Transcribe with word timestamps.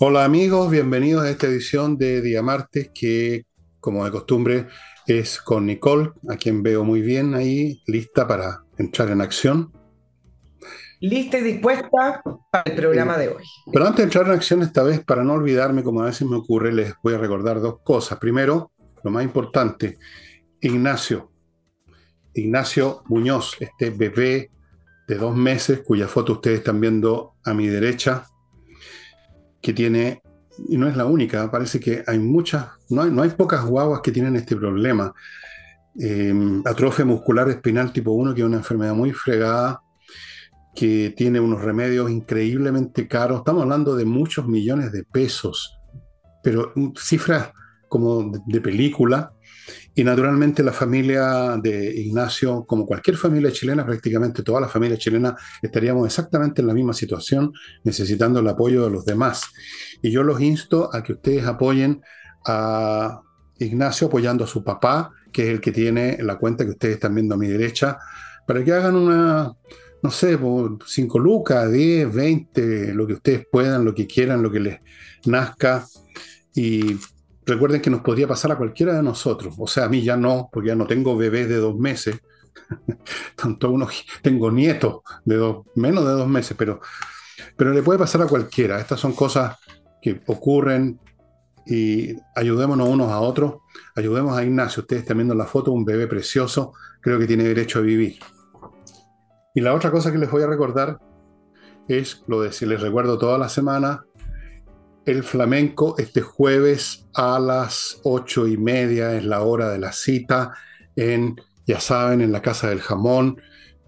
Hola 0.00 0.24
amigos, 0.24 0.70
bienvenidos 0.70 1.22
a 1.22 1.30
esta 1.30 1.46
edición 1.46 1.96
de 1.96 2.20
Día 2.20 2.42
Martes 2.42 2.90
que, 2.92 3.46
como 3.80 4.04
de 4.04 4.10
costumbre, 4.10 4.66
es 5.06 5.40
con 5.40 5.66
Nicole, 5.66 6.10
a 6.28 6.36
quien 6.36 6.62
veo 6.62 6.84
muy 6.84 7.00
bien 7.00 7.34
ahí, 7.34 7.80
lista 7.86 8.26
para 8.26 8.64
entrar 8.76 9.10
en 9.10 9.20
acción. 9.20 9.72
Lista 11.00 11.38
y 11.38 11.42
dispuesta 11.42 12.22
para 12.50 12.70
el 12.70 12.76
programa 12.76 13.16
de 13.16 13.28
hoy. 13.28 13.44
Pero 13.72 13.86
antes 13.86 13.98
de 13.98 14.02
entrar 14.04 14.26
en 14.26 14.32
acción 14.32 14.62
esta 14.62 14.82
vez, 14.82 15.04
para 15.04 15.22
no 15.22 15.34
olvidarme, 15.34 15.82
como 15.82 16.02
a 16.02 16.06
veces 16.06 16.28
me 16.28 16.36
ocurre, 16.36 16.72
les 16.72 16.92
voy 17.02 17.14
a 17.14 17.18
recordar 17.18 17.60
dos 17.60 17.80
cosas. 17.82 18.18
Primero, 18.18 18.72
lo 19.02 19.10
más 19.10 19.22
importante, 19.22 19.98
Ignacio, 20.64 21.30
Ignacio 22.32 23.02
Muñoz, 23.08 23.56
este 23.60 23.90
bebé 23.90 24.50
de 25.06 25.14
dos 25.16 25.36
meses, 25.36 25.82
cuya 25.84 26.08
foto 26.08 26.32
ustedes 26.32 26.60
están 26.60 26.80
viendo 26.80 27.34
a 27.44 27.52
mi 27.52 27.66
derecha, 27.66 28.26
que 29.60 29.74
tiene, 29.74 30.22
y 30.66 30.78
no 30.78 30.88
es 30.88 30.96
la 30.96 31.04
única, 31.04 31.50
parece 31.50 31.78
que 31.78 32.02
hay 32.06 32.18
muchas, 32.18 32.68
no 32.88 33.22
hay, 33.22 33.30
pocas 33.30 33.64
guaguas 33.66 34.00
que 34.00 34.10
tienen 34.10 34.36
este 34.36 34.56
problema. 34.56 35.12
Eh, 36.00 36.34
atrofia 36.64 37.04
muscular 37.04 37.48
espinal 37.50 37.92
tipo 37.92 38.12
1, 38.12 38.34
que 38.34 38.40
es 38.40 38.46
una 38.46 38.56
enfermedad 38.56 38.94
muy 38.94 39.12
fregada, 39.12 39.82
que 40.74 41.12
tiene 41.14 41.40
unos 41.40 41.60
remedios 41.60 42.10
increíblemente 42.10 43.06
caros. 43.06 43.40
Estamos 43.40 43.62
hablando 43.64 43.94
de 43.96 44.06
muchos 44.06 44.48
millones 44.48 44.92
de 44.92 45.04
pesos, 45.04 45.78
pero 46.42 46.72
cifras 46.98 47.52
como 47.90 48.32
de 48.46 48.60
película. 48.62 49.33
Y 49.94 50.04
naturalmente 50.04 50.62
la 50.62 50.72
familia 50.72 51.56
de 51.62 51.94
Ignacio, 52.00 52.64
como 52.66 52.86
cualquier 52.86 53.16
familia 53.16 53.52
chilena, 53.52 53.86
prácticamente 53.86 54.42
toda 54.42 54.60
la 54.60 54.68
familia 54.68 54.98
chilena, 54.98 55.36
estaríamos 55.62 56.06
exactamente 56.06 56.60
en 56.60 56.66
la 56.66 56.74
misma 56.74 56.92
situación, 56.92 57.52
necesitando 57.84 58.40
el 58.40 58.48
apoyo 58.48 58.84
de 58.84 58.90
los 58.90 59.04
demás. 59.04 59.42
Y 60.02 60.10
yo 60.10 60.22
los 60.22 60.40
insto 60.40 60.90
a 60.92 61.02
que 61.02 61.12
ustedes 61.12 61.46
apoyen 61.46 62.02
a 62.46 63.20
Ignacio 63.58 64.08
apoyando 64.08 64.44
a 64.44 64.48
su 64.48 64.64
papá, 64.64 65.10
que 65.32 65.44
es 65.44 65.48
el 65.48 65.60
que 65.60 65.72
tiene 65.72 66.18
la 66.20 66.38
cuenta 66.38 66.64
que 66.64 66.70
ustedes 66.70 66.94
están 66.94 67.14
viendo 67.14 67.34
a 67.34 67.38
mi 67.38 67.48
derecha, 67.48 67.98
para 68.46 68.64
que 68.64 68.72
hagan 68.72 68.96
una, 68.96 69.52
no 70.02 70.10
sé, 70.10 70.36
por 70.38 70.78
5 70.84 71.18
lucas, 71.18 71.70
10, 71.70 72.12
20, 72.12 72.94
lo 72.94 73.06
que 73.06 73.14
ustedes 73.14 73.46
puedan, 73.50 73.84
lo 73.84 73.94
que 73.94 74.06
quieran, 74.06 74.42
lo 74.42 74.50
que 74.50 74.60
les 74.60 74.80
nazca. 75.24 75.86
Y 76.54 76.96
recuerden 77.46 77.80
que 77.80 77.90
nos 77.90 78.00
podría 78.00 78.26
pasar 78.26 78.52
a 78.52 78.56
cualquiera 78.56 78.94
de 78.94 79.02
nosotros. 79.02 79.54
O 79.58 79.66
sea, 79.66 79.84
a 79.84 79.88
mí 79.88 80.02
ya 80.02 80.16
no, 80.16 80.48
porque 80.52 80.68
ya 80.68 80.74
no 80.74 80.86
tengo 80.86 81.16
bebés 81.16 81.48
de 81.48 81.56
dos 81.56 81.76
meses. 81.76 82.20
Tanto 83.36 83.70
uno, 83.70 83.88
tengo 84.22 84.50
nietos 84.50 85.00
de 85.24 85.36
dos, 85.36 85.66
menos 85.74 86.04
de 86.04 86.12
dos 86.12 86.28
meses, 86.28 86.56
pero, 86.56 86.80
pero 87.56 87.72
le 87.72 87.82
puede 87.82 87.98
pasar 87.98 88.22
a 88.22 88.26
cualquiera. 88.26 88.80
Estas 88.80 89.00
son 89.00 89.12
cosas 89.12 89.56
que 90.00 90.20
ocurren 90.26 90.98
y 91.66 92.14
ayudémonos 92.34 92.88
unos 92.88 93.10
a 93.10 93.20
otros. 93.20 93.56
Ayudemos 93.94 94.36
a 94.36 94.44
Ignacio. 94.44 94.82
Ustedes 94.82 95.02
están 95.02 95.18
viendo 95.18 95.34
la 95.34 95.46
foto, 95.46 95.72
un 95.72 95.84
bebé 95.84 96.06
precioso. 96.06 96.72
Creo 97.00 97.18
que 97.18 97.26
tiene 97.26 97.44
derecho 97.44 97.78
a 97.78 97.82
vivir. 97.82 98.18
Y 99.54 99.60
la 99.60 99.74
otra 99.74 99.90
cosa 99.90 100.10
que 100.10 100.18
les 100.18 100.30
voy 100.30 100.42
a 100.42 100.46
recordar 100.46 100.98
es 101.88 102.24
lo 102.26 102.40
de 102.40 102.52
si 102.52 102.66
les 102.66 102.80
recuerdo 102.80 103.18
toda 103.18 103.38
la 103.38 103.48
semana, 103.48 104.04
el 105.06 105.22
flamenco 105.22 105.96
este 105.98 106.22
jueves 106.22 107.06
a 107.14 107.38
las 107.38 108.00
ocho 108.04 108.46
y 108.46 108.56
media 108.56 109.14
es 109.14 109.24
la 109.24 109.42
hora 109.42 109.70
de 109.70 109.78
la 109.78 109.92
cita 109.92 110.54
en, 110.96 111.40
ya 111.66 111.80
saben, 111.80 112.20
en 112.20 112.32
la 112.32 112.42
Casa 112.42 112.68
del 112.68 112.80
Jamón, 112.80 113.40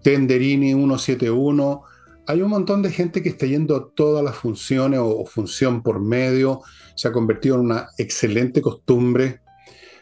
Tenderini 0.03 0.73
171. 0.73 1.81
Hay 2.27 2.41
un 2.41 2.49
montón 2.49 2.81
de 2.81 2.91
gente 2.91 3.23
que 3.23 3.29
está 3.29 3.45
yendo 3.45 3.75
a 3.75 3.89
todas 3.95 4.23
las 4.23 4.35
funciones 4.35 4.99
o, 5.01 5.25
función 5.25 5.81
por 5.81 5.99
medio. 5.99 6.61
Se 6.95 7.07
ha 7.07 7.11
convertido 7.11 7.55
en 7.55 7.61
una 7.61 7.87
excelente 7.97 8.61
costumbre. 8.61 9.41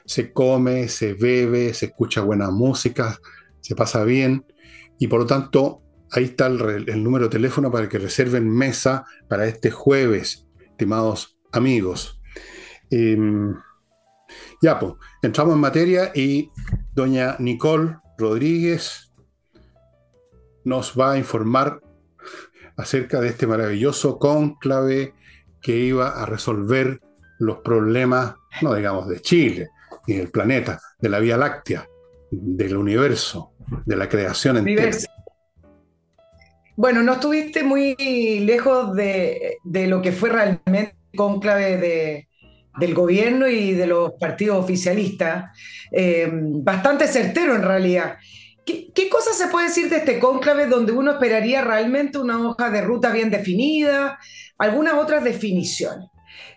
Se 0.06 0.34
come, 0.34 0.88
se 0.90 1.14
bebe, 1.14 1.74
se 1.74 1.88
escucha 1.88 2.22
buena 2.22 2.50
música, 2.52 3.20
se 3.62 3.76
pasa 3.76 4.04
bien. 4.04 4.46
Y 5.00 5.08
por 5.08 5.22
lo 5.22 5.26
tanto, 5.26 5.82
ahí 6.12 6.26
está 6.26 6.48
el, 6.48 6.90
el 6.90 7.04
número 7.04 7.26
de 7.26 7.32
teléfono 7.32 7.72
para 7.72 7.88
que 7.90 8.00
reserven 8.00 8.50
mesa 8.50 9.06
para 9.28 9.46
este 9.46 9.72
jueves, 9.72 10.45
estimados 10.76 11.38
amigos. 11.54 12.20
Eh, 12.92 13.18
ya, 14.62 14.78
pues, 14.78 14.94
entramos 15.22 15.56
en 15.56 15.62
materia 15.62 16.12
y 16.14 16.52
doña 16.94 17.38
Nicole 17.40 17.98
Rodríguez 18.18 19.14
nos 20.66 21.00
va 21.00 21.14
a 21.14 21.18
informar 21.18 21.82
acerca 22.76 23.22
de 23.22 23.30
este 23.30 23.48
maravilloso 23.48 24.20
cónclave 24.20 25.14
que 25.62 25.78
iba 25.78 26.10
a 26.22 26.26
resolver 26.26 27.00
los 27.40 27.60
problemas, 27.60 28.36
no 28.62 28.74
digamos 28.74 29.08
de 29.08 29.22
Chile, 29.22 29.70
ni 30.08 30.16
del 30.16 30.30
planeta, 30.30 30.82
de 31.00 31.10
la 31.10 31.20
Vía 31.20 31.38
Láctea, 31.38 31.88
del 32.32 32.76
universo, 32.76 33.54
de 33.86 33.96
la 33.96 34.10
creación 34.10 34.58
entera. 34.58 34.98
Bueno, 36.76 37.04
no 37.04 37.14
estuviste 37.14 37.64
muy 37.64 37.96
lejos 38.42 38.94
de, 38.96 39.58
de 39.64 39.88
lo 39.88 40.02
que 40.02 40.12
fue 40.12 40.30
realmente 40.30 40.96
el 41.12 41.18
cónclave 41.18 41.78
de, 41.78 42.28
del 42.78 42.94
gobierno 42.94 43.48
y 43.48 43.72
de 43.72 43.88
los 43.88 44.14
partidos 44.20 44.64
oficialistas. 44.64 45.58
Eh, 45.92 46.30
bastante 46.32 47.08
certero 47.08 47.56
en 47.56 47.64
realidad. 47.64 48.18
¿Qué, 48.66 48.92
¿Qué 48.94 49.10
cosa 49.10 49.32
se 49.34 49.48
puede 49.48 49.68
decir 49.68 49.90
de 49.90 49.98
este 49.98 50.20
cónclave 50.20 50.66
donde 50.68 50.92
uno 50.92 51.12
esperaría 51.12 51.64
realmente 51.64 52.18
una 52.18 52.46
hoja 52.46 52.70
de 52.70 52.82
ruta 52.82 53.12
bien 53.12 53.30
definida, 53.30 54.20
algunas 54.58 54.96
otras 54.96 55.24
definiciones? 55.24 56.10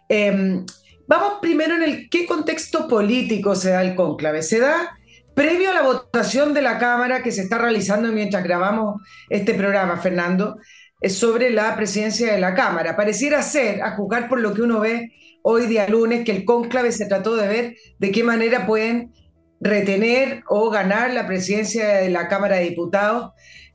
Eh, 0.08 0.64
vamos 1.06 1.34
primero 1.40 1.76
en 1.76 1.82
el 1.82 2.08
qué 2.08 2.26
contexto 2.26 2.88
político 2.88 3.54
se 3.54 3.70
da 3.70 3.82
el 3.82 3.94
cónclave. 3.94 4.42
Se 4.42 4.58
da 4.58 4.97
previo 5.38 5.70
a 5.70 5.74
la 5.74 5.82
votación 5.82 6.52
de 6.52 6.62
la 6.62 6.80
Cámara 6.80 7.22
que 7.22 7.30
se 7.30 7.42
está 7.42 7.58
realizando 7.58 8.10
mientras 8.10 8.42
grabamos 8.42 9.00
este 9.30 9.54
programa, 9.54 9.96
Fernando, 9.98 10.56
es 11.00 11.16
sobre 11.16 11.50
la 11.50 11.76
presidencia 11.76 12.32
de 12.32 12.40
la 12.40 12.54
Cámara. 12.54 12.96
Pareciera 12.96 13.40
ser, 13.44 13.82
a 13.82 13.94
juzgar 13.94 14.28
por 14.28 14.40
lo 14.40 14.52
que 14.52 14.62
uno 14.62 14.80
ve 14.80 15.12
hoy 15.42 15.66
día 15.66 15.88
lunes, 15.88 16.24
que 16.24 16.32
el 16.32 16.44
cónclave 16.44 16.90
se 16.90 17.06
trató 17.06 17.36
de 17.36 17.46
ver 17.46 17.76
de 18.00 18.10
qué 18.10 18.24
manera 18.24 18.66
pueden 18.66 19.12
retener 19.60 20.42
o 20.48 20.70
ganar 20.70 21.12
la 21.12 21.28
presidencia 21.28 21.86
de 21.86 22.10
la 22.10 22.26
Cámara 22.26 22.56
de 22.56 22.70
Diputados, 22.70 23.30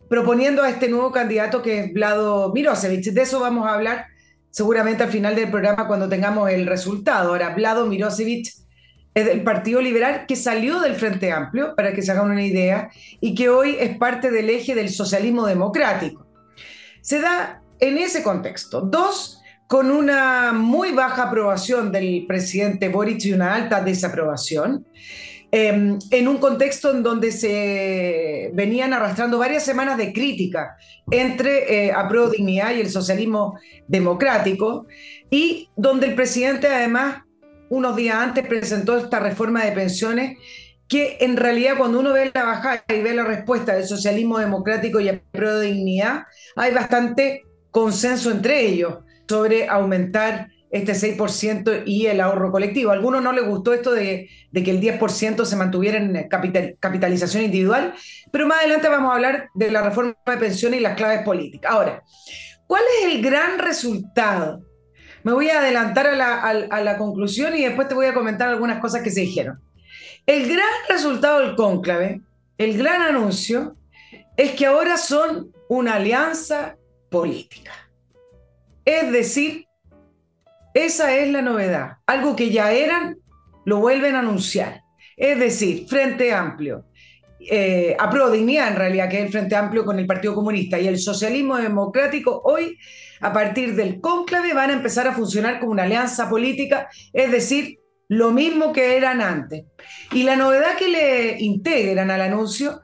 proponiendo 0.09 0.63
a 0.63 0.69
este 0.69 0.89
nuevo 0.89 1.13
candidato 1.13 1.61
que 1.61 1.79
es 1.79 1.93
Vlado 1.93 2.51
Mirosevich. 2.53 3.13
De 3.13 3.21
eso 3.21 3.39
vamos 3.39 3.65
a 3.65 3.75
hablar 3.75 4.07
seguramente 4.49 5.03
al 5.03 5.09
final 5.09 5.33
del 5.33 5.49
programa 5.49 5.87
cuando 5.87 6.09
tengamos 6.09 6.49
el 6.49 6.67
resultado. 6.67 7.29
Ahora, 7.29 7.55
Vlado 7.55 7.85
Mirosevich 7.85 8.51
es 9.13 9.25
del 9.25 9.43
Partido 9.43 9.81
Liberal 9.81 10.25
que 10.27 10.35
salió 10.35 10.79
del 10.79 10.95
Frente 10.95 11.31
Amplio, 11.31 11.75
para 11.75 11.93
que 11.93 12.01
se 12.01 12.11
hagan 12.11 12.31
una 12.31 12.43
idea, 12.43 12.89
y 13.19 13.35
que 13.35 13.49
hoy 13.49 13.77
es 13.79 13.97
parte 13.97 14.31
del 14.31 14.49
eje 14.49 14.75
del 14.75 14.89
socialismo 14.89 15.45
democrático. 15.45 16.25
Se 17.01 17.19
da 17.19 17.61
en 17.79 17.97
ese 17.97 18.23
contexto. 18.23 18.81
Dos, 18.81 19.41
con 19.67 19.91
una 19.91 20.53
muy 20.53 20.91
baja 20.91 21.23
aprobación 21.23 21.91
del 21.91 22.25
presidente 22.27 22.89
Boric 22.89 23.23
y 23.25 23.33
una 23.33 23.53
alta 23.55 23.81
desaprobación, 23.81 24.85
eh, 25.51 25.97
en 26.09 26.27
un 26.27 26.37
contexto 26.39 26.89
en 26.89 27.03
donde 27.03 27.31
se 27.31 28.49
venían 28.55 28.91
arrastrando 28.91 29.37
varias 29.37 29.63
semanas 29.63 29.99
de 29.99 30.11
crítica 30.11 30.75
entre 31.11 31.89
eh, 31.89 31.93
Dignidad 32.31 32.73
y 32.73 32.81
el 32.81 32.89
socialismo 32.89 33.59
democrático, 33.87 34.87
y 35.29 35.69
donde 35.75 36.07
el 36.07 36.15
presidente 36.15 36.67
además 36.67 37.21
unos 37.73 37.95
días 37.95 38.17
antes 38.17 38.45
presentó 38.47 38.97
esta 38.97 39.19
reforma 39.19 39.65
de 39.65 39.71
pensiones 39.71 40.37
que 40.87 41.17
en 41.21 41.37
realidad 41.37 41.75
cuando 41.77 41.99
uno 41.99 42.13
ve 42.13 42.31
la 42.31 42.43
bajada 42.43 42.83
y 42.87 43.01
ve 43.01 43.15
la 43.15 43.23
respuesta 43.23 43.73
del 43.73 43.85
socialismo 43.85 44.37
democrático 44.37 44.99
y 44.99 45.09
Apruebo 45.09 45.59
Dignidad, 45.59 46.23
hay 46.55 46.71
bastante 46.71 47.41
consenso 47.71 48.29
entre 48.29 48.61
ellos 48.67 48.99
sobre 49.27 49.67
aumentar 49.67 50.49
este 50.69 50.93
6% 50.93 51.83
y 51.85 52.05
el 52.05 52.21
ahorro 52.21 52.51
colectivo. 52.51 52.91
A 52.91 52.93
algunos 52.93 53.23
no 53.23 53.31
les 53.31 53.45
gustó 53.45 53.73
esto 53.73 53.91
de, 53.91 54.29
de 54.51 54.63
que 54.63 54.69
el 54.69 54.79
10% 54.79 55.43
se 55.43 55.55
mantuviera 55.55 55.97
en 55.97 56.27
capital, 56.27 56.77
capitalización 56.79 57.43
individual, 57.43 57.95
pero 58.31 58.45
más 58.45 58.59
adelante 58.59 58.87
vamos 58.87 59.11
a 59.11 59.15
hablar 59.15 59.49
de 59.55 59.71
la 59.71 59.81
reforma 59.81 60.15
de 60.27 60.37
pensiones 60.37 60.79
y 60.79 60.83
las 60.83 60.95
claves 60.95 61.23
políticas. 61.23 61.71
Ahora, 61.71 62.03
¿cuál 62.67 62.83
es 62.99 63.15
el 63.15 63.23
gran 63.23 63.57
resultado? 63.57 64.61
Me 65.23 65.33
voy 65.33 65.49
a 65.49 65.59
adelantar 65.59 66.07
a 66.07 66.15
la, 66.15 66.41
a, 66.41 66.91
a 66.91 66.97
conclusión 66.97 67.55
y 67.55 67.63
después 67.63 67.87
te 67.87 67.95
voy 67.95 68.07
a 68.07 68.13
comentar 68.13 68.49
algunas 68.49 68.79
cosas 68.79 69.01
que 69.01 69.11
se 69.11 69.21
dijeron. 69.21 69.59
El 70.25 70.47
gran 70.47 70.69
resultado 70.89 71.39
del 71.39 71.55
cónclave, 71.55 72.21
el 72.57 72.77
gran 72.77 73.01
anuncio, 73.01 73.75
es 74.37 74.51
que 74.51 74.65
ahora 74.65 74.97
son 74.97 75.51
una 75.67 75.95
alianza 75.95 76.77
política. 77.09 77.71
Es 78.85 79.11
decir, 79.11 79.67
esa 80.73 81.15
es 81.15 81.31
la 81.31 81.41
novedad. 81.41 81.97
Algo 82.05 82.35
que 82.35 82.49
ya 82.49 82.71
eran, 82.71 83.17
lo 83.65 83.77
vuelven 83.77 84.15
a 84.15 84.19
anunciar. 84.19 84.81
Es 85.15 85.37
decir, 85.39 85.87
Frente 85.87 86.33
Amplio, 86.33 86.85
eh, 87.39 87.95
a 87.99 88.09
Pro 88.09 88.31
Dignidad 88.31 88.69
en 88.69 88.75
realidad, 88.75 89.09
que 89.09 89.19
es 89.19 89.25
el 89.25 89.31
Frente 89.31 89.55
Amplio 89.55 89.85
con 89.85 89.99
el 89.99 90.07
Partido 90.07 90.33
Comunista, 90.33 90.79
y 90.79 90.87
el 90.87 90.97
socialismo 90.97 91.57
democrático 91.57 92.41
hoy, 92.43 92.77
a 93.23 93.31
partir 93.31 93.75
del 93.75 94.01
cónclave, 94.01 94.53
van 94.53 94.69
a 94.69 94.73
empezar 94.73 95.07
a 95.07 95.13
funcionar 95.13 95.59
como 95.59 95.71
una 95.71 95.83
alianza 95.83 96.29
política, 96.29 96.89
es 97.13 97.31
decir, 97.31 97.79
lo 98.09 98.31
mismo 98.31 98.73
que 98.73 98.97
eran 98.97 99.21
antes. 99.21 99.63
Y 100.11 100.23
la 100.23 100.35
novedad 100.35 100.75
que 100.77 100.89
le 100.89 101.39
integran 101.39 102.11
al 102.11 102.21
anuncio 102.21 102.81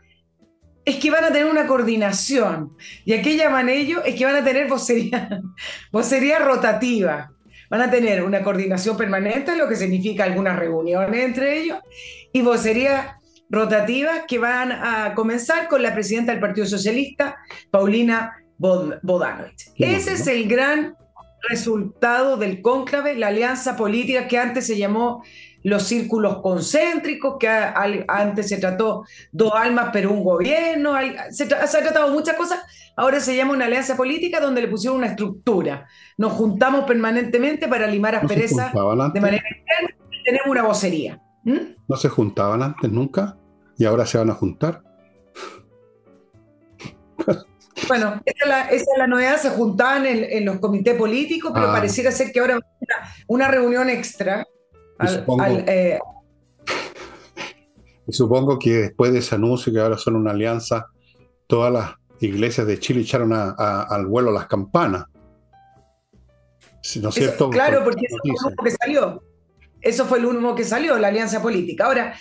es 0.85 0.95
que 0.95 1.11
van 1.11 1.25
a 1.25 1.27
tener 1.27 1.45
una 1.45 1.67
coordinación. 1.67 2.75
Y 3.03 3.13
aquí 3.13 3.35
llaman 3.35 3.67
ellos 3.67 4.01
es 4.05 4.15
que 4.15 4.25
van 4.25 4.37
a 4.37 4.43
tener 4.43 4.69
vocería, 4.69 5.41
vocería 5.91 6.39
rotativa. 6.39 7.31
Van 7.69 7.81
a 7.81 7.91
tener 7.91 8.23
una 8.23 8.41
coordinación 8.41 8.97
permanente, 8.97 9.55
lo 9.55 9.67
que 9.67 9.75
significa 9.75 10.23
algunas 10.23 10.57
reuniones 10.57 11.23
entre 11.23 11.59
ellos, 11.59 11.79
y 12.33 12.41
vocerías 12.41 13.07
rotativas 13.49 14.21
que 14.27 14.39
van 14.39 14.71
a 14.71 15.13
comenzar 15.15 15.67
con 15.67 15.83
la 15.83 15.93
presidenta 15.93 16.31
del 16.31 16.41
Partido 16.41 16.65
Socialista, 16.65 17.35
Paulina 17.69 18.38
Bodanovich. 18.59 19.71
Ese 19.77 20.13
es 20.13 20.27
el 20.27 20.47
gran 20.47 20.95
resultado 21.49 22.37
del 22.37 22.61
cónclave, 22.61 23.15
la 23.15 23.27
alianza 23.27 23.75
política 23.77 24.27
que 24.27 24.37
antes 24.37 24.67
se 24.67 24.77
llamó 24.77 25.23
los 25.63 25.83
círculos 25.83 26.41
concéntricos, 26.41 27.37
que 27.39 27.47
antes 27.47 28.47
se 28.47 28.57
trató 28.57 29.03
dos 29.31 29.53
almas 29.53 29.89
pero 29.91 30.11
un 30.11 30.23
gobierno, 30.23 30.93
se, 31.31 31.43
ha 31.43 31.67
tratado 31.67 32.11
muchas 32.11 32.35
cosas, 32.35 32.59
ahora 32.95 33.19
se 33.19 33.35
llama 33.35 33.53
una 33.53 33.65
alianza 33.65 33.97
política 33.97 34.39
donde 34.39 34.61
le 34.61 34.67
pusieron 34.67 34.97
una 34.97 35.07
estructura. 35.07 35.87
Nos 36.17 36.33
juntamos 36.33 36.85
permanentemente 36.85 37.67
para 37.67 37.87
limar 37.87 38.15
asperezas 38.15 38.71
de 38.73 39.21
manera 39.21 39.43
interna 39.57 39.89
y 40.11 40.23
tenemos 40.23 40.47
una 40.47 40.63
vocería. 40.63 41.21
¿Mm? 41.43 41.57
¿No 41.87 41.95
se 41.95 42.09
juntaban 42.09 42.61
antes 42.61 42.91
nunca? 42.91 43.37
¿Y 43.77 43.85
ahora 43.85 44.05
se 44.05 44.17
van 44.17 44.29
a 44.29 44.33
juntar? 44.33 44.83
Bueno, 47.87 48.21
esa 48.25 48.69
es, 48.69 48.85
la, 48.97 49.07
novedad, 49.07 49.37
se 49.37 49.49
juntaban 49.51 50.05
en, 50.05 50.45
los 50.45 50.59
comités 50.59 50.95
políticos, 50.95 51.51
pero 51.53 51.69
ah. 51.69 51.73
pareciera 51.73 52.11
ser 52.11 52.31
que 52.31 52.39
ahora 52.39 52.55
una, 52.55 53.13
una 53.27 53.47
reunión 53.47 53.89
extra 53.89 54.45
eh, 55.67 55.99
y 58.07 58.11
supongo, 58.11 58.59
que 58.59 58.71
después 58.71 59.13
de 59.13 59.19
ese 59.19 59.35
anuncio, 59.35 59.71
que 59.71 59.79
ahora 59.79 59.97
son 59.97 60.15
una 60.15 60.31
alianza, 60.31 60.87
todas 61.47 61.71
las 61.71 61.91
iglesias 62.19 62.67
de 62.67 62.79
Chile 62.79 63.01
echaron 63.01 63.31
al 63.33 64.05
vuelo 64.07 64.31
las 64.31 64.47
campanas. 64.47 65.05
¿No 67.01 67.09
es 67.09 67.15
cierto? 67.15 67.49
claro, 67.49 67.83
porque 67.83 68.05
eso 68.05 68.17
fue 68.21 68.31
el 68.31 68.35
humo 68.45 68.63
que 68.63 68.71
salió. 68.71 69.23
Eso 69.81 70.05
fue 70.05 70.17
el 70.17 70.25
humo 70.25 70.55
que 70.55 70.63
salió, 70.63 70.97
la 70.97 71.09
alianza 71.09 71.41
política. 71.41 71.85
Ahora, 71.85 72.15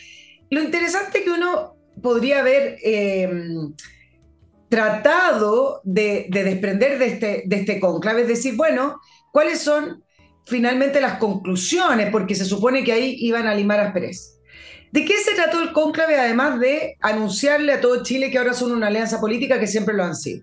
lo 0.50 0.62
interesante 0.62 1.24
que 1.24 1.30
uno 1.30 1.76
podría 2.00 2.40
haber 2.40 2.76
em, 2.82 3.74
tratado 4.68 5.80
de, 5.84 6.26
desprender 6.30 6.98
de 6.98 7.06
este, 7.06 7.42
de 7.46 7.56
este 7.56 7.80
conclave, 7.80 8.22
es 8.22 8.28
decir, 8.28 8.54
bueno, 8.56 9.00
¿cuáles 9.32 9.60
son 9.60 10.02
finalmente 10.48 11.00
las 11.00 11.18
conclusiones, 11.18 12.10
porque 12.10 12.34
se 12.34 12.44
supone 12.44 12.82
que 12.82 12.92
ahí 12.92 13.16
iban 13.20 13.46
a 13.46 13.54
limar 13.54 13.80
asperez. 13.80 14.40
¿De 14.90 15.04
qué 15.04 15.18
se 15.18 15.34
trató 15.34 15.62
el 15.62 15.72
cónclave, 15.72 16.18
además 16.18 16.58
de 16.58 16.96
anunciarle 17.00 17.74
a 17.74 17.80
todo 17.80 18.02
Chile 18.02 18.30
que 18.30 18.38
ahora 18.38 18.54
son 18.54 18.72
una 18.72 18.86
alianza 18.86 19.20
política 19.20 19.60
que 19.60 19.66
siempre 19.66 19.94
lo 19.94 20.04
han 20.04 20.16
sido? 20.16 20.42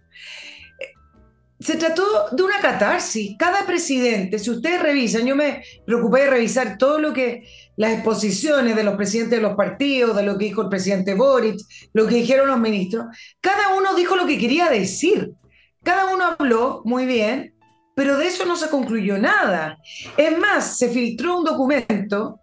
Se 1.66 1.78
trató 1.78 2.04
de 2.32 2.44
una 2.44 2.60
catarsis. 2.60 3.36
Cada 3.40 3.66
presidente, 3.66 4.38
si 4.38 4.52
ustedes 4.52 4.84
revisan, 4.84 5.26
yo 5.26 5.36
me 5.36 5.64
preocupé 5.84 6.22
de 6.22 6.30
revisar 6.30 6.78
todo 6.78 7.00
lo 7.00 7.12
que 7.12 7.42
las 7.76 7.94
exposiciones 7.94 8.76
de 8.76 8.84
los 8.84 8.94
presidentes 8.94 9.40
de 9.40 9.42
los 9.42 9.56
partidos, 9.56 10.16
de 10.16 10.22
lo 10.22 10.38
que 10.38 10.46
dijo 10.46 10.62
el 10.62 10.70
presidente 10.70 11.16
Boric, 11.16 11.60
lo 11.94 12.06
que 12.06 12.18
dijeron 12.18 12.50
los 12.50 12.60
ministros, 12.60 13.08
cada 13.42 13.76
uno 13.76 13.96
dijo 13.96 14.16
lo 14.16 14.28
que 14.28 14.38
quería 14.38 14.70
decir. 14.70 15.34
Cada 15.82 16.14
uno 16.14 16.26
habló 16.26 16.84
muy 16.86 17.08
bien, 17.08 17.56
pero 17.96 18.16
de 18.20 18.28
eso 18.28 18.46
no 18.46 18.58
se 18.58 18.70
concluyó 18.70 19.18
nada. 19.18 19.80
Es 20.18 20.38
más, 20.38 20.78
se 20.78 20.90
filtró 20.90 21.40
un 21.40 21.46
documento, 21.46 22.42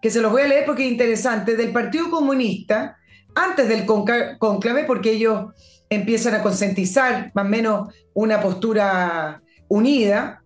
que 0.00 0.08
se 0.08 0.22
los 0.22 0.32
voy 0.32 0.40
a 0.40 0.48
leer 0.48 0.64
porque 0.64 0.86
es 0.86 0.90
interesante, 0.90 1.54
del 1.54 1.70
Partido 1.70 2.08
Comunista, 2.08 2.96
antes 3.34 3.68
del 3.68 3.84
conclave, 3.84 4.84
porque 4.84 5.12
ellos 5.12 5.52
empiezan 5.88 6.34
a 6.34 6.42
concientizar 6.42 7.30
más 7.34 7.44
o 7.44 7.48
menos 7.48 7.94
una 8.12 8.40
postura 8.40 9.42
unida. 9.68 10.42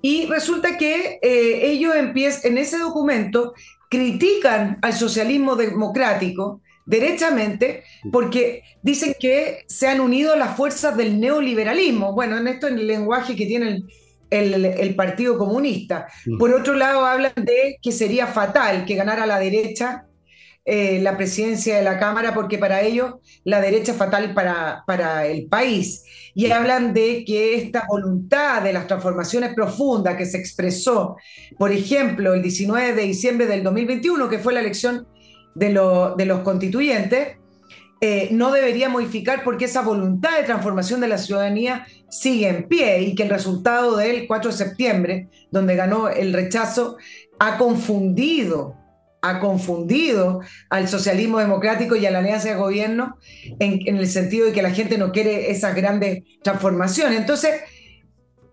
Y 0.00 0.26
resulta 0.26 0.76
que 0.76 1.18
eh, 1.22 1.70
ellos 1.70 1.94
empiezan, 1.94 2.52
en 2.52 2.58
ese 2.58 2.78
documento 2.78 3.54
critican 3.88 4.78
al 4.82 4.94
socialismo 4.94 5.54
democrático 5.54 6.60
derechamente 6.84 7.84
porque 8.10 8.62
dicen 8.82 9.14
que 9.20 9.64
se 9.68 9.86
han 9.86 10.00
unido 10.00 10.34
las 10.34 10.56
fuerzas 10.56 10.96
del 10.96 11.20
neoliberalismo. 11.20 12.12
Bueno, 12.12 12.36
en 12.38 12.48
esto 12.48 12.66
en 12.66 12.78
el 12.78 12.86
lenguaje 12.86 13.36
que 13.36 13.46
tiene 13.46 13.84
el, 14.30 14.94
Partido 14.94 15.38
Comunista. 15.38 16.06
Mm. 16.26 16.38
Por 16.38 16.52
otro 16.54 16.74
lado, 16.74 17.04
hablan 17.04 17.32
de 17.36 17.76
que 17.82 17.92
sería 17.92 18.26
fatal 18.26 18.84
que 18.84 18.94
ganara 18.94 19.26
la 19.26 19.38
derecha 19.38 20.06
eh, 20.64 21.00
la 21.02 21.16
presidencia 21.16 21.76
de 21.76 21.82
la 21.82 21.98
Cámara, 21.98 22.34
porque 22.34 22.56
para 22.56 22.82
ellos 22.82 23.14
la 23.44 23.60
derecha 23.60 23.92
es 23.92 23.98
fatal 23.98 24.32
para, 24.32 24.84
para 24.86 25.26
el 25.26 25.46
país. 25.46 26.04
Y 26.34 26.50
hablan 26.50 26.94
de 26.94 27.24
que 27.24 27.56
esta 27.56 27.84
voluntad 27.88 28.62
de 28.62 28.72
las 28.72 28.86
transformaciones 28.86 29.54
profundas 29.54 30.16
que 30.16 30.24
se 30.24 30.38
expresó, 30.38 31.16
por 31.58 31.72
ejemplo, 31.72 32.34
el 32.34 32.42
19 32.42 32.94
de 32.94 33.02
diciembre 33.02 33.46
del 33.46 33.64
2021, 33.64 34.28
que 34.28 34.38
fue 34.38 34.52
la 34.52 34.60
elección 34.60 35.06
de, 35.54 35.70
los 35.72 36.40
constituyentes, 36.40 37.36
eh, 38.00 38.28
no 38.32 38.52
debería 38.52 38.88
modificar 38.88 39.44
porque 39.44 39.66
esa 39.66 39.82
voluntad 39.82 40.36
de 40.38 40.44
transformación 40.44 41.00
de 41.00 41.08
la 41.08 41.18
ciudadanía 41.18 41.86
sigue 42.08 42.48
en 42.48 42.68
pie 42.68 43.02
y 43.02 43.14
que 43.14 43.22
el 43.22 43.30
resultado 43.30 43.96
del 43.96 44.26
4 44.26 44.50
de 44.50 44.56
septiembre, 44.56 45.28
donde 45.50 45.76
ganó 45.76 46.08
el 46.08 46.32
rechazo, 46.32 46.96
ha 47.38 47.58
confundido, 47.58 48.76
ha 49.22 49.38
confundido 49.38 50.40
al 50.68 50.88
socialismo 50.88 51.38
democrático 51.38 51.96
y 51.96 52.04
a 52.04 52.10
la 52.10 52.18
alianza 52.18 52.48
de 52.48 52.56
gobierno 52.56 53.16
en, 53.58 53.80
en 53.86 53.96
el 53.96 54.08
sentido 54.08 54.46
de 54.46 54.52
que 54.52 54.62
la 54.62 54.72
gente 54.72 54.98
no 54.98 55.12
quiere 55.12 55.50
esas 55.50 55.74
grandes 55.74 56.24
transformaciones. 56.42 57.18
Entonces, 57.18 57.62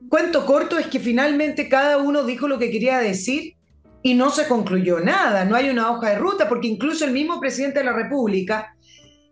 cuento 0.10 0.46
corto 0.46 0.78
es 0.78 0.88
que 0.88 1.00
finalmente 1.00 1.68
cada 1.68 1.98
uno 1.98 2.24
dijo 2.24 2.48
lo 2.48 2.60
que 2.60 2.72
quería 2.72 3.00
decir 3.00 3.56
y 4.02 4.14
no 4.14 4.30
se 4.30 4.48
concluyó 4.48 5.00
nada, 5.00 5.44
no 5.44 5.56
hay 5.56 5.70
una 5.70 5.92
hoja 5.92 6.12
de 6.12 6.20
ruta, 6.20 6.48
porque 6.48 6.68
incluso 6.68 7.04
el 7.04 7.12
mismo 7.12 7.40
presidente 7.40 7.80
de 7.80 7.86
la 7.86 7.94
República, 7.94 8.76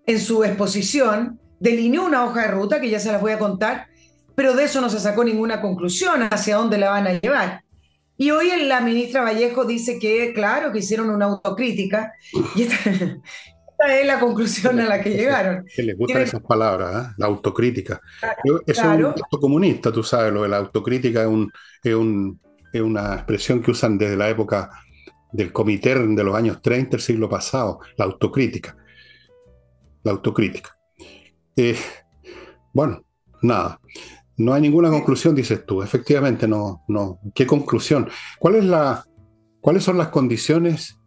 en 0.06 0.20
su 0.20 0.44
exposición, 0.44 1.40
delineó 1.60 2.06
una 2.06 2.26
hoja 2.26 2.42
de 2.42 2.48
ruta, 2.50 2.82
que 2.82 2.90
ya 2.90 3.00
se 3.00 3.12
las 3.12 3.22
voy 3.22 3.32
a 3.32 3.40
contar, 3.40 3.88
pero 4.36 4.54
de 4.54 4.66
eso 4.66 4.82
no 4.82 4.90
se 4.90 5.00
sacó 5.00 5.24
ninguna 5.24 5.62
conclusión 5.62 6.22
hacia 6.30 6.58
dónde 6.58 6.78
la 6.78 6.90
van 6.90 7.08
a 7.08 7.14
llevar. 7.14 7.64
Y 8.18 8.32
hoy 8.32 8.50
la 8.64 8.82
ministra 8.82 9.22
Vallejo 9.22 9.66
dice 9.66 10.00
que, 10.00 10.34
claro, 10.34 10.72
que 10.72 10.80
hicieron 10.80 11.10
una 11.10 11.26
autocrítica, 11.26 12.14
y 12.56 12.64
esta, 12.64 12.90
es 13.90 14.08
la 14.08 14.20
conclusión 14.20 14.80
a 14.80 14.86
la 14.86 15.02
que 15.02 15.12
llegaron. 15.12 15.66
Que 15.76 15.84
les 15.84 15.98
gustan 15.98 16.24
esas 16.24 16.42
palabras, 16.42 17.06
¿eh? 17.06 17.14
la 17.18 17.28
autocrítica. 17.28 18.02
Eso 18.44 18.62
es 18.66 18.80
un 18.80 19.14
texto 19.14 19.40
comunista, 19.40 19.92
tú 19.92 20.04
sabes, 20.04 20.34
lo 20.34 20.44
de 20.44 20.50
la 20.50 20.58
autocrítica 20.58 21.22
es 21.22 21.28
un, 21.28 21.52
es 21.84 21.94
un 21.94 22.40
es 22.74 22.82
una 22.82 23.16
expresión 23.16 23.62
que 23.62 23.72
usan 23.72 23.98
desde 23.98 24.18
la 24.18 24.30
época 24.30 24.70
del 25.32 25.52
comité 25.52 25.96
de 25.96 26.24
los 26.24 26.36
años 26.36 26.62
30 26.62 26.92
del 26.92 27.02
siglo 27.02 27.30
pasado, 27.30 27.80
la 27.98 28.06
autocrítica. 28.06 28.76
La 30.04 30.12
autocrítica. 30.12 30.78
Eh, 31.56 31.78
bueno, 32.74 33.04
nada. 33.42 33.80
No 34.38 34.54
hay 34.54 34.62
ninguna 34.62 34.90
conclusión, 34.90 35.36
dices 35.36 35.66
tú. 35.66 35.82
Efectivamente, 35.82 36.48
no, 36.48 36.84
no. 36.88 37.20
¿Qué 37.34 37.46
conclusión? 37.46 38.10
¿Cuál 38.40 38.56
es 38.56 38.66
la, 38.66 39.06
¿Cuáles 39.60 39.84
son 39.84 39.98
las 39.98 40.10
condiciones 40.10 41.00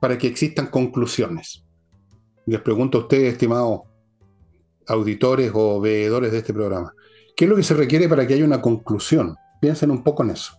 para 0.00 0.18
que 0.18 0.26
existan 0.26 0.66
conclusiones? 0.66 1.64
Les 2.46 2.60
pregunto 2.60 2.98
a 2.98 3.00
ustedes, 3.02 3.32
estimados 3.32 3.80
auditores 4.86 5.50
o 5.54 5.80
veedores 5.80 6.32
de 6.32 6.38
este 6.38 6.52
programa. 6.52 6.92
¿Qué 7.36 7.44
es 7.44 7.50
lo 7.50 7.56
que 7.56 7.62
se 7.62 7.74
requiere 7.74 8.08
para 8.08 8.26
que 8.26 8.34
haya 8.34 8.44
una 8.44 8.60
conclusión? 8.60 9.36
Piensen 9.60 9.90
un 9.90 10.02
poco 10.02 10.22
en 10.24 10.30
eso 10.30 10.52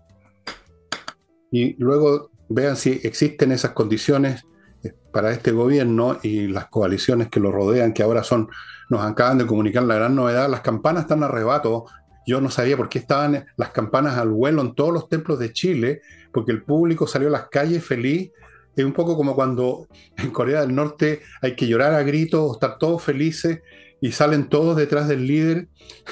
y 1.55 1.75
luego 1.81 2.31
vean 2.50 2.75
si 2.75 3.00
existen 3.03 3.53
esas 3.53 3.72
condiciones 3.72 4.45
eh, 4.84 4.93
para 5.13 5.31
este 5.31 5.51
gobierno 5.51 6.17
y 6.22 6.48
las 6.48 6.67
coaliciones 6.67 7.29
que 7.29 7.39
lo 7.39 7.51
rodean, 7.51 7.93
que 7.93 8.03
ahora 8.03 8.24
son, 8.24 8.50
nos 8.89 9.01
acaban 9.01 9.38
de 9.38 9.48
comunicar 9.48 9.84
la 9.84 9.95
gran 9.95 10.15
novedad, 10.15 10.50
las 10.50 10.62
campanas 10.62 11.03
están 11.03 11.24
a 11.24 11.27
arrebato. 11.27 11.86
Yo 12.25 12.41
no 12.41 12.50
sabía 12.50 12.77
por 12.77 12.89
qué 12.89 13.00
estaban 13.00 13.46
las 13.58 13.70
campanas 13.70 14.17
al 14.17 14.29
vuelo 14.29 14.62
en 14.62 14.75
todos 14.75 14.94
los 14.94 15.10
templos 15.10 15.39
de 15.39 15.53
Chile, 15.53 16.01
porque 16.32 16.51
el 16.51 16.63
público 16.63 17.08
salió 17.08 17.27
a 17.27 17.32
las 17.32 17.50
calles 17.50 17.84
feliz. 17.84 18.32
Es 18.75 18.84
un 18.84 18.94
poco 18.94 19.15
como 19.15 19.36
cuando 19.36 19.88
en 20.17 20.32
Corea 20.32 20.62
del 20.62 20.75
Norte 20.75 21.22
hay 21.41 21.55
que 21.55 21.67
llorar 21.67 21.94
a 21.94 22.03
gritos, 22.03 22.53
estar 22.53 22.77
todos 22.77 23.03
felices 23.03 23.62
y 24.01 24.12
salen 24.12 24.50
todos 24.50 24.75
detrás 24.75 25.08
del 25.08 25.25
líder. 25.27 25.67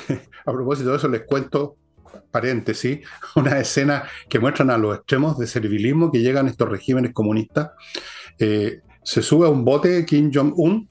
a 0.46 0.52
propósito 0.52 0.92
de 0.92 0.98
eso, 0.98 1.08
les 1.08 1.24
cuento 1.24 1.78
paréntesis, 2.32 3.00
una 3.36 3.60
escena 3.60 4.04
que 4.28 4.40
muestran 4.40 4.70
a 4.70 4.78
los 4.78 4.98
extremos 4.98 5.38
de 5.38 5.48
servilismo 5.48 6.12
que 6.12 6.22
llegan 6.22 6.48
estos 6.48 6.70
regímenes 6.70 7.14
comunistas. 7.14 7.72
eh, 8.40 8.82
se 9.04 9.22
sube 9.22 9.46
a 9.46 9.50
un 9.50 9.66
bote 9.66 10.06
Kim 10.06 10.32
Jong-un 10.34 10.90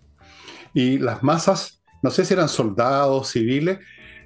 y 0.74 0.98
las 0.98 1.22
masas, 1.22 1.82
no 2.02 2.10
sé 2.10 2.24
si 2.24 2.34
eran 2.34 2.48
soldados, 2.48 3.30
civiles, 3.30 3.78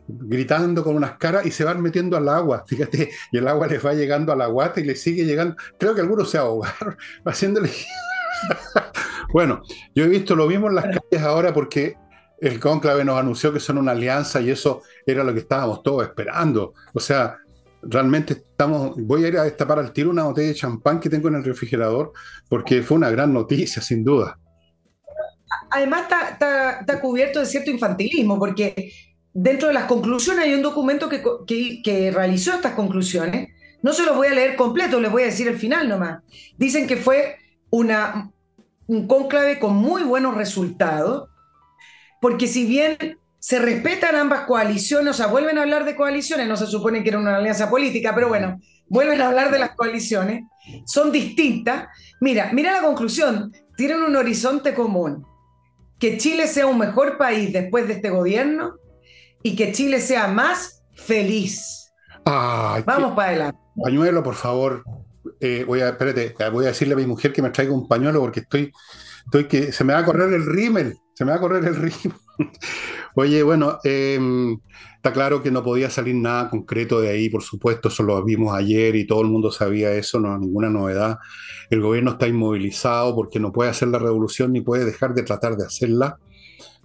gritando 0.09 0.85
con 0.85 0.97
unas 0.97 1.17
caras 1.19 1.47
y 1.47 1.51
se 1.51 1.65
van 1.65 1.81
metiendo 1.83 2.17
al 2.17 2.29
agua, 2.29 2.65
fíjate, 2.69 3.11
y 3.33 3.39
el 3.39 3.49
agua 3.49 3.67
les 3.67 3.85
va 3.85 3.95
llegando 3.95 4.33
a 4.33 4.37
la 4.37 4.47
guata 4.47 4.81
y 4.81 4.85
le 4.85 4.97
sigue 4.97 5.25
llegando. 5.25 5.57
Creo 5.79 5.95
que 5.95 6.01
algunos 6.01 6.31
se 6.31 6.39
ahogaron 6.39 6.97
haciéndole. 7.25 7.71
bueno, 9.33 9.63
yo 9.95 10.05
he 10.05 10.09
visto 10.09 10.37
lo 10.37 10.47
mismo 10.47 10.69
en 10.69 10.75
las 10.77 10.85
calles 10.85 11.23
ahora 11.23 11.53
porque 11.53 11.97
el 12.41 12.61
cónclave 12.61 13.05
nos 13.05 13.19
anunció 13.19 13.53
que 13.53 13.61
son 13.61 13.79
una 13.79 13.93
alianza 13.93 14.41
y 14.41 14.51
eso 14.51 14.83
era 15.07 15.25
lo 15.25 15.33
que 15.33 15.41
estábamos 15.41 15.83
todos 15.83 16.05
esperando. 16.05 16.75
O 16.93 17.01
sea, 17.01 17.39
realmente 17.83 18.35
estamos, 18.35 18.95
voy 18.97 19.25
a 19.25 19.29
ir 19.29 19.39
a 19.39 19.45
destapar 19.45 19.79
al 19.79 19.93
tiro 19.93 20.11
una 20.11 20.25
botella 20.25 20.49
de 20.49 20.55
champán 20.55 21.01
que 21.01 21.09
tengo 21.09 21.29
en 21.29 21.37
el 21.37 21.45
refrigerador 21.45 22.13
porque 22.49 22.83
fue 22.83 22.97
una 22.97 23.11
gran 23.11 23.33
noticia, 23.33 23.81
sin 23.81 24.05
duda. 24.05 24.39
Además 25.71 26.07
está, 26.33 27.01
cubierto 27.01 27.41
de 27.41 27.47
cierto 27.47 27.71
infantilismo 27.71 28.39
porque 28.39 28.93
dentro 29.38 29.69
de 29.69 29.75
las 29.75 29.85
conclusiones 29.85 30.47
hay 30.47 30.55
un 30.55 30.62
documento 30.62 31.11
que, 31.11 31.83
que, 31.83 32.11
realizó 32.11 32.55
estas 32.55 32.73
conclusiones. 32.73 33.50
No 33.83 33.93
se 33.93 34.05
los 34.05 34.16
voy 34.16 34.28
a 34.28 34.35
leer 34.35 34.57
completo, 34.57 34.99
les 34.99 35.12
voy 35.12 35.23
a 35.23 35.26
decir 35.26 35.47
el 35.47 35.59
final 35.59 35.88
nomás. 35.88 36.23
Dicen 36.57 36.87
que 36.87 36.97
fue 36.97 37.37
una, 37.69 38.31
un 38.87 39.07
cónclave 39.07 39.59
con 39.59 39.76
muy 39.76 40.02
buenos 40.05 40.37
resultados, 40.37 41.28
porque 42.21 42.47
si 42.47 42.64
bien 42.64 43.19
se 43.38 43.59
respetan 43.59 44.16
ambas 44.16 44.47
coaliciones, 44.47 45.11
o 45.11 45.14
sea, 45.14 45.26
vuelven 45.26 45.59
a 45.59 45.62
hablar 45.62 45.85
de 45.85 45.97
coaliciones, 45.97 46.49
no 46.49 46.57
se 46.57 46.66
supone 46.66 47.02
que 47.02 47.11
era 47.11 47.19
una 47.19 47.37
alianza 47.37 47.69
política, 47.69 48.14
pero 48.14 48.28
bueno, 48.28 48.59
vuelven 48.88 49.21
a 49.21 49.28
hablar 49.28 49.50
de 49.52 49.59
las 49.59 49.76
coaliciones, 49.76 50.45
son 50.87 51.12
distintas. 51.12 51.88
Mira, 52.23 52.50
mira 52.55 52.73
la 52.73 52.81
conclusión, 52.81 53.52
tienen 53.76 54.02
un 54.02 54.16
horizonte 54.16 54.75
común, 54.75 55.26
que 55.99 56.16
Chile 56.16 56.47
sea 56.47 56.66
un 56.66 56.78
mejor 56.78 57.19
país 57.19 57.52
después 57.52 57.87
de 57.87 57.95
este 57.95 58.09
gobierno 58.09 58.76
y 59.47 59.55
que 59.55 59.71
Chile 59.71 60.00
sea 60.00 60.26
más 60.26 60.83
feliz. 60.93 61.93
Vamos 62.25 63.12
para 63.15 63.29
adelante. 63.29 63.59
Pañuelo, 63.81 64.21
por 64.21 64.35
favor. 64.35 64.83
Eh, 65.38 65.62
voy 65.65 65.83
a, 65.83 65.91
espérate, 65.91 66.35
voy 66.50 66.65
a 66.65 66.69
decirle 66.69 66.95
a 66.95 66.97
mi 66.97 67.07
mujer 67.07 67.33
que 67.33 67.43
me 67.43 67.50
traiga 67.50 67.73
un 67.73 67.87
pañuelo 67.87 68.19
porque 68.21 68.41
estoy, 68.41 68.73
estoy 69.25 69.45
que 69.45 69.71
se 69.71 69.85
me 69.85 69.93
va 69.93 70.00
a 70.00 70.05
correr 70.05 70.33
el 70.33 70.45
rímel, 70.45 70.97
se 71.15 71.25
me 71.25 71.31
va 71.31 71.37
a 71.37 71.41
correr 71.41 71.65
el 71.65 71.76
rímel. 71.76 72.19
Oye, 73.15 73.45
bueno, 73.45 73.79
em, 73.85 74.59
está 74.97 75.12
claro 75.12 75.41
que 75.45 75.53
no 75.53 75.62
podía 75.62 75.91
salir 75.91 76.17
nada 76.17 76.50
concreto 76.50 77.00
de 77.00 77.11
ahí, 77.11 77.29
por 77.29 77.45
supuesto, 77.45 77.88
eso 77.88 78.03
lo 78.03 78.23
vimos 78.25 78.53
ayer 78.53 78.97
y 78.97 79.07
todo 79.07 79.23
el 79.23 79.29
mundo 79.29 79.53
sabía 79.53 79.93
eso, 79.93 80.19
no 80.19 80.35
es 80.35 80.41
ninguna 80.41 80.71
novedad. 80.71 81.19
El 81.71 81.83
gobierno 81.83 82.12
está 82.12 82.26
inmovilizado 82.26 83.15
porque 83.15 83.38
no 83.38 83.53
puede 83.53 83.71
hacer 83.71 83.88
la 83.88 84.00
revolución 84.00 84.53
ni 84.53 84.61
puede 84.61 84.85
dejar 84.85 85.15
de 85.15 85.23
tratar 85.23 85.57
de 85.57 85.67
hacerla. 85.67 86.19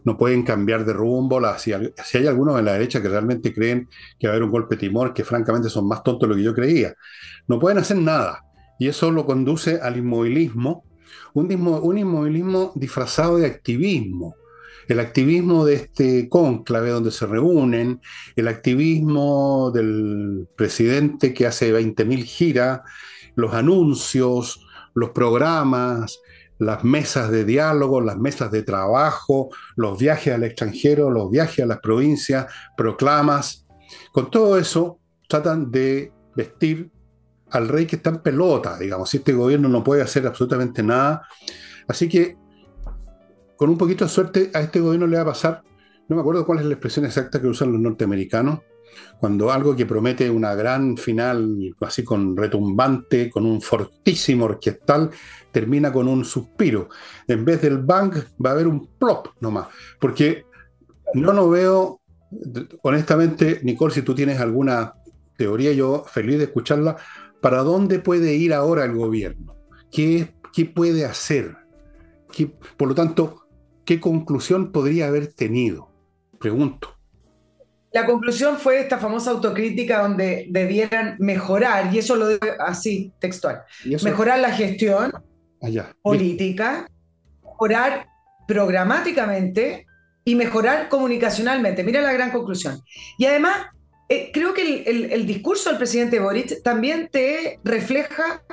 No 0.03 0.17
pueden 0.17 0.43
cambiar 0.43 0.86
de 0.86 0.93
rumbo. 0.93 1.41
si, 1.58 1.74
hay 1.74 2.27
algunos 2.27 2.58
en 2.60 2.65
la 2.65 2.74
derecha 2.74 3.01
que 3.01 3.10
realmente 3.10 3.53
creen 3.53 3.88
que 4.20 4.27
va 4.27 4.34
a 4.34 4.36
haber 4.36 4.43
un 4.43 4.51
golpe 4.51 4.75
de 4.75 4.81
timor, 4.81 5.13
que 5.13 5.24
francamente 5.24 5.70
son 5.70 5.88
más 5.88 6.03
tontos 6.03 6.27
de 6.27 6.34
lo 6.34 6.36
que 6.36 6.43
yo 6.43 6.53
creía, 6.53 6.93
no 7.48 7.60
pueden 7.60 7.77
hacer 7.77 7.98
nada. 7.98 8.43
Y 8.79 8.88
eso 8.88 9.12
lo 9.12 9.25
conduce 9.25 9.79
al 9.79 9.98
inmovilismo, 9.98 10.86
un 11.34 11.51
inmovilismo 11.98 12.72
disfrazado 12.75 13.38
de 13.38 13.46
activismo 13.46 14.36
el 14.88 15.00
activismo 15.00 15.65
de 15.65 15.75
este 15.75 16.29
cónclave 16.29 16.89
donde 16.89 17.12
se 17.12 17.25
reúnen, 17.25 18.01
el 18.36 18.48
activismo 18.48 19.72
del 19.74 20.48
presidente 20.55 21.34
que 21.34 21.48
hace 21.48 21.74
20.000 21.74 22.24
giras, 22.24 22.81
los 23.36 23.53
anuncios, 23.53 24.65
los 24.93 25.12
programas, 25.12 26.20
las 26.62 26.84
mesas 26.84 27.32
de 27.32 27.44
diálogo, 27.44 28.01
las 28.01 28.18
mesas 28.18 28.51
de 28.51 28.62
trabajo, 28.62 29.50
los 29.75 29.98
viajes 29.98 30.32
al 30.32 30.44
extranjero, 30.44 31.10
los 31.10 31.32
viajes 31.32 31.65
a 31.65 31.68
las 31.68 31.80
provincias, 31.80 32.46
proclamas. 32.77 33.65
Con 34.12 34.30
todo 34.30 34.60
eso 34.60 35.00
tratan 35.27 35.72
de 35.72 36.13
vestir 36.36 36.91
al 37.50 37.68
rey 37.68 37.88
que 37.88 37.96
está 37.96 38.12
en 38.12 38.20
pelota, 38.20 38.77
digamos, 38.77 39.12
este 39.12 39.34
gobierno 39.34 39.70
no 39.70 39.84
puede 39.84 40.03
hacer 40.03 40.27
absolutamente 40.27 40.84
nada. 40.84 41.27
Así 41.88 42.08
que 42.08 42.38
con 43.58 43.72
un 43.72 43.77
poquito 43.77 44.06
de 44.06 44.12
suerte 44.12 44.51
a 44.53 44.62
este 44.62 44.80
gobierno 44.80 45.08
le 45.08 45.18
va 45.18 45.24
a 45.24 45.34
pasar, 45.34 45.63
no 46.08 46.15
me 46.15 46.22
acuerdo 46.22 46.46
cuál 46.46 46.60
es 46.60 46.65
la 46.65 46.74
expresión 46.74 47.06
exacta 47.06 47.41
que 47.41 47.48
usan 47.48 47.72
los 47.72 47.82
norteamericanos, 47.82 48.60
cuando 49.19 49.51
algo 49.51 49.75
que 49.75 49.86
promete 49.86 50.29
una 50.29 50.55
gran 50.55 50.98
final, 50.98 51.75
así 51.81 52.03
con 52.03 52.36
retumbante, 52.36 53.29
con 53.29 53.45
un 53.45 53.62
fortísimo 53.62 54.45
orquestal, 54.45 55.12
termina 55.51 55.91
con 55.91 56.07
un 56.07 56.25
suspiro. 56.25 56.89
En 57.27 57.45
vez 57.45 57.62
del 57.62 57.79
bang 57.79 58.13
va 58.43 58.51
a 58.51 58.53
haber 58.53 58.67
un 58.67 58.88
plop 58.98 59.27
nomás, 59.39 59.67
porque 60.00 60.45
no 61.13 61.33
lo 61.33 61.50
veo, 61.50 62.01
honestamente, 62.81 63.60
Nicole, 63.63 63.93
si 63.93 64.01
tú 64.01 64.15
tienes 64.15 64.39
alguna 64.39 64.93
teoría, 65.38 65.71
yo 65.74 66.03
feliz 66.07 66.38
de 66.38 66.45
escucharla, 66.45 66.98
¿para 67.41 67.63
dónde 67.63 68.00
puede 68.00 68.36
ir 68.36 68.53
ahora 68.53 68.86
el 68.86 68.95
gobierno? 68.95 69.55
¿Qué, 69.91 70.33
puede 70.74 71.05
hacer? 71.05 71.57
¿Qué, 72.31 72.48
por 72.77 72.88
lo 72.88 72.95
tanto, 72.95 73.48
¿qué 73.86 74.00
conclusión 74.00 74.71
podría 74.71 75.07
haber 75.07 75.33
tenido? 75.33 75.89
Pregunto. 76.39 77.00
La 77.93 78.05
conclusión 78.05 78.57
fue 78.57 78.79
esta 78.79 78.98
famosa 78.98 79.31
autocrítica 79.31 80.01
donde 80.01 80.48
debieran 80.50 81.17
mejorar, 81.19 81.93
y 81.93 82.00
eso 82.00 82.15
lo 82.15 82.29
digo 82.29 82.48
así, 82.60 83.12
textual, 83.19 83.63
mejorar 84.03 84.39
la 84.39 84.51
gestión 84.51 85.12
ah, 85.62 85.93
política, 86.01 86.88
mejorar 87.43 88.07
programáticamente 88.48 89.86
y 90.24 90.36
mejorar 90.36 90.89
comunicacionalmente. 90.89 91.83
Mira 91.83 92.01
la 92.01 92.13
gran 92.13 92.31
conclusión. 92.31 92.81
Y 93.17 93.25
además, 93.25 93.67
eh, 94.10 94.29
creo 94.33 94.53
que 94.53 94.83
el, 94.83 95.25
discurso 95.25 95.69
del 95.69 95.77
presidente 95.77 96.19
Boric 96.19 96.62
también 96.63 97.10
te 97.12 97.60
refleja 97.63 98.43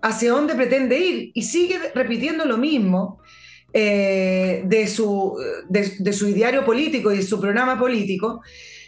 hacia 0.00 0.32
dónde 0.32 0.54
pretende 0.54 0.98
ir 0.98 1.30
y 1.34 1.42
sigue 1.42 1.78
repitiendo 1.94 2.44
lo 2.44 2.56
mismo 2.56 3.20
eh, 3.72 4.62
de, 4.64 4.86
su, 4.86 5.36
de, 5.68 6.12
su 6.12 6.28
ideario 6.28 6.64
político 6.64 7.12
y 7.12 7.18
de 7.18 7.22
su 7.22 7.40
programa 7.40 7.78
político, 7.78 8.42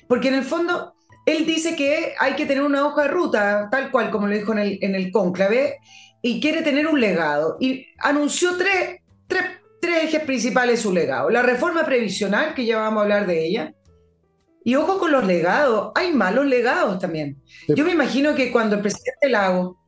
porque 0.08 0.28
en 0.28 0.34
el 0.34 0.44
fondo 0.44 0.94
él 1.26 1.46
dice 1.46 1.74
que 1.74 2.14
hay 2.18 2.34
que 2.34 2.46
tener 2.46 2.62
una 2.62 2.86
hoja 2.86 3.02
de 3.02 3.08
ruta, 3.08 3.68
tal 3.70 3.90
cual 3.90 4.10
como 4.10 4.26
lo 4.26 4.34
dijo 4.34 4.52
en 4.52 4.58
el, 4.58 4.78
en 4.82 4.94
el 4.94 5.10
cónclave, 5.10 5.78
y 6.22 6.40
quiere 6.40 6.62
tener 6.62 6.86
un 6.86 7.00
legado. 7.00 7.56
Y 7.60 7.86
anunció 7.98 8.56
tres, 8.56 9.00
tres, 9.26 9.44
tres 9.80 10.04
ejes 10.04 10.22
principales 10.22 10.76
de 10.76 10.82
su 10.82 10.92
legado. 10.92 11.30
La 11.30 11.42
reforma 11.42 11.84
previsional, 11.84 12.54
que 12.54 12.66
ya 12.66 12.78
vamos 12.78 13.00
a 13.00 13.02
hablar 13.02 13.26
de 13.26 13.46
ella, 13.46 13.74
y 14.64 14.76
ojo 14.76 14.98
con 14.98 15.12
los 15.12 15.26
legados, 15.26 15.92
hay 15.94 16.12
malos 16.12 16.46
legados 16.46 16.98
también. 16.98 17.42
Yo 17.68 17.84
me 17.84 17.92
imagino 17.92 18.34
que 18.34 18.50
cuando 18.50 18.76
el 18.76 18.82
presidente 18.82 19.28
Lago 19.28 19.78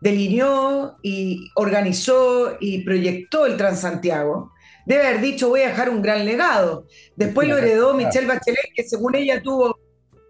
delineó 0.00 0.96
y 1.02 1.50
organizó 1.54 2.56
y 2.60 2.82
proyectó 2.84 3.46
el 3.46 3.56
Transantiago, 3.56 4.52
debe 4.86 5.06
haber 5.06 5.20
dicho 5.20 5.48
voy 5.48 5.62
a 5.62 5.68
dejar 5.68 5.90
un 5.90 6.02
gran 6.02 6.24
legado. 6.24 6.86
Después 7.16 7.48
lo 7.48 7.56
heredó 7.56 7.94
Michelle 7.94 8.26
Bachelet, 8.26 8.72
que 8.74 8.84
según 8.84 9.14
ella 9.14 9.42
tuvo 9.42 9.78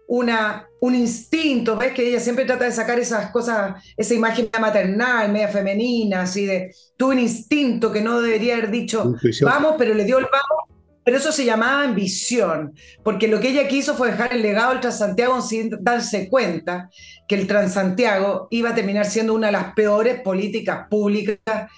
una, 0.07 0.67
un 0.81 0.95
instinto, 0.95 1.77
ves 1.77 1.93
que 1.93 2.07
ella 2.07 2.19
siempre 2.19 2.45
trata 2.45 2.65
de 2.65 2.71
sacar 2.71 2.99
esas 2.99 3.31
cosas, 3.31 3.83
esa 3.97 4.13
imagen 4.13 4.49
maternal, 4.59 5.31
media 5.31 5.47
femenina, 5.47 6.21
así 6.21 6.45
de, 6.45 6.75
tuvo 6.95 7.09
un 7.09 7.19
instinto 7.19 7.91
que 7.91 8.01
no 8.01 8.21
debería 8.21 8.57
haber 8.57 8.69
dicho 8.69 9.15
vamos, 9.41 9.75
pero 9.77 9.93
le 9.93 10.03
dio 10.03 10.19
el 10.19 10.25
vamos 10.25 10.75
pero 11.05 11.17
eso 11.17 11.31
se 11.31 11.45
llamaba 11.45 11.83
ambición, 11.83 12.73
porque 13.03 13.27
lo 13.27 13.39
que 13.39 13.49
ella 13.49 13.67
quiso 13.67 13.93
fue 13.93 14.09
dejar 14.09 14.33
el 14.33 14.41
legado 14.41 14.71
del 14.71 14.79
Transantiago 14.79 15.39
sin 15.39 15.69
darse 15.79 16.27
cuenta 16.27 16.89
que 17.27 17.35
el 17.35 17.45
Transantiago 17.45 18.47
iba 18.49 18.71
a 18.71 18.75
terminar 18.75 19.05
siendo 19.05 19.35
una 19.35 19.47
de 19.47 19.53
las 19.53 19.75
peores 19.75 20.19
políticas 20.21 20.87
públicas 20.89 21.69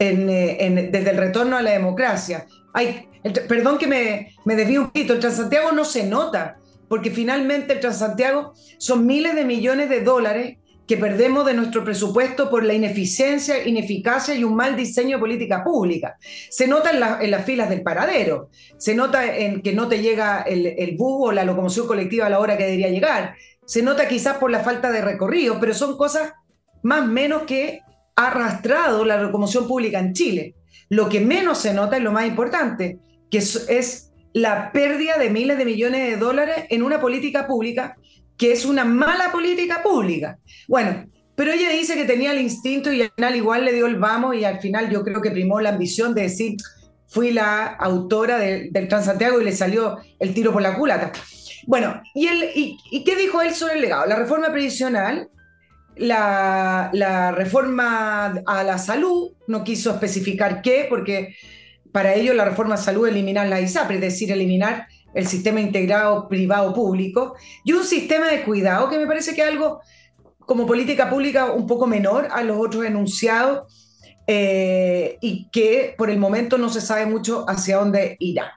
eh, 0.00 0.88
desde 0.90 1.10
el 1.10 1.16
retorno 1.16 1.56
a 1.56 1.62
la 1.62 1.72
democracia. 1.72 2.46
perdón 3.46 3.76
que 3.78 3.86
me, 3.86 4.34
me 4.44 4.56
desvío 4.56 4.80
un 4.80 4.86
poquito, 4.86 5.12
el 5.12 5.20
Transantiago 5.20 5.72
no 5.72 5.84
se 5.84 6.06
nota, 6.06 6.56
porque 6.88 7.10
finalmente 7.10 7.74
el 7.74 7.80
Transantiago 7.80 8.54
son 8.78 9.06
miles 9.06 9.34
de 9.34 9.44
millones 9.44 9.90
de 9.90 10.00
dólares 10.00 10.56
que 10.88 10.96
perdemos 10.96 11.46
de 11.46 11.54
nuestro 11.54 11.84
presupuesto 11.84 12.50
por 12.50 12.64
la 12.64 12.74
ineficiencia, 12.74 13.64
ineficacia 13.64 14.34
y 14.34 14.42
un 14.42 14.56
mal 14.56 14.74
diseño 14.74 15.18
de 15.18 15.20
política 15.20 15.62
pública. 15.62 16.16
Se 16.48 16.66
nota 16.66 16.90
en, 16.90 17.30
las 17.30 17.44
filas 17.44 17.68
del 17.68 17.82
paradero, 17.82 18.48
se 18.76 18.96
nota 18.96 19.36
en 19.36 19.62
que 19.62 19.72
no 19.72 19.86
te 19.86 20.02
llega 20.02 20.42
el, 20.42 20.66
el 20.66 20.96
bus 20.96 21.28
o 21.28 21.32
la 21.32 21.44
locomoción 21.44 21.86
colectiva 21.86 22.26
a 22.26 22.30
la 22.30 22.40
hora 22.40 22.56
que 22.56 22.64
debería 22.64 22.88
llegar, 22.88 23.34
se 23.66 23.82
nota 23.82 24.08
quizás 24.08 24.38
por 24.38 24.50
la 24.50 24.64
falta 24.64 24.90
de 24.90 25.00
recorrido, 25.00 25.60
pero 25.60 25.74
son 25.74 25.96
cosas 25.96 26.32
más 26.82 27.06
menos 27.06 27.42
que 27.42 27.82
ha 28.24 28.28
arrastrado 28.28 29.04
la 29.04 29.20
locomoción 29.20 29.66
pública 29.66 29.98
en 29.98 30.12
Chile. 30.12 30.54
Lo 30.88 31.08
que 31.08 31.20
menos 31.20 31.58
se 31.58 31.74
nota 31.74 31.96
es 31.96 32.02
lo 32.02 32.12
más 32.12 32.26
importante, 32.26 32.98
que 33.30 33.38
es 33.38 34.12
la 34.32 34.72
pérdida 34.72 35.18
de 35.18 35.30
miles 35.30 35.58
de 35.58 35.64
millones 35.64 36.08
de 36.08 36.16
dólares 36.16 36.66
en 36.70 36.82
una 36.82 37.00
política 37.00 37.46
pública 37.46 37.96
que 38.40 38.52
es 38.52 38.64
una 38.64 38.86
mala 38.86 39.30
política 39.30 39.82
pública. 39.82 40.38
Bueno, 40.66 41.04
pero 41.36 41.52
ella 41.52 41.68
dice 41.68 41.94
que 41.94 42.06
tenía 42.06 42.32
el 42.32 42.40
instinto 42.40 42.90
y 42.90 43.02
al 43.02 43.12
final 43.14 43.36
igual 43.36 43.66
le 43.66 43.72
dio 43.74 43.86
el 43.86 43.98
vamos 43.98 44.34
y 44.34 44.44
al 44.44 44.60
final 44.60 44.88
yo 44.88 45.04
creo 45.04 45.20
que 45.20 45.30
primó 45.30 45.60
la 45.60 45.68
ambición 45.70 46.14
de 46.14 46.22
decir, 46.22 46.56
fui 47.06 47.32
la 47.32 47.66
autora 47.66 48.38
del 48.38 48.88
Transantiago 48.88 49.40
y 49.40 49.44
le 49.44 49.52
salió 49.52 49.98
el 50.18 50.32
tiro 50.32 50.54
por 50.54 50.62
la 50.62 50.74
culata. 50.74 51.12
Bueno, 51.66 52.00
¿y, 52.14 52.28
él, 52.28 52.50
y, 52.54 53.04
qué 53.04 53.14
dijo 53.14 53.42
él 53.42 53.54
sobre 53.54 53.74
el 53.74 53.82
legado? 53.82 54.06
La 54.06 54.16
reforma 54.16 54.50
previsional, 54.50 55.28
la, 56.00 57.32
reforma 57.32 58.26
a 58.46 58.64
la 58.64 58.78
salud, 58.78 59.32
no 59.46 59.64
quiso 59.64 59.90
especificar 59.90 60.62
qué, 60.62 60.86
porque 60.88 61.36
para 61.92 62.14
ello 62.14 62.34
la 62.34 62.44
reforma 62.44 62.74
a 62.74 62.78
salud 62.78 63.06
eliminar 63.06 63.46
la 63.48 63.60
ISAPRE, 63.60 63.96
es 63.96 64.00
decir, 64.00 64.32
eliminar 64.32 64.86
el 65.14 65.26
sistema 65.26 65.60
integrado 65.60 66.28
privado-público, 66.28 67.34
y 67.64 67.72
un 67.72 67.84
sistema 67.84 68.28
de 68.28 68.42
cuidado 68.42 68.88
que 68.88 68.98
me 68.98 69.06
parece 69.06 69.34
que 69.34 69.42
algo 69.42 69.80
como 70.38 70.66
política 70.66 71.10
pública 71.10 71.52
un 71.52 71.66
poco 71.66 71.86
menor 71.86 72.28
a 72.30 72.42
los 72.42 72.58
otros 72.58 72.84
enunciados 72.84 74.16
eh, 74.26 75.18
y 75.20 75.48
que 75.50 75.94
por 75.96 76.10
el 76.10 76.18
momento 76.18 76.58
no 76.58 76.68
se 76.70 76.80
sabe 76.80 77.06
mucho 77.06 77.44
hacia 77.48 77.76
dónde 77.76 78.16
irá. 78.20 78.52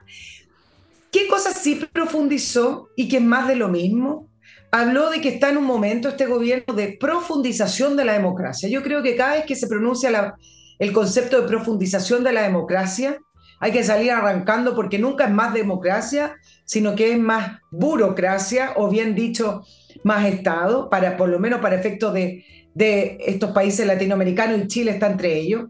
¿Qué 1.12 1.28
cosas 1.28 1.58
sí 1.58 1.80
profundizó 1.92 2.88
y 2.96 3.08
que 3.08 3.18
es 3.18 3.22
más 3.22 3.46
de 3.46 3.56
lo 3.56 3.68
mismo? 3.68 4.28
Habló 4.76 5.08
de 5.08 5.20
que 5.20 5.28
está 5.28 5.50
en 5.50 5.58
un 5.58 5.66
momento 5.66 6.08
este 6.08 6.26
gobierno 6.26 6.74
de 6.74 6.96
profundización 6.98 7.96
de 7.96 8.04
la 8.04 8.14
democracia. 8.14 8.68
Yo 8.68 8.82
creo 8.82 9.04
que 9.04 9.14
cada 9.14 9.34
vez 9.34 9.44
que 9.44 9.54
se 9.54 9.68
pronuncia 9.68 10.34
el 10.80 10.92
concepto 10.92 11.40
de 11.40 11.46
profundización 11.46 12.24
de 12.24 12.32
la 12.32 12.42
democracia, 12.42 13.20
hay 13.60 13.70
que 13.70 13.84
salir 13.84 14.10
arrancando 14.10 14.74
porque 14.74 14.98
nunca 14.98 15.26
es 15.26 15.30
más 15.30 15.54
democracia, 15.54 16.34
sino 16.64 16.96
que 16.96 17.12
es 17.12 17.18
más 17.20 17.60
burocracia, 17.70 18.72
o 18.74 18.88
bien 18.90 19.14
dicho, 19.14 19.62
más 20.02 20.26
Estado, 20.26 20.90
para, 20.90 21.16
por 21.16 21.28
lo 21.28 21.38
menos 21.38 21.60
para 21.60 21.76
efectos 21.76 22.12
de, 22.12 22.44
de 22.74 23.18
estos 23.20 23.52
países 23.52 23.86
latinoamericanos 23.86 24.58
y 24.58 24.66
Chile 24.66 24.90
está 24.90 25.06
entre 25.06 25.38
ellos. 25.38 25.66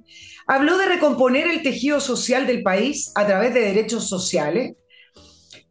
Habló 0.46 0.78
de 0.78 0.86
recomponer 0.86 1.46
el 1.48 1.62
tejido 1.62 2.00
social 2.00 2.46
del 2.46 2.62
país 2.62 3.12
a 3.16 3.26
través 3.26 3.52
de 3.52 3.60
derechos 3.60 4.08
sociales, 4.08 4.76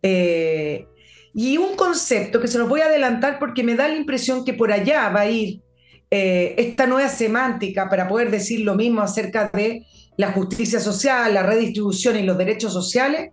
eh, 0.03 0.85
y 1.33 1.57
un 1.57 1.75
concepto 1.75 2.39
que 2.39 2.47
se 2.47 2.57
los 2.57 2.69
voy 2.69 2.81
a 2.81 2.85
adelantar 2.85 3.39
porque 3.39 3.63
me 3.63 3.75
da 3.75 3.87
la 3.87 3.95
impresión 3.95 4.45
que 4.45 4.53
por 4.53 4.71
allá 4.71 5.09
va 5.09 5.21
a 5.21 5.29
ir 5.29 5.61
eh, 6.11 6.53
esta 6.57 6.85
nueva 6.85 7.09
semántica 7.09 7.89
para 7.89 8.07
poder 8.07 8.29
decir 8.29 8.61
lo 8.61 8.75
mismo 8.75 9.01
acerca 9.01 9.49
de 9.51 9.85
la 10.15 10.31
justicia 10.31 10.79
social, 10.79 11.33
la 11.33 11.41
redistribución 11.41 12.17
y 12.17 12.23
los 12.23 12.37
derechos 12.37 12.71
sociales, 12.71 13.31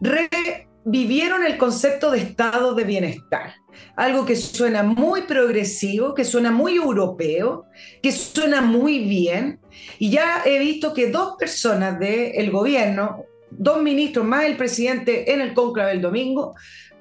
revivieron 0.00 1.44
el 1.44 1.58
concepto 1.58 2.10
de 2.10 2.20
estado 2.20 2.74
de 2.74 2.84
bienestar. 2.84 3.54
Algo 3.96 4.24
que 4.24 4.36
suena 4.36 4.82
muy 4.82 5.22
progresivo, 5.22 6.14
que 6.14 6.24
suena 6.24 6.50
muy 6.50 6.76
europeo, 6.76 7.66
que 8.02 8.12
suena 8.12 8.62
muy 8.62 9.00
bien. 9.00 9.60
Y 9.98 10.10
ya 10.10 10.42
he 10.46 10.58
visto 10.58 10.94
que 10.94 11.10
dos 11.10 11.34
personas 11.38 11.98
del 11.98 12.50
gobierno, 12.50 13.24
dos 13.50 13.82
ministros 13.82 14.24
más 14.24 14.44
el 14.44 14.56
presidente 14.56 15.32
en 15.32 15.42
el 15.42 15.52
conclave 15.52 15.90
del 15.90 16.00
domingo, 16.00 16.54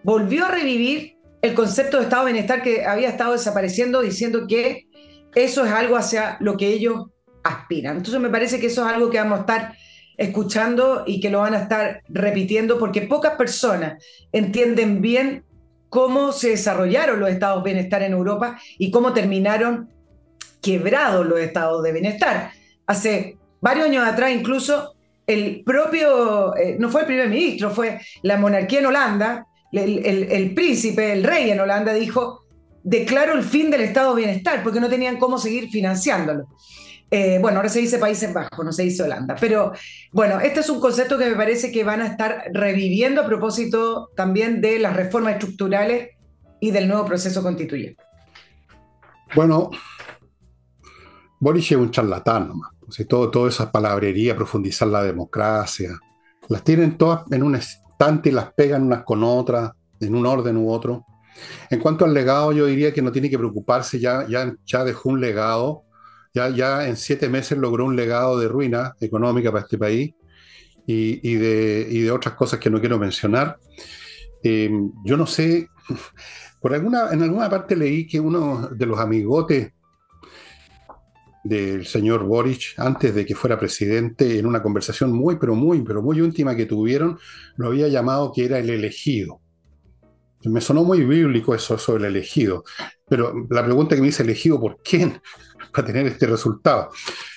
volvió 0.05 0.45
a 0.45 0.49
revivir 0.49 1.17
el 1.41 1.55
concepto 1.55 1.97
de 1.97 2.03
estado 2.03 2.25
de 2.25 2.33
bienestar 2.33 2.61
que 2.61 2.85
había 2.85 3.09
estado 3.09 3.33
desapareciendo, 3.33 4.01
diciendo 4.01 4.45
que 4.47 4.85
eso 5.33 5.65
es 5.65 5.71
algo 5.71 5.97
hacia 5.97 6.37
lo 6.41 6.57
que 6.57 6.67
ellos 6.67 7.07
aspiran. 7.43 7.97
Entonces 7.97 8.21
me 8.21 8.29
parece 8.29 8.59
que 8.59 8.67
eso 8.67 8.87
es 8.87 8.93
algo 8.93 9.09
que 9.09 9.17
vamos 9.17 9.39
a 9.39 9.41
estar 9.41 9.75
escuchando 10.15 11.05
y 11.07 11.19
que 11.19 11.31
lo 11.31 11.39
van 11.39 11.55
a 11.55 11.63
estar 11.63 12.03
repitiendo 12.07 12.77
porque 12.77 13.01
pocas 13.01 13.33
personas 13.33 14.01
entienden 14.31 15.01
bien 15.01 15.43
cómo 15.89 16.31
se 16.31 16.49
desarrollaron 16.49 17.19
los 17.19 17.29
estados 17.29 17.63
de 17.63 17.73
bienestar 17.73 18.03
en 18.03 18.13
Europa 18.13 18.59
y 18.77 18.91
cómo 18.91 19.11
terminaron 19.11 19.89
quebrados 20.61 21.25
los 21.25 21.39
estados 21.39 21.81
de 21.81 21.91
bienestar. 21.91 22.51
Hace 22.85 23.39
varios 23.59 23.87
años 23.87 24.07
atrás 24.07 24.31
incluso 24.31 24.93
el 25.25 25.63
propio, 25.65 26.55
eh, 26.55 26.77
no 26.79 26.89
fue 26.89 27.01
el 27.01 27.07
primer 27.07 27.27
ministro, 27.27 27.71
fue 27.71 27.99
la 28.21 28.37
monarquía 28.37 28.79
en 28.79 28.85
Holanda, 28.85 29.47
el, 29.77 30.53
príncipe, 30.53 31.13
el 31.13 31.23
rey 31.23 31.51
en 31.51 31.59
Holanda 31.59 31.93
dijo, 31.93 32.45
declaro 32.83 33.33
el 33.33 33.43
fin 33.43 33.69
del 33.69 33.81
estado 33.81 34.15
bienestar, 34.15 34.63
porque 34.63 34.79
no 34.79 34.89
tenían 34.89 35.17
cómo 35.17 35.37
seguir 35.37 35.69
financiándolo. 35.69 36.47
Eh, 37.11 37.37
bueno, 37.39 37.57
ahora 37.57 37.69
se 37.69 37.79
dice 37.79 37.99
Países 37.99 38.33
Bajos, 38.33 38.65
no 38.65 38.71
se 38.71 38.83
dice 38.83 39.03
Holanda. 39.03 39.35
Pero 39.39 39.73
bueno, 40.11 40.39
este 40.39 40.61
es 40.61 40.69
un 40.69 40.79
concepto 40.79 41.17
que 41.17 41.29
me 41.29 41.35
parece 41.35 41.71
que 41.71 41.83
van 41.83 42.01
a 42.01 42.07
estar 42.07 42.45
reviviendo 42.51 43.21
a 43.21 43.25
propósito 43.25 44.09
también 44.15 44.61
de 44.61 44.79
las 44.79 44.95
reformas 44.95 45.33
estructurales 45.33 46.09
y 46.59 46.71
del 46.71 46.87
nuevo 46.87 47.05
proceso 47.05 47.43
constituyente. 47.43 48.03
Bueno, 49.35 49.69
Boris 51.39 51.71
es 51.71 51.77
un 51.77 51.91
charlatán 51.91 52.47
nomás 52.47 52.75
todo, 53.07 53.29
toda 53.29 53.49
esa 53.49 53.71
palabrería, 53.71 54.35
profundizar 54.35 54.87
la 54.87 55.03
democracia, 55.03 55.99
las 56.47 56.63
tienen 56.63 56.97
todas 56.97 57.29
en 57.31 57.43
un 57.43 57.55
estante 57.95 58.29
y 58.29 58.31
las 58.33 58.53
pegan 58.53 58.83
unas 58.83 59.03
con 59.03 59.23
otras, 59.23 59.71
en 60.01 60.15
un 60.15 60.25
orden 60.25 60.57
u 60.57 60.69
otro. 60.69 61.05
En 61.69 61.79
cuanto 61.79 62.05
al 62.05 62.13
legado, 62.13 62.51
yo 62.51 62.65
diría 62.65 62.93
que 62.93 63.01
no 63.01 63.11
tiene 63.11 63.29
que 63.29 63.37
preocuparse, 63.37 63.99
ya, 63.99 64.27
ya, 64.27 64.53
ya 64.65 64.83
dejó 64.83 65.09
un 65.09 65.21
legado, 65.21 65.83
ya, 66.33 66.49
ya 66.49 66.87
en 66.87 66.97
siete 66.97 67.29
meses 67.29 67.57
logró 67.57 67.85
un 67.85 67.95
legado 67.95 68.37
de 68.37 68.47
ruina 68.47 68.95
económica 68.99 69.51
para 69.51 69.63
este 69.63 69.77
país 69.77 70.13
y, 70.85 71.19
y, 71.29 71.35
de, 71.35 71.87
y 71.89 72.01
de, 72.01 72.11
otras 72.11 72.35
cosas 72.35 72.59
que 72.59 72.69
no 72.69 72.79
quiero 72.79 72.99
mencionar. 72.99 73.57
Eh, 74.43 74.69
yo 75.05 75.17
no 75.17 75.25
sé, 75.25 75.69
por 76.61 76.73
alguna, 76.73 77.09
en 77.11 77.23
alguna 77.23 77.49
parte 77.49 77.75
leí 77.75 78.05
que 78.05 78.19
uno 78.19 78.69
de 78.69 78.85
los 78.85 78.99
amigotes 78.99 79.71
del 81.45 81.85
señor 81.85 82.23
Boric 82.23 82.73
antes 82.77 83.13
de 83.13 83.23
que 83.23 83.35
fuera 83.35 83.59
presidente, 83.59 84.39
en 84.39 84.47
una 84.47 84.63
conversación 84.63 85.13
muy, 85.13 85.37
pero 85.37 85.53
muy, 85.53 85.83
pero 85.83 86.01
muy 86.01 86.19
íntima 86.19 86.55
que 86.55 86.65
tuvieron, 86.65 87.19
lo 87.55 87.67
había 87.67 87.87
llamado 87.87 88.31
que 88.33 88.45
era 88.45 88.57
el 88.57 88.69
elegido. 88.69 89.39
Me 90.43 90.59
sonó 90.59 90.83
muy 90.83 91.05
bíblico 91.05 91.53
eso 91.53 91.77
sobre 91.77 92.07
el 92.07 92.15
elegido, 92.15 92.63
pero 93.07 93.45
la 93.49 93.63
pregunta 93.63 93.95
que 93.95 94.01
me 94.01 94.07
dice 94.07 94.23
elegido, 94.23 94.59
¿por 94.59 94.81
quién? 94.83 95.21
Para 95.71 95.87
tener 95.87 96.07
este 96.07 96.25
resultado. 96.25 96.89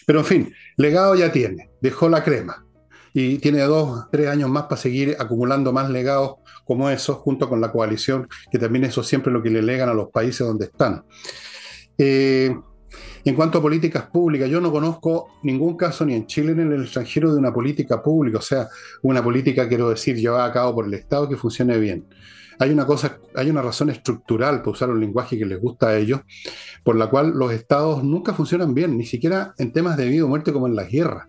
Pero 0.07 0.21
en 0.21 0.25
fin, 0.25 0.55
legado 0.79 1.15
ya 1.15 1.31
tiene, 1.31 1.71
dejó 1.83 2.09
la 2.09 2.25
crema 2.25 2.65
y 3.13 3.39
tiene 3.39 3.61
dos, 3.61 4.07
tres 4.11 4.29
años 4.29 4.49
más 4.49 4.65
para 4.65 4.81
seguir 4.81 5.17
acumulando 5.19 5.73
más 5.73 5.91
legados 5.91 6.37
como 6.65 6.89
esos, 6.89 7.17
junto 7.19 7.49
con 7.49 7.61
la 7.61 7.73
coalición, 7.73 8.29
que 8.51 8.59
también 8.59 8.85
eso 8.85 9.03
siempre 9.03 9.33
lo 9.33 9.43
que 9.43 9.51
le 9.51 9.61
legan 9.61 9.89
a 9.89 9.95
los 9.95 10.11
países 10.11 10.47
donde 10.47 10.67
están. 10.67 11.05
Eh, 11.97 12.55
en 13.29 13.35
cuanto 13.35 13.59
a 13.59 13.63
políticas 13.63 14.05
públicas, 14.05 14.49
yo 14.49 14.61
no 14.61 14.73
conozco 14.73 15.29
ningún 15.43 15.77
caso 15.77 16.05
ni 16.07 16.15
en 16.15 16.27
Chile 16.27 16.55
ni 16.55 16.63
en 16.63 16.73
el 16.73 16.83
extranjero 16.83 17.33
de 17.33 17.39
una 17.39 17.53
política 17.53 18.03
pública, 18.03 18.39
o 18.39 18.43
sea, 18.43 18.69
una 19.03 19.23
política, 19.23 19.69
quiero 19.69 19.91
decir, 19.91 20.17
llevada 20.17 20.47
a 20.47 20.53
cabo 20.53 20.77
por 20.77 20.87
el 20.87 20.95
Estado 20.95 21.29
que 21.29 21.37
funcione 21.37 21.77
bien. 21.79 22.07
Hay 22.59 22.71
una 22.71 22.87
cosa, 22.87 23.19
hay 23.35 23.51
una 23.51 23.61
razón 23.61 23.91
estructural, 23.91 24.61
para 24.61 24.71
usar 24.71 24.91
un 24.91 24.99
lenguaje 24.99 25.39
que 25.39 25.45
les 25.45 25.61
gusta 25.61 25.89
a 25.89 25.97
ellos, 25.97 26.21
por 26.83 26.97
la 26.97 27.09
cual 27.09 27.33
los 27.35 27.53
estados 27.53 28.03
nunca 28.03 28.33
funcionan 28.33 28.73
bien, 28.73 28.97
ni 28.97 29.05
siquiera 29.05 29.53
en 29.59 29.73
temas 29.73 29.97
de 29.97 30.09
vida 30.09 30.25
o 30.25 30.29
muerte 30.29 30.53
como 30.53 30.67
en 30.67 30.75
las 30.75 30.89
guerras. 30.89 31.29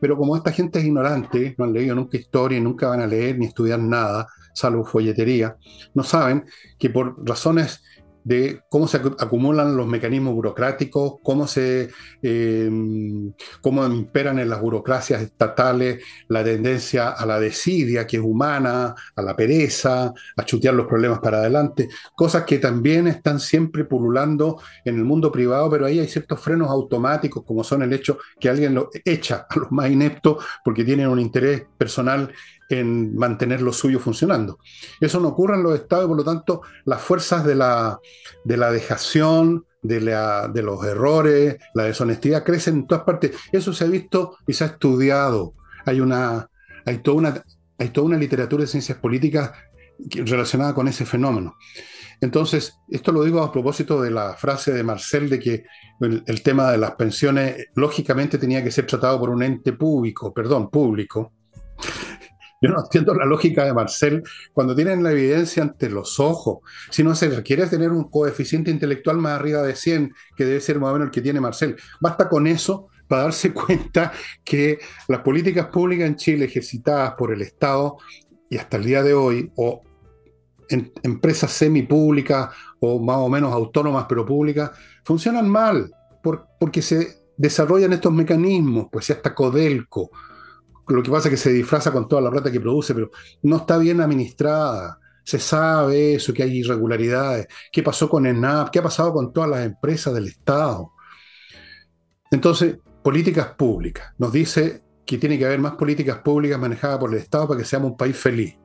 Pero 0.00 0.16
como 0.16 0.34
esta 0.34 0.50
gente 0.50 0.78
es 0.78 0.86
ignorante, 0.86 1.54
no 1.58 1.66
han 1.66 1.74
leído 1.74 1.94
nunca 1.94 2.16
historia, 2.16 2.58
nunca 2.58 2.88
van 2.88 3.02
a 3.02 3.06
leer 3.06 3.38
ni 3.38 3.46
estudiar 3.46 3.78
nada, 3.78 4.26
salvo 4.54 4.84
folletería, 4.84 5.56
no 5.94 6.02
saben 6.02 6.44
que 6.78 6.90
por 6.90 7.16
razones 7.24 7.82
de 8.24 8.62
cómo 8.68 8.86
se 8.86 8.98
acumulan 8.98 9.76
los 9.76 9.86
mecanismos 9.86 10.34
burocráticos, 10.34 11.14
cómo 11.22 11.46
se 11.46 11.90
em, 12.22 13.32
cómo 13.60 13.84
imperan 13.86 14.38
en 14.38 14.50
las 14.50 14.60
burocracias 14.60 15.22
estatales 15.22 16.02
la 16.28 16.44
tendencia 16.44 17.10
a 17.10 17.26
la 17.26 17.40
desidia 17.40 18.06
que 18.06 18.18
es 18.18 18.22
humana, 18.22 18.94
a 19.16 19.22
la 19.22 19.34
pereza, 19.34 20.12
a 20.36 20.44
chutear 20.44 20.74
los 20.74 20.86
problemas 20.86 21.20
para 21.20 21.38
adelante, 21.38 21.88
cosas 22.14 22.44
que 22.44 22.58
también 22.58 23.06
están 23.06 23.40
siempre 23.40 23.84
pululando 23.84 24.60
en 24.84 24.96
el 24.96 25.04
mundo 25.04 25.32
privado, 25.32 25.70
pero 25.70 25.86
ahí 25.86 25.98
hay 25.98 26.08
ciertos 26.08 26.40
frenos 26.40 26.68
automáticos, 26.70 27.44
como 27.44 27.64
son 27.64 27.82
el 27.82 27.92
hecho 27.92 28.18
que 28.38 28.48
alguien 28.48 28.74
lo 28.74 28.90
echa 29.04 29.46
a 29.48 29.58
los 29.58 29.70
más 29.72 29.90
ineptos 29.90 30.44
porque 30.64 30.84
tienen 30.84 31.08
un 31.08 31.20
interés 31.20 31.64
personal 31.78 32.32
en 32.70 33.14
mantener 33.16 33.60
lo 33.60 33.72
suyo 33.72 33.98
funcionando. 33.98 34.58
Eso 35.00 35.20
no 35.20 35.28
ocurre 35.28 35.56
en 35.56 35.64
los 35.64 35.74
estados 35.74 36.04
y 36.04 36.08
por 36.08 36.16
lo 36.16 36.24
tanto 36.24 36.62
las 36.84 37.02
fuerzas 37.02 37.44
de 37.44 37.56
la, 37.56 37.98
de 38.44 38.56
la 38.56 38.70
dejación, 38.70 39.66
de 39.82 40.62
los 40.62 40.84
errores, 40.84 41.56
la 41.74 41.84
deshonestidad 41.84 42.44
crecen 42.44 42.74
en 42.76 42.86
todas 42.86 43.04
partes. 43.04 43.36
Eso 43.52 43.72
se 43.72 43.84
ha 43.84 43.88
visto 43.88 44.36
y 44.46 44.52
se 44.52 44.64
ha 44.64 44.68
estudiado. 44.68 45.54
Hay, 45.84 46.00
una, 46.00 46.48
hay, 46.84 46.98
toda, 46.98 47.16
una, 47.16 47.44
hay 47.78 47.88
toda 47.88 48.06
una 48.06 48.18
literatura 48.18 48.62
de 48.62 48.68
ciencias 48.68 48.98
políticas 48.98 49.52
relacionada 50.14 50.74
con 50.74 50.86
ese 50.88 51.04
fenómeno. 51.04 51.56
Entonces, 52.20 52.74
esto 52.88 53.12
lo 53.12 53.24
digo 53.24 53.42
a 53.42 53.50
propósito 53.50 54.02
de 54.02 54.10
la 54.10 54.34
frase 54.34 54.72
de 54.72 54.82
Marcel 54.82 55.30
de 55.30 55.38
que 55.38 55.64
el, 56.00 56.22
el, 56.26 56.42
tema 56.42 56.70
de 56.70 56.76
las 56.76 56.92
pensiones 56.92 57.68
lógicamente 57.74 58.36
tenía 58.36 58.62
que 58.62 58.70
ser 58.70 58.86
tratado 58.86 59.18
por 59.18 59.30
un 59.30 59.42
ente 59.42 59.72
público, 59.72 60.32
perdón, 60.34 60.68
público, 60.68 61.32
Yo 62.60 62.68
no 62.68 62.80
entiendo 62.80 63.14
la 63.14 63.24
lógica 63.24 63.64
de 63.64 63.72
Marcel 63.72 64.22
cuando 64.52 64.74
tienen 64.74 65.02
la 65.02 65.12
evidencia 65.12 65.62
ante 65.62 65.88
los 65.88 66.20
ojos. 66.20 66.58
Si 66.90 67.02
no 67.02 67.14
se 67.14 67.30
requiere 67.30 67.66
tener 67.66 67.90
un 67.90 68.10
coeficiente 68.10 68.70
intelectual 68.70 69.16
más 69.16 69.40
arriba 69.40 69.62
de 69.62 69.74
100, 69.74 70.14
que 70.36 70.44
debe 70.44 70.60
ser 70.60 70.78
más 70.78 70.90
o 70.90 70.92
menos 70.92 71.06
el 71.06 71.12
que 71.12 71.22
tiene 71.22 71.40
Marcel. 71.40 71.76
Basta 72.00 72.28
con 72.28 72.46
eso 72.46 72.88
para 73.08 73.22
darse 73.22 73.52
cuenta 73.54 74.12
que 74.44 74.78
las 75.08 75.20
políticas 75.20 75.68
públicas 75.68 76.06
en 76.06 76.16
Chile 76.16 76.44
ejercitadas 76.44 77.14
por 77.14 77.32
el 77.32 77.40
Estado 77.40 77.96
y 78.50 78.58
hasta 78.58 78.76
el 78.76 78.84
día 78.84 79.02
de 79.02 79.14
hoy, 79.14 79.50
o 79.56 79.82
en 80.68 80.92
empresas 81.02 81.52
semipúblicas 81.52 82.50
o 82.80 83.00
más 83.00 83.16
o 83.18 83.28
menos 83.28 83.52
autónomas 83.52 84.06
pero 84.08 84.26
públicas, 84.26 84.70
funcionan 85.02 85.48
mal 85.48 85.90
porque 86.22 86.82
se 86.82 87.20
desarrollan 87.36 87.94
estos 87.94 88.12
mecanismos, 88.12 88.88
pues 88.92 89.06
ya 89.06 89.14
está 89.14 89.34
Codelco, 89.34 90.10
lo 90.96 91.02
que 91.02 91.10
pasa 91.10 91.28
es 91.28 91.32
que 91.32 91.36
se 91.36 91.52
disfraza 91.52 91.92
con 91.92 92.08
toda 92.08 92.22
la 92.22 92.30
plata 92.30 92.50
que 92.50 92.60
produce, 92.60 92.94
pero 92.94 93.10
no 93.42 93.56
está 93.58 93.78
bien 93.78 94.00
administrada. 94.00 94.98
Se 95.24 95.38
sabe 95.38 96.14
eso, 96.14 96.32
que 96.32 96.42
hay 96.42 96.58
irregularidades. 96.58 97.46
¿Qué 97.70 97.82
pasó 97.82 98.08
con 98.08 98.26
ENAP? 98.26 98.70
¿Qué 98.70 98.78
ha 98.78 98.82
pasado 98.82 99.12
con 99.12 99.32
todas 99.32 99.50
las 99.50 99.64
empresas 99.64 100.14
del 100.14 100.28
Estado? 100.28 100.92
Entonces, 102.30 102.78
políticas 103.02 103.48
públicas. 103.54 104.12
Nos 104.18 104.32
dice 104.32 104.82
que 105.04 105.18
tiene 105.18 105.38
que 105.38 105.46
haber 105.46 105.58
más 105.58 105.74
políticas 105.74 106.18
públicas 106.18 106.58
manejadas 106.58 106.98
por 106.98 107.12
el 107.12 107.18
Estado 107.18 107.48
para 107.48 107.58
que 107.58 107.66
seamos 107.66 107.92
un 107.92 107.96
país 107.96 108.16
feliz. 108.16 108.56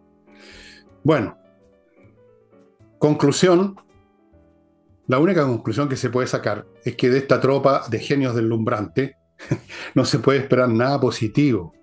Bueno, 1.04 1.38
conclusión, 3.00 3.76
la 5.08 5.20
única 5.20 5.46
conclusión 5.46 5.88
que 5.88 5.98
se 5.98 6.10
puede 6.10 6.28
sacar 6.28 6.66
es 6.84 6.96
que 6.96 7.10
de 7.10 7.20
esta 7.20 7.40
tropa 7.40 7.86
de 7.90 8.00
genios 8.00 8.36
deslumbrante 8.36 9.16
no 9.96 10.06
se 10.06 10.20
puede 10.20 10.40
esperar 10.40 10.70
nada 10.70 11.00
positivo. 11.00 11.74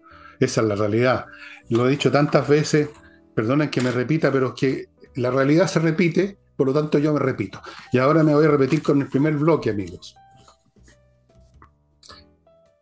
Esa 0.45 0.61
es 0.61 0.67
la 0.67 0.75
realidad. 0.75 1.27
Lo 1.69 1.87
he 1.87 1.91
dicho 1.91 2.11
tantas 2.11 2.49
veces, 2.49 2.89
perdonen 3.33 3.71
que 3.71 3.81
me 3.81 3.93
repita, 3.93 4.33
pero 4.33 4.49
es 4.49 4.55
que 4.55 4.87
la 5.15 5.31
realidad 5.31 5.69
se 5.69 5.79
repite, 5.79 6.37
por 6.57 6.67
lo 6.67 6.75
tanto 6.75 6.99
yo 6.99 7.13
me 7.13 7.21
repito. 7.21 7.63
Y 7.93 7.99
ahora 7.99 8.25
me 8.25 8.35
voy 8.35 8.45
a 8.47 8.49
repetir 8.49 8.83
con 8.83 9.01
el 9.01 9.09
primer 9.09 9.37
bloque, 9.37 9.71
amigos. 9.71 10.17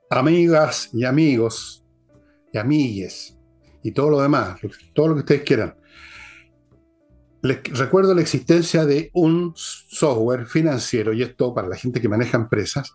Amigas 0.09 0.89
y 0.95 1.05
amigos, 1.05 1.85
y 2.51 2.57
amigues, 2.59 3.37
y 3.83 3.93
todo 3.93 4.09
lo 4.09 4.23
demás, 4.23 4.59
todo 4.95 5.09
lo 5.09 5.15
que 5.15 5.21
ustedes 5.21 5.43
quieran. 5.43 5.75
Les 7.43 7.63
recuerdo 7.79 8.15
la 8.15 8.21
existencia 8.21 8.85
de 8.85 9.11
un 9.15 9.55
software 9.57 10.47
financiero, 10.47 11.13
y 11.13 11.23
esto 11.23 11.55
para 11.55 11.69
la 11.69 11.77
gente 11.77 12.01
que 12.01 12.09
maneja 12.09 12.37
empresas, 12.37 12.93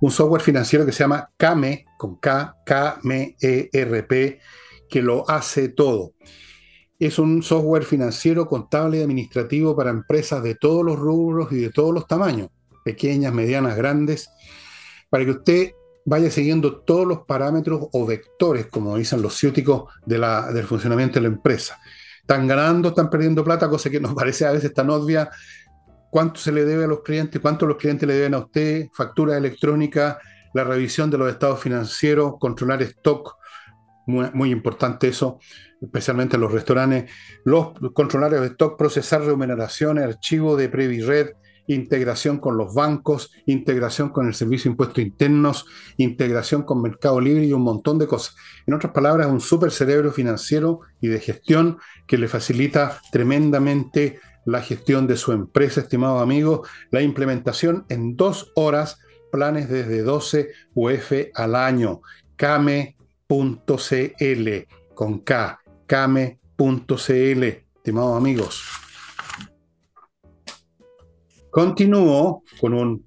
un 0.00 0.10
software 0.10 0.42
financiero 0.42 0.84
que 0.84 0.92
se 0.92 1.04
llama 1.04 1.30
Kame, 1.36 1.86
con 1.96 2.16
K, 2.16 2.56
K-M-E-R-P, 2.66 4.40
que 4.88 5.02
lo 5.02 5.28
hace 5.30 5.68
todo. 5.68 6.12
Es 6.98 7.18
un 7.18 7.42
software 7.42 7.84
financiero, 7.84 8.48
contable 8.48 8.98
y 8.98 9.02
administrativo 9.02 9.76
para 9.76 9.90
empresas 9.90 10.42
de 10.42 10.56
todos 10.56 10.84
los 10.84 10.98
rubros 10.98 11.52
y 11.52 11.56
de 11.56 11.70
todos 11.70 11.94
los 11.94 12.06
tamaños, 12.08 12.50
pequeñas, 12.84 13.32
medianas, 13.32 13.76
grandes, 13.76 14.28
para 15.08 15.24
que 15.24 15.30
usted 15.30 15.72
vaya 16.04 16.30
siguiendo 16.30 16.80
todos 16.80 17.06
los 17.06 17.20
parámetros 17.20 17.86
o 17.92 18.06
vectores, 18.06 18.66
como 18.66 18.96
dicen 18.96 19.22
los 19.22 19.36
ciúticos, 19.36 19.84
del 20.04 20.64
funcionamiento 20.64 21.14
de 21.14 21.28
la 21.28 21.28
empresa. 21.28 21.78
Están 22.24 22.46
ganando, 22.46 22.88
están 22.88 23.10
perdiendo 23.10 23.44
plata, 23.44 23.68
cosa 23.68 23.90
que 23.90 24.00
nos 24.00 24.14
parece 24.16 24.46
a 24.46 24.52
veces 24.52 24.72
tan 24.72 24.88
obvia. 24.88 25.28
Cuánto 26.08 26.40
se 26.40 26.52
le 26.52 26.64
debe 26.64 26.84
a 26.84 26.86
los 26.86 27.02
clientes, 27.02 27.38
cuánto 27.38 27.66
los 27.66 27.76
clientes 27.76 28.08
le 28.08 28.14
deben 28.14 28.32
a 28.34 28.38
usted, 28.38 28.86
factura 28.94 29.36
electrónica, 29.36 30.18
la 30.54 30.64
revisión 30.64 31.10
de 31.10 31.18
los 31.18 31.28
estados 31.28 31.60
financieros, 31.60 32.34
controlar 32.38 32.80
stock, 32.82 33.36
muy, 34.06 34.50
importante 34.50 35.08
eso, 35.08 35.38
especialmente 35.80 36.36
en 36.36 36.42
los 36.42 36.52
restaurantes, 36.52 37.10
los 37.44 37.72
controladores 37.92 38.40
de 38.40 38.46
stock, 38.48 38.78
procesar 38.78 39.22
remuneraciones, 39.22 40.04
archivo 40.04 40.56
de 40.56 40.68
Previred, 40.68 41.32
integración 41.66 42.38
con 42.38 42.56
los 42.56 42.74
bancos, 42.74 43.32
integración 43.46 44.10
con 44.10 44.26
el 44.26 44.34
Servicio 44.34 44.68
de 44.68 44.72
Impuestos 44.72 45.04
Internos, 45.04 45.66
integración 45.96 46.62
con 46.62 46.82
Mercado 46.82 47.20
Libre 47.20 47.46
y 47.46 47.52
un 47.52 47.62
montón 47.62 47.98
de 47.98 48.06
cosas. 48.06 48.36
En 48.66 48.74
otras 48.74 48.92
palabras, 48.92 49.28
un 49.28 49.40
super 49.40 49.70
cerebro 49.70 50.12
financiero 50.12 50.80
y 51.00 51.08
de 51.08 51.20
gestión 51.20 51.78
que 52.06 52.18
le 52.18 52.28
facilita 52.28 53.00
tremendamente 53.10 54.20
la 54.44 54.60
gestión 54.60 55.06
de 55.06 55.16
su 55.16 55.32
empresa, 55.32 55.80
estimados 55.80 56.22
amigos, 56.22 56.68
la 56.90 57.02
implementación 57.02 57.86
en 57.88 58.16
dos 58.16 58.52
horas, 58.54 58.98
planes 59.32 59.68
desde 59.68 60.02
12 60.02 60.50
UF 60.74 61.12
al 61.34 61.54
año, 61.54 62.02
came.cl, 62.36 62.88
con 64.94 65.18
K, 65.20 65.60
came.cl, 65.86 67.42
estimados 67.42 68.16
amigos. 68.16 68.83
Continúo 71.54 72.42
con 72.60 72.74
un 72.74 73.06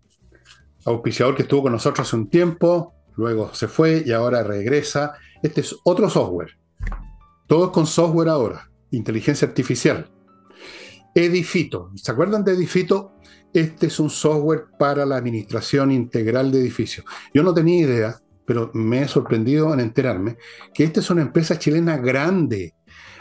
auspiciador 0.86 1.36
que 1.36 1.42
estuvo 1.42 1.64
con 1.64 1.74
nosotros 1.74 2.08
hace 2.08 2.16
un 2.16 2.30
tiempo, 2.30 2.94
luego 3.18 3.54
se 3.54 3.68
fue 3.68 4.04
y 4.06 4.14
ahora 4.14 4.42
regresa. 4.42 5.16
Este 5.44 5.60
es 5.60 5.76
otro 5.84 6.10
software. 6.10 6.58
Todo 7.46 7.74
con 7.74 7.86
software 7.86 8.30
ahora, 8.30 8.72
inteligencia 8.92 9.50
artificial. 9.50 10.10
Edifito. 11.14 11.92
¿Se 11.96 12.10
acuerdan 12.10 12.46
de 12.46 12.54
Edifito? 12.54 13.12
Este 13.52 13.88
es 13.88 14.00
un 14.00 14.10
software 14.10 14.68
para 14.80 15.06
la 15.06 15.18
administración 15.18 15.92
integral 15.92 16.50
de 16.50 16.62
edificios. 16.62 17.06
Yo 17.34 17.44
no 17.44 17.54
tenía 17.54 17.82
idea, 17.82 18.22
pero 18.46 18.72
me 18.74 19.02
he 19.02 19.10
sorprendido 19.10 19.74
en 19.74 19.82
enterarme 19.82 20.38
que 20.74 20.86
esta 20.86 21.02
es 21.02 21.10
una 21.10 21.22
empresa 21.22 21.60
chilena 21.60 21.98
grande. 21.98 22.76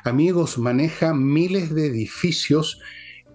Amigos, 0.04 0.56
maneja 0.56 1.12
miles 1.12 1.74
de 1.74 1.86
edificios 1.86 2.80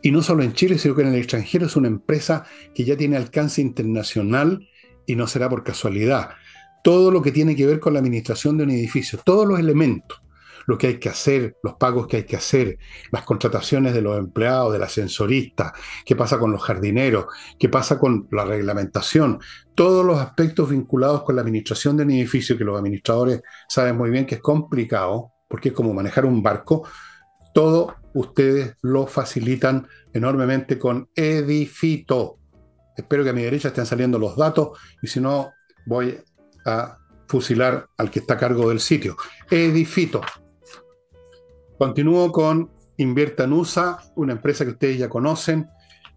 y 0.02 0.12
no 0.12 0.22
solo 0.22 0.44
en 0.44 0.54
Chile, 0.54 0.78
sino 0.78 0.96
que 0.96 1.04
en 1.04 1.10
el 1.10 1.16
extranjero 1.16 1.66
es 1.66 1.76
una 1.76 1.88
empresa 1.88 2.46
que 2.74 2.84
ya 2.84 2.98
tiene 2.98 3.18
alcance 3.18 3.62
internacional 3.62 4.68
y 5.06 5.16
no 5.16 5.28
será 5.28 5.50
por 5.50 5.64
casualidad. 5.64 6.30
Todo 6.84 7.12
lo 7.12 7.22
que 7.22 7.32
tiene 7.32 7.56
que 7.56 7.66
ver 7.66 7.80
con 7.80 7.94
la 7.94 8.00
administración 8.00 8.58
de 8.58 8.64
un 8.64 8.72
edificio, 8.72 9.20
todos 9.24 9.48
los 9.48 9.60
elementos, 9.60 10.22
lo 10.66 10.78
que 10.78 10.88
hay 10.88 11.00
que 11.00 11.10
hacer, 11.10 11.58
los 11.64 11.76
pagos 11.76 12.08
que 12.08 12.18
hay 12.18 12.24
que 12.24 12.36
hacer, 12.36 12.78
las 13.12 13.24
contrataciones 13.24 13.94
de 13.94 14.02
los 14.02 14.18
empleados, 14.18 14.74
del 14.74 14.84
ascensorista, 14.84 15.74
qué 16.06 16.16
pasa 16.16 16.40
con 16.40 16.52
los 16.52 16.64
jardineros, 16.64 17.26
qué 17.60 17.70
pasa 17.70 18.00
con 18.00 18.28
la 18.32 18.46
reglamentación, 18.46 19.40
todos 19.76 20.06
los 20.06 20.20
aspectos 20.20 20.70
vinculados 20.70 21.24
con 21.24 21.36
la 21.36 21.42
administración 21.42 21.98
de 21.98 22.04
un 22.04 22.12
edificio 22.12 22.58
que 22.58 22.64
los 22.64 22.78
administradores 22.78 23.42
saben 23.68 23.98
muy 23.98 24.10
bien 24.10 24.26
que 24.26 24.36
es 24.36 24.42
complicado, 24.42 25.34
porque 25.48 25.70
es 25.70 25.76
como 25.76 25.94
manejar 25.94 26.26
un 26.26 26.42
barco, 26.42 26.88
todo 27.54 27.96
ustedes 28.14 28.76
lo 28.82 29.08
facilitan 29.08 29.88
enormemente 30.14 30.78
con 30.78 31.10
Edifito. 31.16 32.38
Espero 32.96 33.24
que 33.24 33.30
a 33.30 33.34
mi 33.34 33.44
derecha 33.44 33.70
estén 33.70 33.86
saliendo 33.86 34.20
los 34.20 34.36
datos 34.36 34.78
y 35.02 35.08
si 35.08 35.20
no, 35.20 35.52
voy 35.86 36.18
a 36.66 36.98
fusilar 37.28 37.88
al 37.98 38.12
que 38.12 38.20
está 38.20 38.34
a 38.34 38.38
cargo 38.38 38.70
del 38.70 38.80
sitio. 38.80 39.16
Edifito. 39.50 40.22
Continúo 41.78 42.32
con 42.32 42.70
Invierta 42.98 43.46
en 43.46 43.54
USA, 43.54 43.98
una 44.16 44.34
empresa 44.34 44.64
que 44.64 44.72
ustedes 44.72 45.00
ya 45.00 45.10
conocen, 45.10 45.68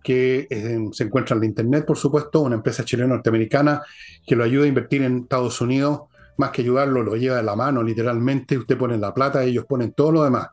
que 0.03 0.47
se 0.93 1.05
encuentra 1.05 1.35
en 1.35 1.41
la 1.41 1.47
Internet, 1.47 1.87
por 1.87 1.97
supuesto, 1.97 2.41
una 2.41 2.57
empresa 2.57 2.85
chileno-norteamericana 2.85 3.81
que 4.27 4.37
lo 4.37 4.45
ayuda 4.45 4.65
a 4.65 4.69
invertir 4.69 5.03
en 5.03 5.21
Estados 5.21 5.63
Unidos. 5.63 6.01
Más 6.37 6.51
que 6.51 6.63
ayudarlo, 6.63 7.03
lo 7.03 7.17
lleva 7.17 7.37
de 7.37 7.43
la 7.43 7.57
mano, 7.57 7.83
literalmente. 7.83 8.59
Usted 8.59 8.77
pone 8.77 8.99
la 8.99 9.15
plata, 9.15 9.45
ellos 9.45 9.67
ponen 9.67 9.93
todo 9.93 10.13
lo 10.13 10.25
demás. 10.25 10.49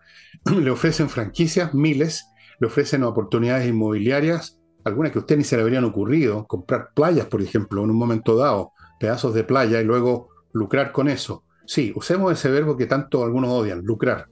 le 0.45 0.71
ofrecen 0.71 1.09
franquicias, 1.09 1.73
miles, 1.73 2.25
le 2.59 2.67
ofrecen 2.67 3.03
oportunidades 3.03 3.67
inmobiliarias, 3.67 4.59
algunas 4.83 5.11
que 5.11 5.19
a 5.19 5.21
usted 5.21 5.37
ni 5.37 5.43
se 5.43 5.55
le 5.55 5.63
habrían 5.63 5.83
ocurrido, 5.83 6.45
comprar 6.47 6.89
playas, 6.93 7.25
por 7.27 7.41
ejemplo, 7.41 7.83
en 7.83 7.89
un 7.89 7.97
momento 7.97 8.35
dado, 8.35 8.71
pedazos 8.99 9.33
de 9.33 9.43
playa 9.43 9.81
y 9.81 9.83
luego 9.83 10.29
lucrar 10.53 10.91
con 10.91 11.07
eso. 11.07 11.43
Sí, 11.65 11.93
usemos 11.95 12.31
ese 12.31 12.49
verbo 12.49 12.75
que 12.75 12.85
tanto 12.85 13.23
algunos 13.23 13.49
odian, 13.51 13.81
lucrar 13.83 14.27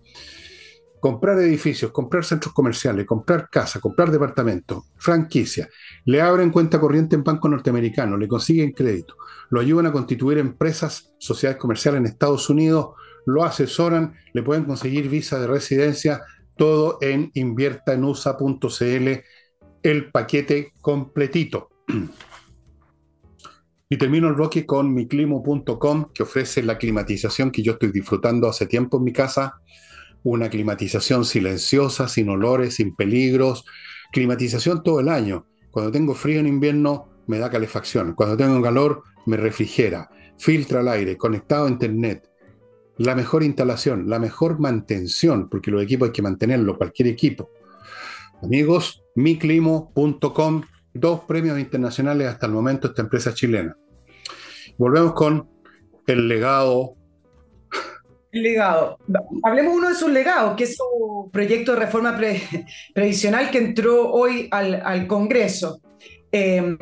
comprar 1.00 1.40
edificios, 1.40 1.92
comprar 1.92 2.26
centros 2.26 2.54
comerciales, 2.54 3.06
comprar 3.06 3.50
casa, 3.50 3.80
comprar 3.80 4.12
departamentos, 4.12 4.84
franquicia, 4.98 5.70
le 6.06 6.22
abren 6.22 6.52
cuenta 6.52 6.80
corriente 6.80 7.16
en 7.16 7.24
banco 7.24 7.48
norteamericano, 7.48 8.18
le 8.18 8.28
consiguen 8.28 8.72
crédito, 8.72 9.16
lo 9.50 9.60
ayudan 9.60 9.88
a 9.88 9.92
constituir 9.92 10.38
empresas, 10.38 11.14
sociedades 11.18 11.60
comerciales 11.60 12.00
en 12.00 12.06
Estados 12.06 12.50
Unidos, 12.50 12.90
lo 13.26 13.44
asesoran, 13.44 14.14
le 14.34 14.44
pueden 14.44 14.66
conseguir 14.66 15.10
visa 15.10 15.40
de 15.40 15.48
residencia, 15.48 16.22
todo 16.56 16.98
en 17.02 17.32
inviertaenusa.cl, 17.34 19.08
el 19.84 20.12
paquete 20.12 20.74
completito. 20.82 21.70
Y 23.92 23.98
termino 23.98 24.28
el 24.28 24.36
bloque 24.36 24.68
con 24.68 24.94
miclimo.com, 24.94 26.12
que 26.14 26.24
ofrece 26.24 26.62
la 26.62 26.78
climatización 26.78 27.50
que 27.50 27.64
yo 27.64 27.74
estoy 27.74 27.92
disfrutando 27.92 28.48
hace 28.48 28.68
tiempo 28.68 28.98
en 28.98 29.04
mi 29.04 29.14
casa 29.14 29.62
una 30.24 30.50
climatización 30.50 31.26
silenciosa, 31.26 32.08
sin 32.08 32.30
olores, 32.30 32.76
sin 32.76 32.96
peligros, 32.96 33.66
climatización 34.12 34.84
todo 34.84 35.00
el 35.00 35.10
año. 35.10 35.46
Cuando 35.72 35.92
tengo 35.92 36.16
frío 36.16 36.40
en 36.40 36.48
invierno 36.48 37.10
me 37.28 37.40
da 37.40 37.50
calefacción, 37.50 38.14
cuando 38.14 38.36
tengo 38.38 38.62
calor 38.62 39.04
me 39.26 39.38
refrigera, 39.38 40.10
filtra 40.38 40.82
el 40.82 40.88
aire, 40.88 41.18
conectado 41.18 41.66
a 41.68 41.70
internet. 41.70 42.26
la 42.98 43.16
mejor 43.16 43.44
instalación, 43.44 44.10
la 44.10 44.20
mejor 44.20 44.60
mantención, 44.60 45.48
porque 45.48 45.72
los 45.72 45.82
equipos 45.82 46.10
hay 46.10 46.12
que 46.12 46.22
mantenerlo, 46.22 46.78
cualquier 46.78 47.08
equipo. 47.08 47.50
Amigos, 48.42 49.04
miclimo.com, 49.16 50.64
dos 50.94 51.22
premios 51.22 51.58
internacionales 51.60 52.28
hasta 52.28 52.46
el 52.48 52.52
momento 52.52 52.90
esta 52.90 53.02
empresa 53.02 53.34
chilena. 53.34 53.78
Volvemos 54.78 55.14
con 55.14 55.50
el 56.08 56.28
legado. 56.28 56.96
El 58.32 58.44
legado. 58.44 59.00
Hablemos 59.44 59.76
uno 59.76 59.90
de 59.90 59.96
sus 59.96 60.12
legados, 60.12 60.56
que 60.56 60.66
es 60.66 60.76
su 60.76 61.30
proyecto 61.34 61.74
de 61.74 61.80
reforma 61.80 62.20
previsional 62.94 63.50
que 63.50 63.58
entró 63.58 64.12
hoy 64.12 64.48
al, 64.52 65.08
Congreso. 65.08 65.82
Em, 66.32 66.78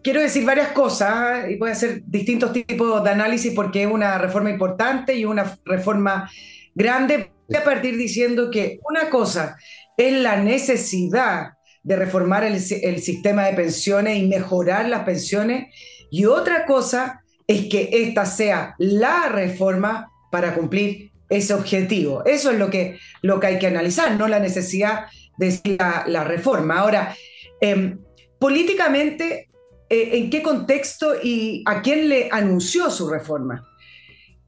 quiero 0.00 0.20
decir 0.20 0.44
varias 0.44 0.68
cosas 0.68 1.50
y 1.50 1.56
voy 1.56 1.70
a 1.70 1.72
hacer 1.72 2.02
distintos 2.06 2.52
tipos 2.52 3.02
de 3.02 3.10
análisis 3.10 3.52
porque 3.52 3.82
es 3.82 3.90
una 3.90 4.16
reforma 4.16 4.50
importante 4.50 5.14
y 5.14 5.24
una 5.24 5.58
reforma 5.64 6.30
grande. 6.72 7.32
Voy 7.48 7.56
a 7.56 7.64
partir 7.64 7.96
diciendo 7.96 8.48
que 8.48 8.78
una 8.88 9.10
cosa 9.10 9.56
es 9.96 10.12
la 10.12 10.36
necesidad 10.36 11.54
de 11.82 11.96
reformar 11.96 12.44
el, 12.44 12.54
el 12.54 13.02
sistema 13.02 13.46
de 13.46 13.54
pensiones 13.54 14.18
y 14.18 14.28
mejorar 14.28 14.88
las 14.88 15.02
pensiones 15.02 15.74
y 16.12 16.26
otra 16.26 16.64
cosa 16.64 17.24
es 17.48 17.66
que 17.66 17.90
esta 17.90 18.24
sea 18.24 18.76
la 18.78 19.28
reforma 19.28 20.11
para 20.32 20.54
cumplir 20.54 21.12
ese 21.28 21.52
objetivo. 21.52 22.24
Eso 22.24 22.50
es 22.50 22.58
lo 22.58 22.70
que, 22.70 22.98
lo 23.20 23.38
que 23.38 23.48
hay 23.48 23.58
que 23.58 23.66
analizar, 23.66 24.16
no 24.16 24.26
la 24.28 24.38
necesidad 24.38 25.04
de 25.36 25.76
la, 26.06 26.24
reforma. 26.24 26.78
Ahora, 26.78 27.14
em, 27.60 27.98
políticamente, 28.38 29.50
eh, 29.90 30.10
¿en 30.14 30.30
qué 30.30 30.42
contexto 30.42 31.14
y 31.22 31.62
a 31.66 31.82
quién 31.82 32.08
le 32.08 32.30
anunció 32.32 32.90
su 32.90 33.10
reforma? 33.10 33.62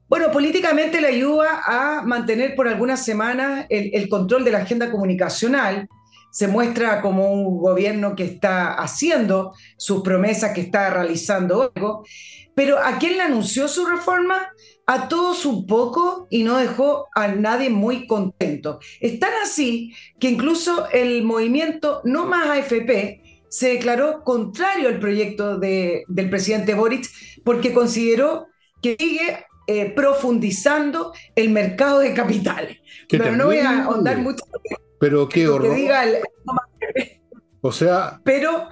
Bueno, 0.09 0.31
políticamente 0.31 1.01
le 1.01 1.07
ayuda 1.07 1.61
a 1.65 2.01
mantener 2.01 2.55
por 2.55 2.67
algunas 2.67 3.05
semanas 3.05 3.67
el, 3.69 3.91
el 3.93 4.09
control 4.09 4.43
de 4.43 4.51
la 4.51 4.59
agenda 4.59 4.89
comunicacional, 4.89 5.87
se 6.35 6.49
muestra 6.49 7.01
como 7.01 7.31
un 7.31 7.59
gobierno 7.59 8.13
que 8.13 8.25
está 8.25 8.73
haciendo 8.73 9.53
sus 9.77 10.01
promesas, 10.01 10.51
que 10.51 10.59
está 10.59 10.89
realizando 10.89 11.71
algo, 11.73 12.05
pero 12.53 12.77
¿a 12.77 12.97
quién 12.97 13.13
le 13.15 13.21
anunció 13.21 13.69
su 13.69 13.85
reforma? 13.85 14.49
A 14.85 15.07
todos 15.07 15.45
un 15.45 15.65
poco 15.65 16.27
y 16.29 16.43
no 16.43 16.57
dejó 16.57 17.07
a 17.15 17.29
nadie 17.29 17.69
muy 17.69 18.05
contento. 18.05 18.79
Es 18.99 19.17
tan 19.17 19.31
así 19.41 19.93
que 20.19 20.29
incluso 20.29 20.89
el 20.91 21.23
movimiento 21.23 22.01
No 22.03 22.25
Más 22.25 22.49
AFP 22.49 23.21
se 23.47 23.69
declaró 23.69 24.21
contrario 24.25 24.89
al 24.89 24.99
proyecto 24.99 25.57
del 25.57 26.29
presidente 26.29 26.73
Boric 26.73 27.09
porque 27.45 27.73
consideró 27.73 28.47
que 28.81 28.97
sigue 28.99 29.45
eh, 29.67 29.89
profundizando 29.95 31.13
el 31.33 31.49
mercado 31.51 31.99
de 31.99 32.13
capitales. 32.13 32.79
Pero 33.07 33.31
no 33.37 33.45
voy 33.45 33.59
a 33.59 33.85
ahondar 33.85 34.17
mucho. 34.17 34.43
Pero 35.05 35.29
qué 35.29 35.47
horror. 35.47 35.77
o 37.61 37.71
sea. 37.71 38.19
Pero 38.23 38.69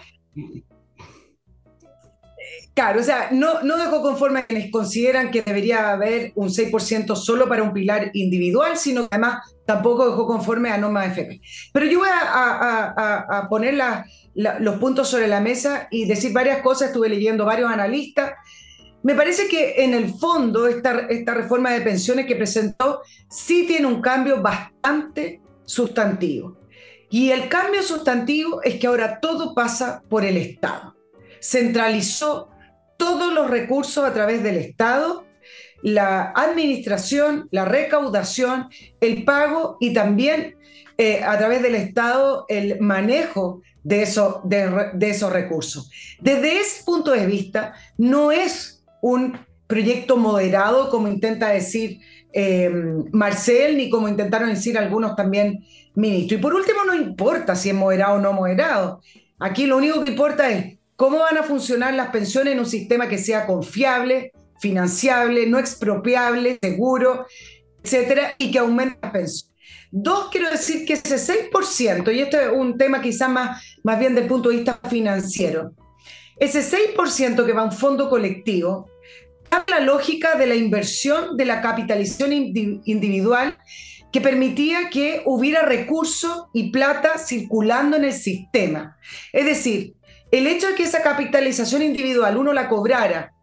Claro, 2.73 3.01
o 3.01 3.03
sea, 3.03 3.29
no, 3.31 3.61
no 3.61 3.77
dejó 3.77 4.01
conforme 4.01 4.39
a 4.39 4.45
quienes 4.47 4.71
consideran 4.71 5.29
que 5.29 5.43
debería 5.43 5.91
haber 5.91 6.31
un 6.33 6.49
6% 6.49 7.15
solo 7.15 7.47
para 7.47 7.61
un 7.61 7.71
pilar 7.71 8.09
individual, 8.13 8.77
sino 8.77 9.07
que 9.07 9.09
además 9.11 9.43
tampoco 9.67 10.09
dejó 10.09 10.25
conforme 10.25 10.71
a 10.71 10.77
Norma 10.79 11.05
FP. 11.05 11.39
Pero 11.71 11.85
yo 11.85 11.99
voy 11.99 12.09
a, 12.11 13.45
poner 13.47 13.77
los 14.33 14.75
puntos 14.77 15.07
sobre 15.07 15.27
la 15.27 15.39
mesa 15.39 15.87
y 15.91 16.05
decir 16.05 16.33
varias 16.33 16.63
cosas. 16.63 16.87
Estuve 16.87 17.09
leyendo 17.09 17.45
varios 17.45 17.71
analistas. 17.71 18.31
Me 19.03 19.13
parece 19.13 19.47
que 19.47 19.83
en 19.83 19.93
el 19.93 20.11
fondo 20.11 20.65
esta, 20.65 21.01
esta 21.09 21.35
reforma 21.35 21.71
de 21.71 21.81
pensiones 21.81 22.25
que 22.25 22.35
presentó 22.35 23.01
sí 23.29 23.65
tiene 23.67 23.85
un 23.85 24.01
cambio 24.01 24.41
bastante 24.41 25.42
sustantivo. 25.65 26.57
Y 27.09 27.31
el 27.31 27.47
cambio 27.47 27.83
sustantivo 27.83 28.61
es 28.63 28.79
que 28.79 28.87
ahora 28.87 29.19
todo 29.19 29.53
pasa 29.53 30.01
por 30.09 30.25
el 30.25 30.37
Estado. 30.37 30.95
Centralizó 31.39 32.49
todos 32.97 33.33
los 33.33 33.49
recursos 33.49 34.03
a 34.03 34.13
través 34.13 34.41
del 34.41 34.57
Estado, 34.57 35.25
la 35.83 36.31
administración, 36.35 37.49
la 37.51 37.65
recaudación, 37.65 38.69
el 39.01 39.25
pago 39.25 39.77
y 39.79 39.93
también 39.93 40.55
eh, 40.97 41.23
a 41.23 41.37
través 41.37 41.61
del 41.61 41.75
Estado 41.75 42.45
el 42.47 42.79
manejo 42.79 43.61
de, 43.83 44.07
de, 44.93 45.09
esos 45.09 45.33
recursos. 45.33 45.91
Desde 46.19 46.59
ese 46.61 46.83
punto 46.83 47.11
de 47.11 47.25
vista, 47.25 47.73
no 47.97 48.31
es 48.31 48.83
un 49.01 49.37
proyecto 49.67 50.17
moderado, 50.17 50.89
como 50.89 51.07
intenta 51.07 51.49
decir 51.49 51.99
eh, 52.33 52.69
Marcel, 53.11 53.77
ni 53.77 53.89
como 53.89 54.09
intentaron 54.09 54.49
decir 54.49 54.77
algunos 54.77 55.15
también 55.15 55.63
ministros. 55.95 56.39
Y 56.39 56.41
por 56.41 56.53
último, 56.53 56.83
no 56.85 56.95
importa 56.95 57.55
si 57.55 57.69
es 57.69 57.75
moderado 57.75 58.15
o 58.15 58.19
no 58.19 58.33
moderado. 58.33 59.01
Aquí 59.39 59.65
lo 59.65 59.77
único 59.77 60.03
que 60.03 60.11
importa 60.11 60.49
es 60.49 60.77
¿Cómo 60.95 61.19
van 61.19 61.37
a 61.37 61.43
funcionar 61.43 61.93
las 61.95 62.09
pensiones 62.09 62.53
en 62.53 62.59
un 62.59 62.65
sistema 62.65 63.09
que 63.09 63.17
sea 63.17 63.47
confiable, 63.47 64.31
financiable, 64.59 65.47
no 65.47 65.57
expropiable, 65.57 66.59
seguro, 66.61 67.25
etcétera, 67.83 68.35
y 68.37 68.51
que 68.51 68.59
aumente 68.59 68.99
las 69.01 69.11
pensiones? 69.11 69.53
Dos, 69.91 70.29
quiero 70.31 70.49
decir 70.49 70.85
que 70.85 70.93
ese 70.93 71.17
6%, 71.51 72.13
y 72.13 72.19
esto 72.19 72.39
es 72.39 72.49
un 72.51 72.77
tema 72.77 73.01
quizás 73.01 73.29
más, 73.29 73.77
más 73.83 73.99
bien 73.99 74.15
del 74.15 74.27
punto 74.27 74.49
de 74.49 74.57
vista 74.57 74.79
financiero, 74.89 75.73
ese 76.37 76.61
6% 76.61 77.45
que 77.45 77.53
va 77.53 77.61
a 77.61 77.65
un 77.65 77.71
fondo 77.71 78.09
colectivo, 78.09 78.89
la 79.67 79.79
lógica 79.79 80.35
de 80.35 80.47
la 80.47 80.55
inversión 80.55 81.37
de 81.37 81.45
la 81.45 81.61
capitalización 81.61 82.33
individual 82.33 83.57
que 84.11 84.21
permitía 84.21 84.89
que 84.89 85.23
hubiera 85.25 85.63
recursos 85.63 86.45
y 86.53 86.71
plata 86.71 87.17
circulando 87.17 87.97
en 87.97 88.05
el 88.05 88.13
sistema. 88.13 88.97
Es 89.31 89.45
decir, 89.45 89.95
el 90.31 90.47
hecho 90.47 90.67
de 90.67 90.75
que 90.75 90.83
esa 90.83 91.01
capitalización 91.01 91.81
individual 91.81 92.37
uno 92.37 92.53
la 92.53 92.69
cobrara 92.69 93.33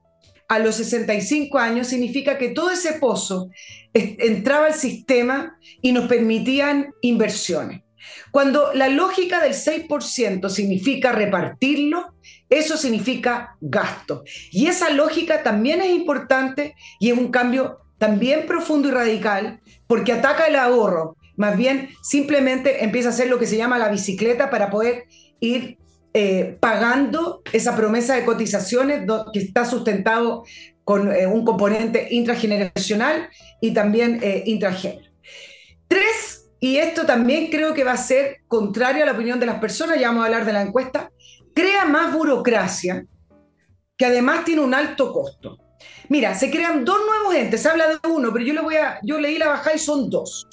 a 0.49 0.59
los 0.59 0.77
65 0.77 1.59
años 1.59 1.88
significa 1.88 2.38
que 2.38 2.49
todo 2.49 2.70
ese 2.70 2.94
pozo 2.94 3.51
entraba 3.92 4.66
al 4.66 4.75
sistema 4.75 5.57
y 5.81 5.92
nos 5.92 6.07
permitían 6.07 6.90
inversiones. 7.03 7.83
Cuando 8.31 8.73
la 8.75 8.88
lógica 8.88 9.42
del 9.42 9.55
6% 9.55 10.49
significa 10.49 11.12
repartirlo, 11.12 12.14
eso 12.51 12.77
significa 12.77 13.57
gasto. 13.61 14.25
Y 14.51 14.67
esa 14.67 14.91
lógica 14.91 15.43
también 15.43 15.81
es 15.81 15.91
importante 15.91 16.75
y 16.99 17.11
es 17.11 17.17
un 17.17 17.31
cambio 17.31 17.79
también 17.97 18.47
profundo 18.47 18.89
y 18.89 18.91
radical 18.91 19.61
porque 19.87 20.13
ataca 20.13 20.47
el 20.47 20.57
ahorro. 20.57 21.17
Más 21.37 21.57
bien, 21.57 21.91
simplemente 22.03 22.85
empieza 22.85 23.09
a 23.09 23.13
hacer 23.13 23.29
lo 23.29 23.39
que 23.39 23.47
se 23.47 23.57
llama 23.57 23.79
la 23.79 23.89
bicicleta 23.89 24.51
para 24.51 24.69
poder 24.69 25.05
ir 25.39 25.79
eh, 26.13 26.57
pagando 26.59 27.41
esa 27.53 27.77
promesa 27.77 28.17
de 28.17 28.25
cotizaciones 28.25 29.07
que 29.33 29.39
está 29.39 29.65
sustentado 29.65 30.45
con 30.83 31.13
eh, 31.13 31.27
un 31.29 31.45
componente 31.45 32.09
intrageneracional 32.11 33.29
y 33.61 33.73
también 33.73 34.19
eh. 34.23 34.45
Tres, 35.87 36.49
y 36.59 36.79
esto 36.79 37.07
también 37.07 37.49
creo 37.49 37.75
que 37.75 37.85
va 37.85 37.93
a 37.93 37.97
ser 37.97 38.39
contrario 38.49 39.05
a 39.05 39.07
la 39.07 39.13
opinión 39.13 39.39
de 39.39 39.47
las 39.47 39.61
personas, 39.61 40.01
ya 40.01 40.09
vamos 40.09 40.23
a 40.23 40.27
hablar 40.27 40.45
de 40.45 40.53
la 40.53 40.63
encuesta, 40.63 41.13
crea 41.55 41.85
más 41.85 42.13
burocracia 42.13 43.05
que 43.97 44.07
además 44.07 44.45
tiene 44.45 44.63
un 44.63 44.75
alto 44.75 45.13
costo. 45.13 45.59
Mira, 46.09 46.35
se 46.35 46.51
crean 46.51 46.85
dos 46.85 46.99
nuevos 47.07 47.35
entes, 47.35 47.63
se 47.63 47.69
habla 47.69 47.89
de 47.89 48.09
uno, 48.09 48.33
pero 48.33 48.45
yo, 48.45 48.55
le 48.55 48.61
voy 48.61 48.77
a, 48.77 48.99
yo 49.03 49.21
leí 49.21 49.39
la 49.39 49.49
bajada 49.49 49.77
y 49.77 49.79
son 49.79 50.11
dos. 50.11 50.47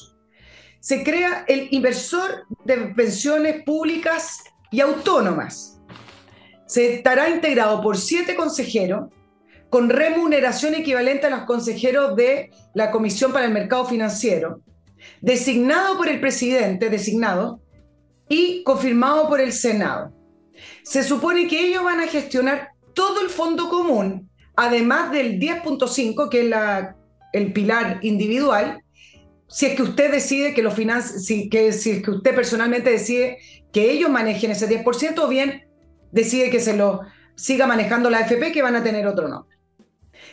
Se 0.80 1.04
crea 1.04 1.46
el 1.48 1.68
inversor 1.72 2.46
de 2.66 2.78
pensiones 2.96 3.64
públicas 3.64 4.44
y 4.72 4.82
autónomas. 4.82 5.82
Se 6.66 6.96
estará 6.96 7.30
integrado 7.30 7.82
por 7.82 7.98
siete 7.98 8.36
consejeros 8.36 9.10
con 9.70 9.90
remuneración 9.90 10.76
equivalente 10.76 11.28
a 11.28 11.30
los 11.30 11.42
consejeros 11.42 12.16
de 12.16 12.52
la 12.74 12.92
Comisión 12.92 13.34
para 13.34 13.46
el 13.46 13.52
Mercado 13.52 13.86
Financiero, 13.86 14.62
designado 15.22 15.98
por 15.98 16.08
el 16.08 16.20
presidente, 16.20 16.90
designado, 16.90 17.62
y 18.30 18.64
confirmado 18.64 19.28
por 19.28 19.40
el 19.40 19.54
Senado. 19.54 20.14
Se 20.88 21.04
supone 21.04 21.50
que 21.50 21.68
ellos 21.68 21.84
van 21.84 22.00
a 22.00 22.08
gestionar 22.08 22.70
todo 22.94 23.20
el 23.20 23.30
fondo 23.30 23.68
común, 23.68 24.30
además 24.56 25.12
del 25.12 25.38
10.5, 25.38 26.30
que 26.30 26.44
es 26.44 26.48
la, 26.48 26.96
el 27.34 27.52
pilar 27.52 28.00
individual, 28.04 28.82
si 29.50 29.66
es 29.66 29.76
que 29.76 29.84
usted 29.84 30.10
decide 30.14 30.54
que 30.54 30.64
lo 30.64 30.74
si, 30.74 31.50
que, 31.50 31.74
si 31.74 31.92
es 31.92 32.02
que 32.02 32.12
usted 32.12 32.34
personalmente 32.34 32.90
decide 32.90 33.38
que 33.74 33.92
ellos 33.92 34.10
manejen 34.10 34.52
ese 34.52 34.70
10% 34.70 35.20
o 35.20 35.28
bien 35.28 35.68
decide 36.14 36.50
que 36.50 36.62
se 36.62 36.78
lo 36.78 37.02
siga 37.36 37.68
manejando 37.68 38.10
la 38.10 38.20
AFP 38.20 38.54
que 38.54 38.62
van 38.62 38.78
a 38.78 38.84
tener 38.84 39.08
otro 39.08 39.28
nombre. 39.28 39.58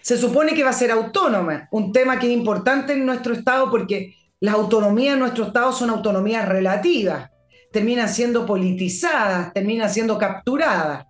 Se 0.02 0.16
supone 0.16 0.54
que 0.54 0.62
va 0.62 0.70
a 0.70 0.74
ser 0.74 0.92
autónoma, 0.92 1.66
un 1.72 1.90
tema 1.90 2.20
que 2.20 2.28
es 2.28 2.32
importante 2.32 2.92
en 2.92 3.04
nuestro 3.04 3.34
Estado 3.34 3.72
porque 3.72 4.14
las 4.38 4.54
autonomías 4.54 5.14
en 5.14 5.18
nuestro 5.18 5.46
Estado 5.46 5.72
son 5.72 5.90
autonomías 5.90 6.48
relativas, 6.48 7.32
terminan 7.74 8.08
siendo 8.08 8.46
politizadas, 8.46 9.52
terminan 9.52 9.90
siendo 9.90 10.16
capturadas. 10.16 11.06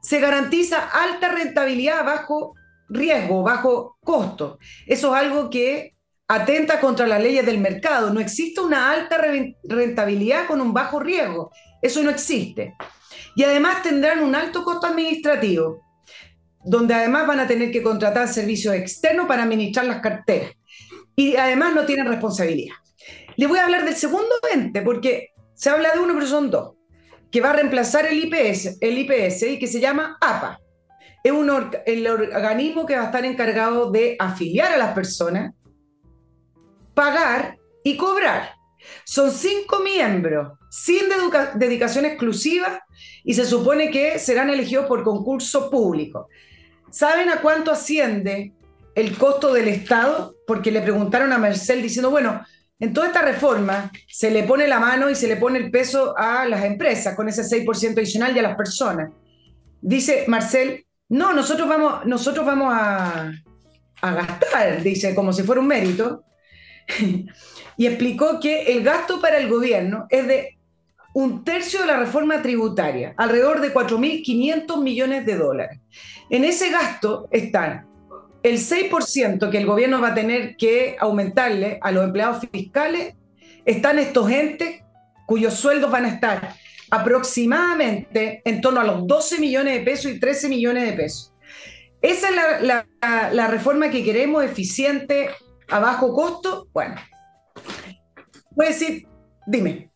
Se 0.00 0.18
garantiza 0.18 0.88
alta 0.88 1.28
rentabilidad 1.28 2.06
bajo 2.06 2.54
riesgo, 2.88 3.42
bajo 3.42 3.98
costo. 4.02 4.58
Eso 4.86 5.14
es 5.14 5.22
algo 5.22 5.50
que 5.50 5.94
atenta 6.26 6.80
contra 6.80 7.06
las 7.06 7.22
leyes 7.22 7.44
del 7.44 7.58
mercado. 7.58 8.10
No 8.14 8.18
existe 8.18 8.62
una 8.62 8.90
alta 8.90 9.20
rentabilidad 9.64 10.46
con 10.46 10.62
un 10.62 10.72
bajo 10.72 11.00
riesgo. 11.00 11.50
Eso 11.82 12.02
no 12.02 12.08
existe. 12.08 12.74
Y 13.36 13.44
además 13.44 13.82
tendrán 13.82 14.20
un 14.20 14.34
alto 14.34 14.64
costo 14.64 14.86
administrativo, 14.86 15.82
donde 16.64 16.94
además 16.94 17.26
van 17.26 17.40
a 17.40 17.46
tener 17.46 17.70
que 17.70 17.82
contratar 17.82 18.26
servicios 18.28 18.74
externos 18.74 19.26
para 19.26 19.42
administrar 19.42 19.84
las 19.84 20.00
carteras. 20.00 20.52
Y 21.14 21.36
además 21.36 21.74
no 21.74 21.84
tienen 21.84 22.06
responsabilidad. 22.06 22.76
Le 23.36 23.46
voy 23.46 23.58
a 23.58 23.64
hablar 23.64 23.84
del 23.84 23.96
segundo 23.96 24.34
ente, 24.50 24.80
porque 24.80 25.32
se 25.58 25.70
habla 25.70 25.90
de 25.92 25.98
uno, 25.98 26.14
pero 26.14 26.26
son 26.26 26.52
dos, 26.52 26.76
que 27.32 27.40
va 27.40 27.50
a 27.50 27.54
reemplazar 27.54 28.06
el 28.06 28.24
IPS, 28.24 28.78
el 28.80 28.96
IPS 28.96 29.42
y 29.42 29.58
que 29.58 29.66
se 29.66 29.80
llama 29.80 30.16
APA. 30.20 30.60
Es 31.24 31.32
un 31.32 31.50
el 31.84 32.06
organismo 32.06 32.86
que 32.86 32.94
va 32.94 33.02
a 33.02 33.06
estar 33.06 33.24
encargado 33.24 33.90
de 33.90 34.14
afiliar 34.20 34.72
a 34.72 34.78
las 34.78 34.94
personas, 34.94 35.52
pagar 36.94 37.58
y 37.82 37.96
cobrar. 37.96 38.54
Son 39.04 39.32
cinco 39.32 39.80
miembros 39.80 40.56
sin 40.70 41.08
dedicación 41.56 42.04
exclusiva 42.04 42.84
y 43.24 43.34
se 43.34 43.44
supone 43.44 43.90
que 43.90 44.20
serán 44.20 44.50
elegidos 44.50 44.86
por 44.86 45.02
concurso 45.02 45.68
público. 45.70 46.28
¿Saben 46.92 47.30
a 47.30 47.40
cuánto 47.40 47.72
asciende 47.72 48.52
el 48.94 49.18
costo 49.18 49.52
del 49.52 49.66
Estado? 49.66 50.36
Porque 50.46 50.70
le 50.70 50.82
preguntaron 50.82 51.32
a 51.32 51.38
Marcel 51.38 51.82
diciendo, 51.82 52.10
bueno, 52.10 52.44
en 52.80 52.92
toda 52.92 53.08
esta 53.08 53.22
reforma 53.22 53.90
se 54.06 54.30
le 54.30 54.44
pone 54.44 54.68
la 54.68 54.78
mano 54.78 55.10
y 55.10 55.14
se 55.14 55.26
le 55.26 55.36
pone 55.36 55.58
el 55.58 55.70
peso 55.70 56.16
a 56.16 56.46
las 56.46 56.64
empresas 56.64 57.16
con 57.16 57.28
ese 57.28 57.42
6% 57.42 57.98
adicional 57.98 58.34
y 58.36 58.38
a 58.38 58.42
las 58.42 58.56
personas. 58.56 59.10
Dice 59.80 60.24
Marcel, 60.28 60.84
no, 61.08 61.32
nosotros 61.32 61.68
vamos, 61.68 62.04
nosotros 62.06 62.46
vamos 62.46 62.72
a, 62.72 63.32
a 64.00 64.14
gastar, 64.14 64.82
dice, 64.82 65.14
como 65.14 65.32
si 65.32 65.42
fuera 65.42 65.60
un 65.60 65.66
mérito. 65.66 66.24
y 67.76 67.86
explicó 67.86 68.38
que 68.40 68.72
el 68.72 68.84
gasto 68.84 69.20
para 69.20 69.38
el 69.38 69.48
gobierno 69.48 70.06
es 70.10 70.26
de 70.26 70.58
un 71.14 71.42
tercio 71.42 71.80
de 71.80 71.86
la 71.86 71.96
reforma 71.96 72.42
tributaria, 72.42 73.14
alrededor 73.16 73.60
de 73.60 73.74
4.500 73.74 74.82
millones 74.82 75.26
de 75.26 75.36
dólares. 75.36 75.80
En 76.30 76.44
ese 76.44 76.70
gasto 76.70 77.28
están 77.32 77.87
el 78.48 78.58
6% 78.58 79.50
que 79.50 79.58
el 79.58 79.66
gobierno 79.66 80.00
va 80.00 80.08
a 80.08 80.14
tener 80.14 80.56
que 80.56 80.96
aumentarle 80.98 81.78
a 81.82 81.92
los 81.92 82.04
empleados 82.04 82.44
fiscales, 82.50 83.14
están 83.64 83.98
estos 83.98 84.30
entes 84.30 84.82
cuyos 85.26 85.54
sueldos 85.54 85.90
van 85.90 86.06
a 86.06 86.08
estar 86.08 86.54
aproximadamente 86.90 88.40
en 88.44 88.60
torno 88.60 88.80
a 88.80 88.84
los 88.84 89.06
12 89.06 89.38
millones 89.40 89.74
de 89.74 89.80
pesos 89.84 90.12
y 90.12 90.18
13 90.18 90.48
millones 90.48 90.86
de 90.86 90.92
pesos. 90.94 91.34
Esa 92.00 92.28
es 92.28 92.62
la, 93.32 93.46
reforma 93.48 93.90
que 93.90 94.04
queremos, 94.04 94.44
eficiente, 94.44 95.30
a 95.68 95.80
bajo 95.80 96.14
costo. 96.14 96.68
Bueno, 96.72 96.94
voy 98.52 98.68
decir, 98.68 99.06
dime. 99.46 99.90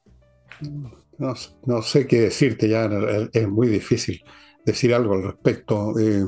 No, 1.18 1.82
sé 1.82 2.06
qué 2.06 2.22
decirte, 2.22 2.68
ya 2.68 2.90
es 3.32 3.48
muy 3.48 3.68
difícil 3.68 4.22
decir 4.64 4.94
algo 4.94 5.14
al 5.14 5.24
respecto. 5.24 5.98
Eh, 5.98 6.24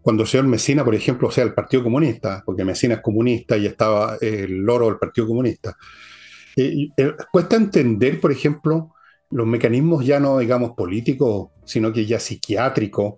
cuando 0.00 0.22
el 0.22 0.28
señor 0.28 0.46
Mesina, 0.46 0.84
por 0.84 0.94
ejemplo, 0.94 1.28
o 1.28 1.30
sea, 1.30 1.44
el 1.44 1.54
Partido 1.54 1.82
Comunista, 1.82 2.42
porque 2.44 2.64
Mesina 2.64 2.94
es 2.94 3.00
comunista 3.00 3.56
y 3.56 3.66
estaba 3.66 4.16
el 4.20 4.58
loro 4.58 4.86
del 4.86 4.98
Partido 4.98 5.26
Comunista, 5.26 5.76
eh, 6.56 6.88
eh, 6.96 7.12
cuesta 7.30 7.56
entender, 7.56 8.20
por 8.20 8.32
ejemplo, 8.32 8.94
los 9.30 9.46
mecanismos 9.46 10.04
ya 10.04 10.18
no, 10.18 10.38
digamos, 10.38 10.72
políticos, 10.72 11.50
sino 11.64 11.92
que 11.92 12.06
ya 12.06 12.18
psiquiátricos, 12.18 13.14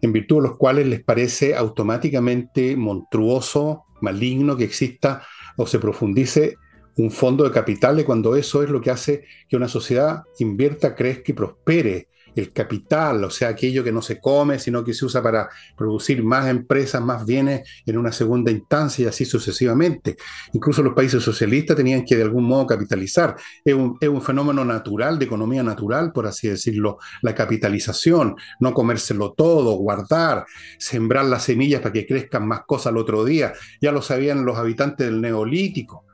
en 0.00 0.12
virtud 0.12 0.36
de 0.36 0.48
los 0.48 0.56
cuales 0.56 0.86
les 0.86 1.02
parece 1.02 1.54
automáticamente 1.54 2.76
monstruoso, 2.76 3.84
maligno 4.00 4.56
que 4.56 4.64
exista 4.64 5.22
o 5.56 5.66
se 5.66 5.78
profundice 5.78 6.56
un 6.96 7.10
fondo 7.10 7.44
de 7.44 7.50
capitales 7.50 8.04
cuando 8.04 8.36
eso 8.36 8.62
es 8.62 8.70
lo 8.70 8.80
que 8.80 8.90
hace 8.90 9.24
que 9.48 9.56
una 9.56 9.68
sociedad 9.68 10.22
invierta, 10.38 10.94
crezca 10.94 11.32
y 11.32 11.32
prospere 11.32 12.08
el 12.34 12.52
capital, 12.52 13.24
o 13.24 13.30
sea, 13.30 13.48
aquello 13.48 13.84
que 13.84 13.92
no 13.92 14.02
se 14.02 14.20
come, 14.20 14.58
sino 14.58 14.84
que 14.84 14.94
se 14.94 15.04
usa 15.04 15.22
para 15.22 15.48
producir 15.76 16.22
más 16.22 16.48
empresas, 16.48 17.02
más 17.02 17.24
bienes 17.24 17.68
en 17.86 17.98
una 17.98 18.12
segunda 18.12 18.50
instancia 18.50 19.04
y 19.04 19.08
así 19.08 19.24
sucesivamente. 19.24 20.16
Incluso 20.52 20.82
los 20.82 20.94
países 20.94 21.22
socialistas 21.22 21.76
tenían 21.76 22.04
que 22.04 22.16
de 22.16 22.22
algún 22.22 22.44
modo 22.44 22.66
capitalizar. 22.66 23.36
Es 23.64 23.74
un, 23.74 23.96
es 24.00 24.08
un 24.08 24.22
fenómeno 24.22 24.64
natural, 24.64 25.18
de 25.18 25.26
economía 25.26 25.62
natural, 25.62 26.12
por 26.12 26.26
así 26.26 26.48
decirlo, 26.48 26.98
la 27.22 27.34
capitalización, 27.34 28.36
no 28.60 28.74
comérselo 28.74 29.32
todo, 29.32 29.72
guardar, 29.72 30.46
sembrar 30.78 31.24
las 31.26 31.44
semillas 31.44 31.80
para 31.80 31.92
que 31.92 32.06
crezcan 32.06 32.46
más 32.46 32.62
cosas 32.66 32.88
al 32.88 32.98
otro 32.98 33.24
día. 33.24 33.52
Ya 33.80 33.92
lo 33.92 34.02
sabían 34.02 34.44
los 34.44 34.58
habitantes 34.58 35.06
del 35.06 35.20
neolítico. 35.20 36.04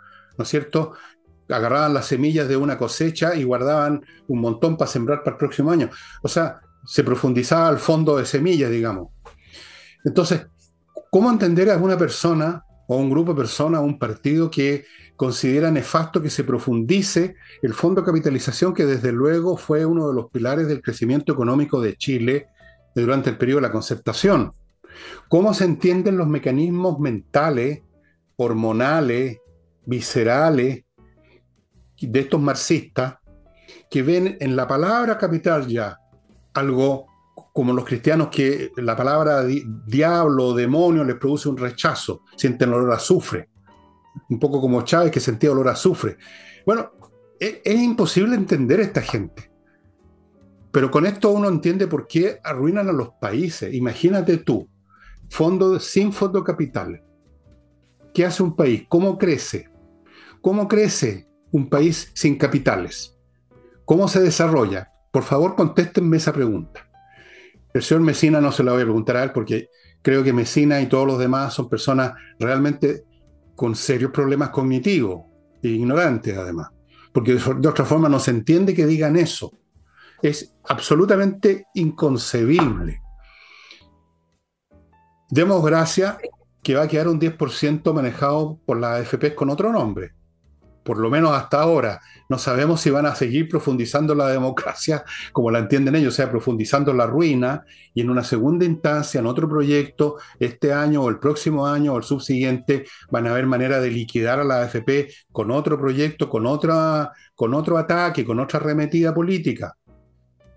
¿no 0.41 0.45
es 0.45 0.49
cierto? 0.49 0.95
Agarraban 1.51 1.95
las 1.95 2.07
semillas 2.07 2.49
de 2.49 2.57
una 2.57 2.79
cosecha 2.79 3.35
y 3.35 3.45
guardaban 3.45 4.05
un 4.29 4.41
montón 4.41 4.77
para 4.77 4.91
sembrar 4.91 5.23
para 5.23 5.35
el 5.35 5.39
próximo 5.39 5.71
año. 5.71 5.91
O 6.23 6.29
sea, 6.29 6.61
se 6.85 7.05
profundizaba 7.05 7.69
al 7.69 7.79
fondo 7.79 8.17
de 8.17 8.25
semillas, 8.25 8.71
digamos. 8.71 9.09
Entonces, 10.05 10.47
¿cómo 11.11 11.31
entender 11.31 11.71
a 11.71 11.77
una 11.77 11.99
persona 11.99 12.65
o 12.87 12.97
un 12.97 13.11
grupo 13.11 13.33
de 13.33 13.39
personas, 13.39 13.83
un 13.83 13.99
partido 13.99 14.51
que 14.51 14.85
considera 15.15 15.71
nefasto 15.71 16.23
que 16.23 16.31
se 16.31 16.45
profundice 16.45 17.37
el 17.63 17.75
fondo 17.75 18.01
de 18.01 18.07
capitalización 18.07 18.75
que 18.75 18.87
desde 18.87 19.13
luego 19.13 19.57
fue 19.57 19.85
uno 19.85 20.09
de 20.09 20.15
los 20.15 20.31
pilares 20.31 20.67
del 20.67 20.83
crecimiento 20.83 21.33
económico 21.33 21.81
de 21.81 21.97
Chile 21.97 22.49
durante 22.95 23.31
el 23.31 23.39
periodo 23.39 23.59
de 23.59 23.69
la 23.69 23.73
concertación? 23.73 24.53
¿Cómo 25.29 25.55
se 25.55 25.65
entienden 25.65 26.17
los 26.17 26.27
mecanismos 26.27 26.99
mentales, 26.99 27.83
hormonales, 28.37 29.39
viscerales, 29.87 30.85
de 32.01 32.21
estos 32.21 32.41
marxistas 32.41 33.17
que 33.91 34.03
ven 34.03 34.37
en 34.41 34.57
la 34.57 34.67
palabra 34.67 35.19
capital 35.19 35.67
ya 35.67 35.99
algo 36.55 37.07
como 37.53 37.73
los 37.73 37.85
cristianos 37.85 38.29
que 38.29 38.71
la 38.77 38.97
palabra 38.97 39.45
diablo 39.87 40.49
o 40.49 40.55
demonio 40.55 41.05
les 41.05 41.17
produce 41.17 41.49
un 41.49 41.57
rechazo, 41.57 42.23
sienten 42.37 42.73
olor 42.73 42.93
a 42.93 42.97
azufre, 42.97 43.49
un 44.29 44.39
poco 44.39 44.61
como 44.61 44.83
Chávez 44.83 45.11
que 45.11 45.21
sentía 45.21 45.51
olor 45.51 45.69
a 45.69 45.73
azufre. 45.73 46.17
Bueno, 46.65 46.93
es, 47.39 47.61
es 47.65 47.81
imposible 47.81 48.37
entender 48.37 48.81
a 48.81 48.85
esta 48.85 49.03
gente. 49.03 49.51
Pero 50.71 50.91
con 50.91 51.07
esto 51.07 51.31
uno 51.31 51.49
entiende 51.49 51.89
por 51.89 52.07
qué 52.07 52.39
arruinan 52.45 52.89
a 52.89 52.93
los 52.93 53.11
países. 53.21 53.75
Imagínate 53.75 54.37
tú, 54.39 54.69
fondo 55.29 55.81
sin 55.81 56.13
fondo 56.13 56.45
capital. 56.45 57.03
¿Qué 58.15 58.25
hace 58.25 58.43
un 58.43 58.55
país? 58.55 58.85
¿Cómo 58.89 59.19
crece? 59.19 59.69
¿Cómo 60.41 60.69
crece? 60.69 61.30
Un 61.53 61.69
país 61.69 62.11
sin 62.15 62.37
capitales? 62.37 63.17
¿Cómo 63.85 64.09
se 64.09 64.21
desarrolla? 64.21 64.93
Por 65.11 65.25
favor, 65.25 65.57
contéstenme 65.57 66.17
esa 66.17 66.33
pregunta. 66.33 66.89
El 67.73 67.83
señor 67.83 68.03
Mesina 68.03 68.41
no 68.41 68.53
se 68.53 68.63
la 68.63 68.73
voy 68.73 68.83
a 68.83 68.85
preguntar 68.85 69.17
a 69.17 69.25
él 69.25 69.33
porque 69.33 69.69
creo 70.03 70.23
que 70.23 70.33
Mesina 70.33 70.81
y 70.81 70.87
todos 70.87 71.07
los 71.07 71.19
demás 71.19 71.55
son 71.55 71.69
personas 71.69 72.13
realmente 72.39 73.05
con 73.55 73.75
serios 73.75 74.11
problemas 74.11 74.51
cognitivos 74.51 75.25
e 75.63 75.69
ignorantes 75.69 76.37
además, 76.37 76.71
porque 77.13 77.35
de 77.35 77.69
otra 77.69 77.85
forma 77.85 78.09
no 78.09 78.19
se 78.19 78.31
entiende 78.31 78.75
que 78.75 78.87
digan 78.87 79.17
eso. 79.17 79.53
Es 80.23 80.55
absolutamente 80.69 81.67
inconcebible. 81.75 83.03
Demos 85.29 85.65
gracia 85.65 86.19
que 86.63 86.75
va 86.75 86.83
a 86.83 86.89
quedar 86.89 87.09
un 87.09 87.21
10% 87.21 87.93
manejado 87.93 88.61
por 88.67 88.79
la 88.79 88.97
AFP 88.97 89.35
con 89.35 89.51
otro 89.51 89.73
nombre 89.73 90.13
por 90.91 90.99
lo 90.99 91.09
menos 91.09 91.31
hasta 91.31 91.63
ahora. 91.63 92.01
No 92.29 92.37
sabemos 92.37 92.81
si 92.81 92.91
van 92.91 93.07
a 93.07 93.15
seguir 93.15 93.49
profundizando 93.49 94.13
la 94.13 94.27
democracia 94.27 95.05
como 95.33 95.49
la 95.49 95.61
entienden 95.61 95.95
ellos, 95.95 96.15
o 96.15 96.17
sea, 96.17 96.29
profundizando 96.29 96.93
la 96.93 97.07
ruina 97.07 97.65
y 97.95 98.01
en 98.01 98.11
una 98.11 98.25
segunda 98.25 98.65
instancia, 98.65 99.21
en 99.21 99.27
otro 99.27 99.49
proyecto, 99.49 100.17
este 100.41 100.73
año 100.73 101.05
o 101.05 101.09
el 101.09 101.21
próximo 101.21 101.65
año 101.65 101.93
o 101.93 101.99
el 101.99 102.03
subsiguiente, 102.03 102.87
van 103.09 103.29
a 103.29 103.31
haber 103.31 103.47
manera 103.47 103.79
de 103.79 103.89
liquidar 103.89 104.41
a 104.41 104.45
la 104.45 104.63
AFP 104.63 105.13
con 105.31 105.53
otro 105.53 105.79
proyecto, 105.79 106.29
con, 106.29 106.45
otra, 106.45 107.13
con 107.37 107.55
otro 107.55 107.79
ataque, 107.79 108.25
con 108.25 108.41
otra 108.41 108.59
arremetida 108.59 109.15
política. 109.15 109.77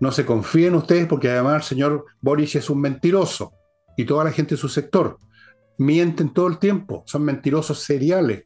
No 0.00 0.10
se 0.10 0.26
confíen 0.26 0.74
ustedes 0.74 1.06
porque 1.06 1.30
además 1.30 1.62
el 1.62 1.62
señor 1.62 2.06
Boris 2.20 2.56
es 2.56 2.68
un 2.68 2.80
mentiroso 2.80 3.52
y 3.96 4.04
toda 4.04 4.24
la 4.24 4.32
gente 4.32 4.56
de 4.56 4.60
su 4.60 4.68
sector. 4.68 5.16
Mienten 5.78 6.34
todo 6.34 6.48
el 6.48 6.58
tiempo, 6.58 7.04
son 7.06 7.22
mentirosos 7.22 7.84
seriales 7.84 8.42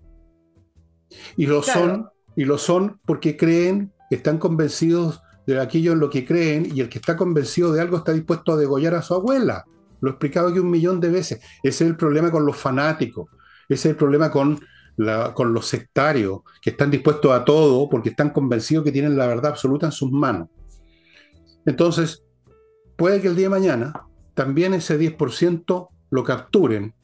y 1.36 1.46
lo 1.46 1.62
son, 1.62 2.08
y 2.36 2.44
lo 2.44 2.58
son 2.58 3.00
porque 3.04 3.36
creen, 3.36 3.92
están 4.10 4.38
convencidos 4.38 5.22
de 5.46 5.60
aquello 5.60 5.92
en 5.92 6.00
lo 6.00 6.10
que 6.10 6.26
creen, 6.26 6.68
y 6.74 6.80
el 6.80 6.88
que 6.88 6.98
está 6.98 7.16
convencido 7.16 7.72
de 7.72 7.80
algo 7.80 7.96
está 7.96 8.12
dispuesto 8.12 8.52
a 8.52 8.56
degollar 8.56 8.94
a 8.94 9.02
su 9.02 9.14
abuela. 9.14 9.64
Lo 10.00 10.10
he 10.10 10.12
explicado 10.12 10.48
aquí 10.48 10.58
un 10.58 10.70
millón 10.70 11.00
de 11.00 11.08
veces. 11.08 11.40
Ese 11.62 11.84
es 11.84 11.90
el 11.90 11.96
problema 11.96 12.30
con 12.30 12.44
los 12.44 12.56
fanáticos, 12.56 13.30
ese 13.68 13.88
es 13.88 13.92
el 13.92 13.96
problema 13.96 14.30
con, 14.30 14.60
la, 14.96 15.32
con 15.32 15.52
los 15.52 15.66
sectarios, 15.66 16.40
que 16.60 16.70
están 16.70 16.90
dispuestos 16.90 17.32
a 17.32 17.44
todo 17.44 17.88
porque 17.88 18.10
están 18.10 18.30
convencidos 18.30 18.84
que 18.84 18.92
tienen 18.92 19.16
la 19.16 19.26
verdad 19.26 19.52
absoluta 19.52 19.86
en 19.86 19.92
sus 19.92 20.10
manos. 20.10 20.48
Entonces, 21.64 22.22
puede 22.96 23.20
que 23.20 23.28
el 23.28 23.36
día 23.36 23.46
de 23.46 23.50
mañana 23.50 23.92
también 24.34 24.74
ese 24.74 24.98
10% 24.98 25.88
lo 26.10 26.24
capturen 26.24 26.94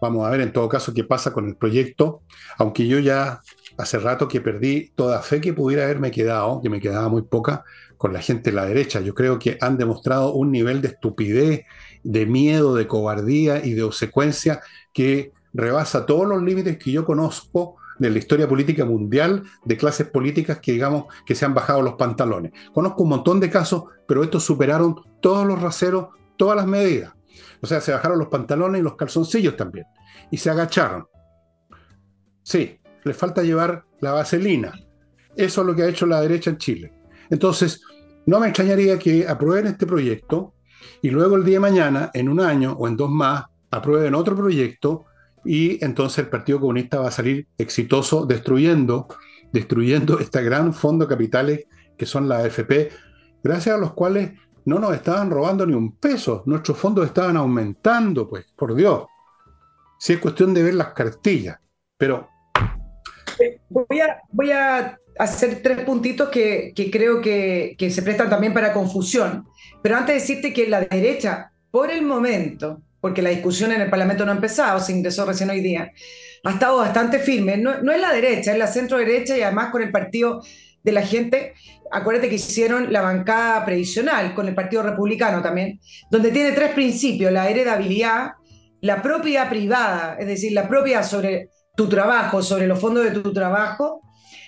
Vamos 0.00 0.26
a 0.26 0.30
ver 0.30 0.40
en 0.40 0.52
todo 0.52 0.68
caso 0.68 0.94
qué 0.94 1.04
pasa 1.04 1.32
con 1.32 1.46
el 1.46 1.56
proyecto, 1.56 2.22
aunque 2.58 2.86
yo 2.86 2.98
ya 2.98 3.40
hace 3.76 3.98
rato 3.98 4.28
que 4.28 4.40
perdí 4.40 4.92
toda 4.94 5.22
fe 5.22 5.40
que 5.40 5.52
pudiera 5.52 5.84
haberme 5.84 6.10
quedado, 6.10 6.60
que 6.62 6.70
me 6.70 6.80
quedaba 6.80 7.08
muy 7.08 7.22
poca, 7.22 7.64
con 7.96 8.14
la 8.14 8.22
gente 8.22 8.50
de 8.50 8.56
la 8.56 8.64
derecha. 8.64 9.00
Yo 9.00 9.14
creo 9.14 9.38
que 9.38 9.58
han 9.60 9.76
demostrado 9.76 10.32
un 10.32 10.50
nivel 10.50 10.80
de 10.80 10.88
estupidez, 10.88 11.66
de 12.02 12.24
miedo, 12.24 12.74
de 12.74 12.86
cobardía 12.86 13.64
y 13.64 13.74
de 13.74 13.82
obsecuencia 13.82 14.62
que 14.94 15.32
rebasa 15.52 16.06
todos 16.06 16.26
los 16.26 16.42
límites 16.42 16.78
que 16.78 16.92
yo 16.92 17.04
conozco 17.04 17.76
de 17.98 18.08
la 18.08 18.18
historia 18.18 18.48
política 18.48 18.86
mundial 18.86 19.44
de 19.66 19.76
clases 19.76 20.08
políticas 20.08 20.60
que 20.60 20.72
digamos 20.72 21.04
que 21.26 21.34
se 21.34 21.44
han 21.44 21.52
bajado 21.52 21.82
los 21.82 21.94
pantalones. 21.94 22.52
Conozco 22.72 23.02
un 23.02 23.10
montón 23.10 23.38
de 23.38 23.50
casos, 23.50 23.84
pero 24.08 24.24
estos 24.24 24.44
superaron 24.44 24.96
todos 25.20 25.46
los 25.46 25.60
raseros, 25.60 26.08
todas 26.38 26.56
las 26.56 26.66
medidas. 26.66 27.12
O 27.60 27.66
sea, 27.66 27.80
se 27.80 27.92
bajaron 27.92 28.18
los 28.18 28.28
pantalones 28.28 28.80
y 28.80 28.84
los 28.84 28.96
calzoncillos 28.96 29.56
también. 29.56 29.86
Y 30.30 30.36
se 30.36 30.50
agacharon. 30.50 31.06
Sí, 32.42 32.80
les 33.04 33.16
falta 33.16 33.42
llevar 33.42 33.84
la 34.00 34.12
vaselina. 34.12 34.72
Eso 35.36 35.60
es 35.60 35.66
lo 35.66 35.74
que 35.74 35.82
ha 35.82 35.88
hecho 35.88 36.06
la 36.06 36.20
derecha 36.20 36.50
en 36.50 36.58
Chile. 36.58 36.92
Entonces, 37.30 37.82
no 38.26 38.40
me 38.40 38.48
extrañaría 38.48 38.98
que 38.98 39.26
aprueben 39.26 39.66
este 39.66 39.86
proyecto 39.86 40.54
y 41.02 41.10
luego 41.10 41.36
el 41.36 41.44
día 41.44 41.56
de 41.56 41.60
mañana, 41.60 42.10
en 42.12 42.28
un 42.28 42.40
año 42.40 42.72
o 42.72 42.88
en 42.88 42.96
dos 42.96 43.10
más, 43.10 43.44
aprueben 43.70 44.14
otro 44.14 44.36
proyecto 44.36 45.06
y 45.44 45.82
entonces 45.84 46.18
el 46.18 46.28
Partido 46.28 46.60
Comunista 46.60 47.00
va 47.00 47.08
a 47.08 47.12
salir 47.12 47.46
exitoso 47.56 48.26
destruyendo, 48.26 49.08
destruyendo 49.52 50.18
este 50.20 50.42
gran 50.42 50.74
fondo 50.74 51.06
de 51.06 51.08
capitales 51.08 51.64
que 51.96 52.06
son 52.06 52.28
la 52.28 52.38
AFP, 52.38 52.90
gracias 53.42 53.74
a 53.74 53.78
los 53.78 53.92
cuales 53.92 54.32
no 54.64 54.78
nos 54.78 54.94
estaban 54.94 55.30
robando 55.30 55.66
ni 55.66 55.74
un 55.74 55.96
peso, 55.96 56.42
nuestros 56.46 56.78
fondos 56.78 57.06
estaban 57.06 57.36
aumentando, 57.36 58.28
pues, 58.28 58.46
por 58.56 58.74
Dios. 58.74 59.04
Si 59.98 60.14
es 60.14 60.18
cuestión 60.18 60.54
de 60.54 60.62
ver 60.62 60.74
las 60.74 60.92
cartillas, 60.92 61.58
pero... 61.96 62.28
Voy 63.70 64.00
a, 64.00 64.20
voy 64.30 64.50
a 64.50 64.98
hacer 65.18 65.62
tres 65.62 65.80
puntitos 65.80 66.28
que, 66.28 66.72
creo 66.92 67.20
que, 67.20 67.74
que, 67.78 67.90
se 67.90 68.02
prestan 68.02 68.28
también 68.28 68.52
para 68.52 68.72
confusión, 68.72 69.46
pero 69.82 69.96
antes 69.96 70.14
de 70.14 70.20
decirte 70.20 70.52
que 70.52 70.68
la 70.68 70.80
derecha, 70.82 71.52
por 71.70 71.90
el 71.90 72.02
momento, 72.02 72.82
porque 73.00 73.22
la 73.22 73.30
discusión 73.30 73.72
en 73.72 73.80
el 73.80 73.90
Parlamento 73.90 74.24
no 74.24 74.32
ha 74.32 74.34
empezado, 74.34 74.78
se 74.80 74.92
ingresó 74.92 75.24
recién 75.24 75.50
hoy 75.50 75.60
día, 75.60 75.90
ha 76.44 76.50
estado 76.50 76.78
bastante 76.78 77.18
firme. 77.18 77.56
No, 77.56 77.82
no 77.82 77.92
es 77.92 78.00
la 78.00 78.12
derecha, 78.12 78.52
es 78.52 78.58
la 78.58 78.66
centro 78.66 78.98
derecha 78.98 79.36
y 79.36 79.42
además 79.42 79.70
con 79.70 79.82
el 79.82 79.90
partido 79.90 80.42
de 80.82 80.92
la 80.92 81.02
gente. 81.02 81.54
Acuérdate 81.90 82.28
que 82.28 82.36
hicieron 82.36 82.92
la 82.92 83.02
bancada 83.02 83.64
previsional 83.64 84.34
con 84.34 84.48
el 84.48 84.54
Partido 84.54 84.82
Republicano 84.82 85.42
también, 85.42 85.80
donde 86.10 86.30
tiene 86.30 86.52
tres 86.52 86.72
principios, 86.72 87.32
la 87.32 87.48
heredabilidad, 87.48 88.32
la 88.80 89.02
propiedad 89.02 89.48
privada, 89.48 90.16
es 90.18 90.26
decir, 90.26 90.52
la 90.52 90.68
propiedad 90.68 91.04
sobre 91.04 91.50
tu 91.76 91.88
trabajo, 91.88 92.42
sobre 92.42 92.66
los 92.66 92.78
fondos 92.78 93.04
de 93.04 93.10
tu 93.10 93.32
trabajo, 93.32 94.02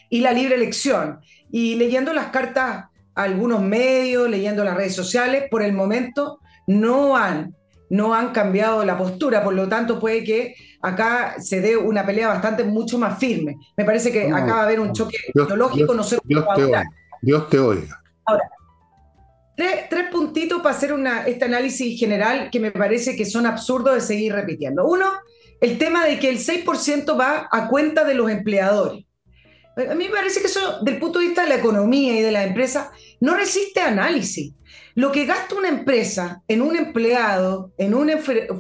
y 0.09 0.20
la 0.20 0.33
libre 0.33 0.57
elección. 0.57 1.20
Y 1.51 1.74
leyendo 1.76 2.12
las 2.12 2.26
cartas 2.26 2.85
a 3.14 3.22
algunos 3.22 3.62
medios, 3.62 4.28
leyendo 4.28 4.62
las 4.62 4.76
redes 4.76 4.95
sociales, 4.95 5.45
por 5.51 5.62
el 5.62 5.72
momento 5.72 6.39
no 6.66 7.16
han 7.16 7.55
no 7.93 8.14
han 8.14 8.33
cambiado 8.33 8.87
la 8.87 8.97
postura, 8.97 9.45
por 9.45 9.53
lo 9.53 9.68
tanto 9.68 10.01
puede 10.01 10.24
que 10.24 10.55
acá 10.83 11.37
se 11.39 11.61
dé 11.61 11.76
una 11.76 12.05
pelea 12.05 12.28
bastante 12.28 12.64
mucho 12.64 12.99
más 12.99 13.18
firme. 13.18 13.57
Me 13.76 13.85
parece 13.85 14.11
que 14.12 14.30
acá 14.30 14.55
va 14.55 14.61
a 14.61 14.64
haber 14.64 14.80
un 14.80 14.93
choque 14.93 15.16
ideológico, 15.33 15.95
no 15.95 16.03
sé 16.03 16.18
Dios, 16.24 16.45
te 16.55 16.64
oiga. 16.64 16.85
Dios 17.22 17.49
te 17.49 17.59
oiga. 17.59 18.03
Ahora, 18.26 18.51
tres, 19.57 20.11
puntitos 20.11 20.61
para 20.61 20.74
hacer 20.74 20.93
una, 20.93 21.26
este 21.26 21.45
análisis 21.45 21.99
general 21.99 22.51
que 22.51 22.61
me 22.61 22.72
parece 22.72 23.16
que 23.16 23.24
son 23.24 23.47
absurdos 23.47 23.95
de 23.95 24.01
seguir 24.01 24.33
repitiendo. 24.33 24.85
Uno, 24.85 25.07
el 25.61 25.78
tema 25.78 26.05
de 26.05 26.18
que 26.18 26.28
el 26.28 26.39
6% 26.39 27.18
va 27.18 27.49
a 27.51 27.68
cuenta 27.68 28.05
de 28.05 28.14
los 28.14 28.30
empleadores. 28.30 29.05
A 29.76 29.95
mí 29.95 30.05
me 30.05 30.11
parece 30.11 30.41
que 30.41 30.49
eso, 30.49 30.83
del 30.83 30.99
punto 30.99 31.18
de 31.18 31.26
vista 31.26 31.45
de 31.45 31.49
la 31.49 31.55
economía 31.55 32.18
y 32.18 32.22
de 32.22 32.33
la 32.33 32.45
empresa, 32.45 32.91
no 33.20 33.35
resiste 33.35 33.80
análisis. 33.80 34.53
Lo 34.95 35.11
que 35.11 35.24
gasta 35.24 35.55
una 35.55 35.68
empresa 35.68 36.43
en 36.47 36.61
un 36.61 36.76
empleado, 36.76 37.72
en 37.78 37.95
un 37.95 38.11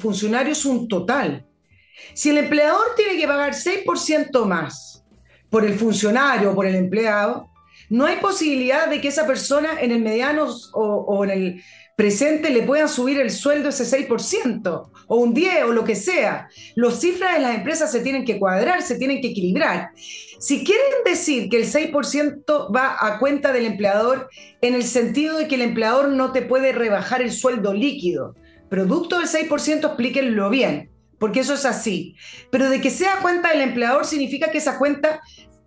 funcionario, 0.00 0.52
es 0.52 0.64
un 0.64 0.88
total. 0.88 1.46
Si 2.14 2.30
el 2.30 2.38
empleador 2.38 2.94
tiene 2.96 3.18
que 3.18 3.26
pagar 3.26 3.54
6% 3.54 4.44
más 4.44 5.04
por 5.50 5.64
el 5.64 5.74
funcionario 5.74 6.52
o 6.52 6.54
por 6.54 6.66
el 6.66 6.74
empleado, 6.74 7.52
no 7.92 8.06
hay 8.06 8.16
posibilidad 8.16 8.88
de 8.88 9.02
que 9.02 9.08
esa 9.08 9.26
persona 9.26 9.80
en 9.80 9.90
el 9.90 10.00
mediano 10.00 10.48
o, 10.72 11.24
en 11.24 11.30
el 11.30 11.62
presente 11.94 12.48
le 12.48 12.62
puedan 12.62 12.88
subir 12.88 13.20
el 13.20 13.30
sueldo 13.30 13.68
ese 13.68 13.84
6% 13.84 14.90
o 15.08 15.16
un 15.16 15.34
10 15.34 15.64
o 15.64 15.72
lo 15.72 15.84
que 15.84 15.94
sea. 15.94 16.48
Los 16.74 17.00
cifras 17.00 17.34
de 17.34 17.40
las 17.40 17.54
empresas 17.54 17.92
se 17.92 18.00
tienen 18.00 18.24
que 18.24 18.38
cuadrar, 18.38 18.80
se 18.80 18.96
tienen 18.96 19.20
que 19.20 19.28
equilibrar. 19.28 19.90
Si 20.40 20.64
quieren 20.64 21.04
decir 21.04 21.50
que 21.50 21.58
el 21.58 21.70
6% 21.70 22.74
va 22.74 22.96
a 22.98 23.18
cuenta 23.18 23.52
del 23.52 23.66
empleador 23.66 24.30
en 24.62 24.74
el 24.74 24.84
sentido 24.84 25.36
de 25.36 25.46
que 25.46 25.56
el 25.56 25.62
empleador 25.62 26.08
no 26.08 26.32
te 26.32 26.40
puede 26.40 26.72
rebajar 26.72 27.20
el 27.20 27.30
sueldo 27.30 27.74
líquido, 27.74 28.34
producto 28.70 29.18
del 29.18 29.28
6%, 29.28 29.84
explíquenlo 29.84 30.48
bien, 30.48 30.91
porque 31.22 31.38
eso 31.38 31.54
es 31.54 31.64
así. 31.64 32.16
Pero 32.50 32.68
de 32.68 32.80
que 32.80 32.90
sea 32.90 33.20
cuenta 33.22 33.50
del 33.50 33.60
empleador 33.60 34.04
significa 34.04 34.50
que 34.50 34.58
esa 34.58 34.76
cuenta 34.76 35.20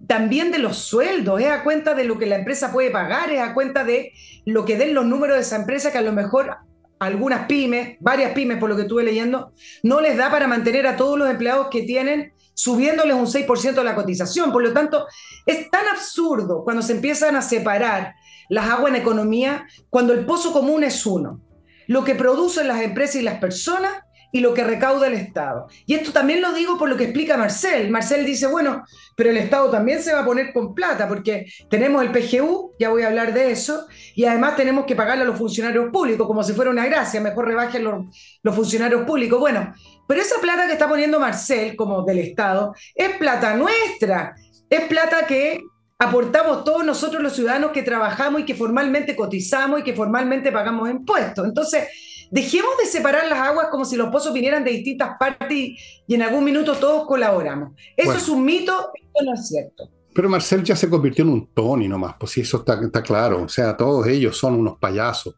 también 0.05 0.51
de 0.51 0.59
los 0.59 0.75
sueldos, 0.75 1.39
es 1.39 1.47
a 1.47 1.63
cuenta 1.63 1.93
de 1.93 2.03
lo 2.03 2.19
que 2.19 2.25
la 2.25 2.35
empresa 2.35 2.73
puede 2.73 2.91
pagar, 2.91 3.31
es 3.31 3.39
a 3.39 3.53
cuenta 3.53 3.85
de 3.85 4.11
lo 4.43 4.65
que 4.65 4.75
den 4.75 4.93
los 4.93 5.05
números 5.05 5.37
de 5.37 5.43
esa 5.43 5.55
empresa 5.55 5.93
que 5.93 5.97
a 5.97 6.01
lo 6.01 6.11
mejor 6.11 6.57
algunas 6.99 7.45
pymes, 7.45 7.95
varias 8.01 8.33
pymes 8.33 8.57
por 8.57 8.69
lo 8.69 8.75
que 8.75 8.81
estuve 8.81 9.05
leyendo, 9.05 9.53
no 9.81 10.01
les 10.01 10.17
da 10.17 10.29
para 10.29 10.45
mantener 10.45 10.87
a 10.87 10.97
todos 10.97 11.17
los 11.17 11.29
empleados 11.29 11.69
que 11.71 11.83
tienen 11.83 12.33
subiéndoles 12.53 13.15
un 13.15 13.25
6% 13.25 13.75
de 13.75 13.83
la 13.85 13.95
cotización. 13.95 14.51
Por 14.51 14.61
lo 14.61 14.73
tanto, 14.73 15.07
es 15.45 15.71
tan 15.71 15.87
absurdo 15.87 16.65
cuando 16.65 16.81
se 16.81 16.91
empiezan 16.91 17.37
a 17.37 17.41
separar 17.41 18.13
las 18.49 18.69
aguas 18.69 18.93
en 18.93 18.99
economía, 19.01 19.65
cuando 19.89 20.11
el 20.11 20.25
pozo 20.25 20.51
común 20.51 20.83
es 20.83 21.05
uno. 21.05 21.39
Lo 21.87 22.03
que 22.03 22.13
producen 22.13 22.67
las 22.67 22.81
empresas 22.81 23.15
y 23.15 23.21
las 23.21 23.39
personas 23.39 24.04
y 24.35 24.41
lo 24.41 24.53
que 24.53 24.65
recauda 24.65 25.07
el 25.07 25.13
Estado. 25.13 25.67
Y 25.85 25.93
esto 25.93 26.11
también 26.11 26.41
lo 26.41 26.51
digo 26.51 26.77
por 26.77 26.89
lo 26.89 26.97
que 26.97 27.05
explica 27.05 27.37
Marcel. 27.37 27.89
Marcel 27.89 28.25
dice, 28.25 28.47
bueno, 28.47 28.83
pero 29.15 29.29
el 29.29 29.37
Estado 29.37 29.69
también 29.69 30.03
se 30.03 30.11
va 30.11 30.19
a 30.19 30.25
poner 30.25 30.51
con 30.51 30.75
plata 30.75 31.07
porque 31.07 31.45
tenemos 31.69 32.03
el 32.03 32.11
PGU, 32.11 32.73
ya 32.77 32.89
voy 32.89 33.03
a 33.03 33.07
hablar 33.07 33.33
de 33.33 33.51
eso, 33.51 33.87
y 34.13 34.25
además 34.25 34.57
tenemos 34.57 34.85
que 34.85 34.93
pagarle 34.93 35.23
a 35.23 35.27
los 35.27 35.37
funcionarios 35.37 35.89
públicos 35.89 36.27
como 36.27 36.43
si 36.43 36.51
fuera 36.51 36.69
una 36.69 36.85
gracia, 36.85 37.21
mejor 37.21 37.47
rebajen 37.47 37.85
los, 37.85 38.13
los 38.43 38.53
funcionarios 38.53 39.03
públicos. 39.05 39.39
Bueno, 39.39 39.73
pero 40.05 40.19
esa 40.19 40.41
plata 40.41 40.67
que 40.67 40.73
está 40.73 40.89
poniendo 40.89 41.17
Marcel 41.17 41.77
como 41.77 42.03
del 42.03 42.19
Estado 42.19 42.75
es 42.93 43.15
plata 43.15 43.55
nuestra, 43.55 44.35
es 44.69 44.81
plata 44.81 45.25
que 45.27 45.61
aportamos 45.97 46.65
todos 46.65 46.83
nosotros 46.83 47.23
los 47.23 47.31
ciudadanos 47.31 47.71
que 47.71 47.83
trabajamos 47.83 48.41
y 48.41 48.43
que 48.43 48.55
formalmente 48.55 49.15
cotizamos 49.15 49.79
y 49.79 49.83
que 49.83 49.93
formalmente 49.93 50.51
pagamos 50.51 50.89
impuestos. 50.89 51.47
Entonces, 51.47 51.87
Dejemos 52.31 52.77
de 52.77 52.85
separar 52.85 53.27
las 53.27 53.39
aguas 53.39 53.67
como 53.69 53.85
si 53.85 53.95
los 53.95 54.09
pozos 54.09 54.33
vinieran 54.33 54.63
de 54.63 54.71
distintas 54.71 55.17
partes 55.19 55.51
y, 55.51 55.77
en 56.07 56.21
algún 56.21 56.43
minuto 56.43 56.75
todos 56.75 57.07
colaboramos. 57.07 57.73
Eso 57.95 58.13
es 58.13 58.29
un 58.29 58.43
mito, 58.43 58.91
esto 58.93 59.25
no 59.25 59.33
es 59.33 59.47
cierto. 59.47 59.89
Pero 60.13 60.29
Marcel 60.29 60.63
ya 60.63 60.75
se 60.75 60.89
convirtió 60.89 61.23
en 61.23 61.31
un 61.31 61.53
Tony 61.53 61.87
nomás, 61.87 62.15
pues 62.19 62.31
sí, 62.31 62.41
eso 62.41 62.63
está, 62.65 63.03
claro. 63.03 63.43
O 63.43 63.49
sea, 63.49 63.75
todos 63.75 64.07
ellos 64.07 64.37
son 64.37 64.55
unos 64.55 64.77
payasos. 64.79 65.35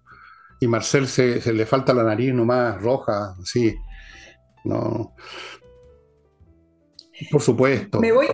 Y 0.59 0.67
Marcel 0.67 1.07
se, 1.07 1.53
le 1.53 1.65
falta 1.65 1.93
la 1.93 2.03
nariz 2.03 2.33
nomás 2.33 2.79
roja, 2.81 3.35
así. 3.41 3.75
No. 4.63 5.15
Por 7.31 7.41
supuesto. 7.41 7.99
Me 7.99 8.11
voy. 8.11 8.27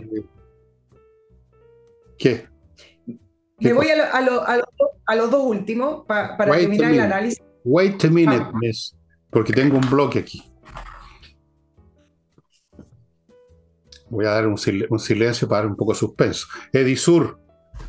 ¿Qué? 2.18 2.48
Me 3.60 3.72
voy 3.72 3.88
a, 3.88 5.16
los 5.16 5.32
dos 5.32 5.44
últimos 5.46 6.06
para 6.06 6.38
terminar 6.38 6.92
el 6.92 7.00
análisis. 7.00 7.42
Wait 7.64 8.04
a 8.04 8.10
minute, 8.10 8.46
ah. 8.46 8.52
miss, 8.60 8.96
porque 9.30 9.54
tengo 9.54 9.78
un 9.78 9.90
bloque 9.90 10.20
aquí. 10.20 10.44
Voy 14.10 14.26
a 14.26 14.32
dar 14.32 14.48
un, 14.48 14.58
silencio 14.58 15.48
para 15.48 15.62
dar 15.62 15.72
un 15.72 15.76
poco 15.76 15.94
de 15.94 16.00
suspenso. 16.00 16.48
Edisur. 16.72 17.40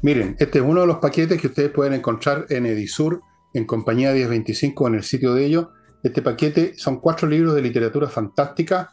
Miren, 0.01 0.37
este 0.39 0.59
es 0.59 0.64
uno 0.64 0.81
de 0.81 0.87
los 0.87 0.97
paquetes 0.97 1.39
que 1.41 1.49
ustedes 1.49 1.70
pueden 1.70 1.93
encontrar 1.93 2.47
en 2.49 2.64
Edisur, 2.64 3.20
en 3.53 3.66
compañía 3.66 4.12
1025, 4.12 4.89
en 4.89 4.95
el 4.95 5.03
sitio 5.03 5.35
de 5.35 5.45
ellos. 5.45 5.68
Este 6.03 6.22
paquete 6.22 6.75
son 6.79 7.01
cuatro 7.01 7.29
libros 7.29 7.55
de 7.55 7.62
literatura 7.62 8.09
fantástica 8.09 8.93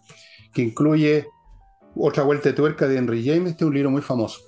que 0.53 0.61
incluye 0.61 1.27
Otra 1.95 2.23
Vuelta 2.23 2.49
de 2.49 2.53
Tuerca 2.53 2.87
de 2.87 2.97
Henry 2.97 3.25
James, 3.25 3.51
este 3.51 3.63
es 3.63 3.67
un 3.67 3.73
libro 3.73 3.91
muy 3.91 4.01
famoso. 4.01 4.41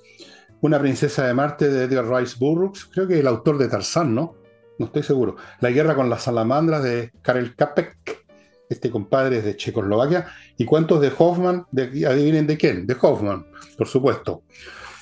Una 0.60 0.78
princesa 0.78 1.26
de 1.26 1.34
Marte 1.34 1.68
de 1.68 1.84
Edgar 1.84 2.06
Rice 2.08 2.36
Burroughs, 2.38 2.86
creo 2.86 3.06
que 3.06 3.14
es 3.14 3.20
el 3.20 3.26
autor 3.26 3.58
de 3.58 3.68
Tarzán, 3.68 4.14
¿no? 4.14 4.43
No 4.78 4.86
estoy 4.86 5.02
seguro. 5.02 5.36
La 5.60 5.70
guerra 5.70 5.94
con 5.94 6.10
las 6.10 6.22
salamandras 6.22 6.82
de 6.82 7.10
Karel 7.22 7.54
Kapek, 7.54 8.24
este 8.68 8.90
compadre 8.90 9.38
es 9.38 9.44
de 9.44 9.56
Checoslovaquia. 9.56 10.26
¿Y 10.56 10.64
cuántos 10.64 11.00
de 11.00 11.12
Hoffman? 11.16 11.66
De, 11.70 12.06
adivinen 12.06 12.46
de 12.46 12.56
quién, 12.56 12.86
de 12.86 12.96
Hoffman, 13.00 13.46
por 13.76 13.86
supuesto. 13.86 14.42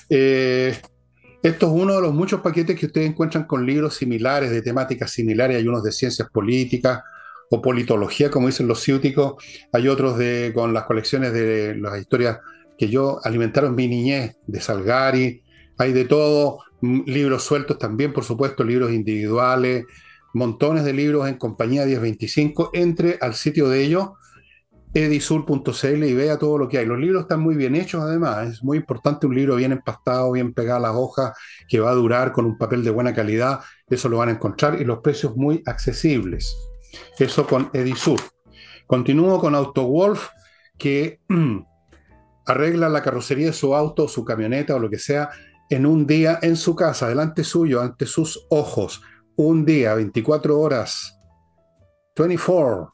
Eh, 0.09 0.77
esto 1.41 1.65
es 1.65 1.71
uno 1.71 1.95
de 1.95 2.01
los 2.01 2.13
muchos 2.13 2.41
paquetes 2.41 2.79
que 2.79 2.85
ustedes 2.85 3.09
encuentran 3.09 3.45
con 3.45 3.65
libros 3.65 3.95
similares, 3.95 4.51
de 4.51 4.61
temáticas 4.61 5.11
similares. 5.11 5.57
Hay 5.57 5.67
unos 5.67 5.83
de 5.83 5.91
ciencias 5.91 6.29
políticas, 6.29 7.01
o 7.53 7.61
politología, 7.61 8.31
como 8.31 8.47
dicen 8.47 8.67
los 8.67 8.81
ciúticos. 8.81 9.35
Hay 9.71 9.87
otros 9.87 10.17
de, 10.17 10.51
con 10.53 10.73
las 10.73 10.83
colecciones 10.85 11.33
de 11.33 11.75
las 11.75 11.99
historias 11.99 12.39
que 12.77 12.89
yo 12.89 13.19
alimentaron 13.23 13.75
mi 13.75 13.87
niñez, 13.87 14.35
de 14.47 14.59
Salgari, 14.59 15.43
hay 15.77 15.93
de 15.93 16.05
todo, 16.05 16.59
libros 16.83 17.43
sueltos 17.43 17.77
también, 17.77 18.11
por 18.11 18.25
supuesto, 18.25 18.63
libros 18.63 18.91
individuales, 18.91 19.85
montones 20.33 20.83
de 20.83 20.93
libros 20.93 21.27
en 21.27 21.37
compañía 21.37 21.85
1025. 21.85 22.71
Entre 22.73 23.17
al 23.21 23.35
sitio 23.35 23.69
de 23.69 23.83
ellos, 23.83 24.09
edisur.cl 24.93 26.03
y 26.03 26.13
vea 26.13 26.37
todo 26.37 26.57
lo 26.57 26.67
que 26.67 26.79
hay. 26.79 26.85
Los 26.85 26.99
libros 26.99 27.23
están 27.23 27.39
muy 27.39 27.55
bien 27.55 27.75
hechos, 27.75 28.03
además. 28.03 28.49
Es 28.49 28.63
muy 28.63 28.77
importante 28.77 29.25
un 29.25 29.33
libro 29.33 29.55
bien 29.55 29.71
empastado, 29.71 30.31
bien 30.33 30.53
pegado 30.53 30.79
a 30.79 30.89
las 30.89 30.95
hojas, 30.95 31.33
que 31.69 31.79
va 31.79 31.91
a 31.91 31.95
durar 31.95 32.33
con 32.33 32.45
un 32.45 32.57
papel 32.57 32.83
de 32.83 32.91
buena 32.91 33.13
calidad. 33.13 33.61
Eso 33.89 34.09
lo 34.09 34.17
van 34.17 34.29
a 34.29 34.33
encontrar 34.33 34.79
y 34.81 34.83
los 34.83 34.99
precios 34.99 35.37
muy 35.37 35.63
accesibles. 35.65 36.55
Eso 37.17 37.47
con 37.47 37.69
Edisur. 37.73 38.19
Continúo 38.85 39.39
con 39.39 39.55
AutoWolf, 39.55 40.27
que 40.77 41.21
arregla 42.45 42.89
la 42.89 43.01
carrocería 43.01 43.47
de 43.47 43.53
su 43.53 43.73
auto, 43.73 44.09
su 44.09 44.25
camioneta 44.25 44.75
o 44.75 44.79
lo 44.79 44.89
que 44.89 44.99
sea 44.99 45.29
en 45.69 45.85
un 45.85 46.05
día 46.05 46.39
en 46.41 46.55
su 46.55 46.75
casa, 46.75 47.07
delante 47.07 47.43
suyo, 47.43 47.81
ante 47.81 48.05
sus 48.05 48.45
ojos. 48.49 49.01
Un 49.35 49.65
día, 49.65 49.95
24 49.95 50.59
horas. 50.59 51.19
24, 52.15 52.93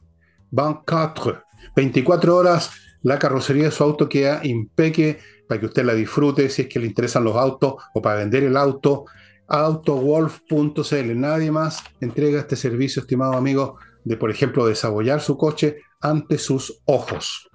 24 0.50 1.42
24 1.76 2.36
horas 2.36 2.70
la 3.02 3.18
carrocería 3.18 3.64
de 3.64 3.70
su 3.70 3.82
auto 3.82 4.08
queda 4.08 4.40
impeque 4.44 5.18
para 5.48 5.60
que 5.60 5.66
usted 5.66 5.84
la 5.84 5.94
disfrute 5.94 6.48
si 6.50 6.62
es 6.62 6.68
que 6.68 6.78
le 6.78 6.86
interesan 6.86 7.24
los 7.24 7.36
autos 7.36 7.74
o 7.94 8.02
para 8.02 8.16
vender 8.16 8.44
el 8.44 8.56
auto. 8.56 9.06
Autowolf.cl. 9.48 11.18
Nadie 11.18 11.50
más 11.50 11.82
entrega 12.00 12.38
este 12.38 12.54
servicio, 12.54 13.02
estimado 13.02 13.34
amigo, 13.34 13.78
de, 14.04 14.16
por 14.16 14.30
ejemplo, 14.30 14.64
desabollar 14.66 15.20
su 15.20 15.36
coche 15.36 15.78
ante 16.00 16.38
sus 16.38 16.80
ojos. 16.84 17.49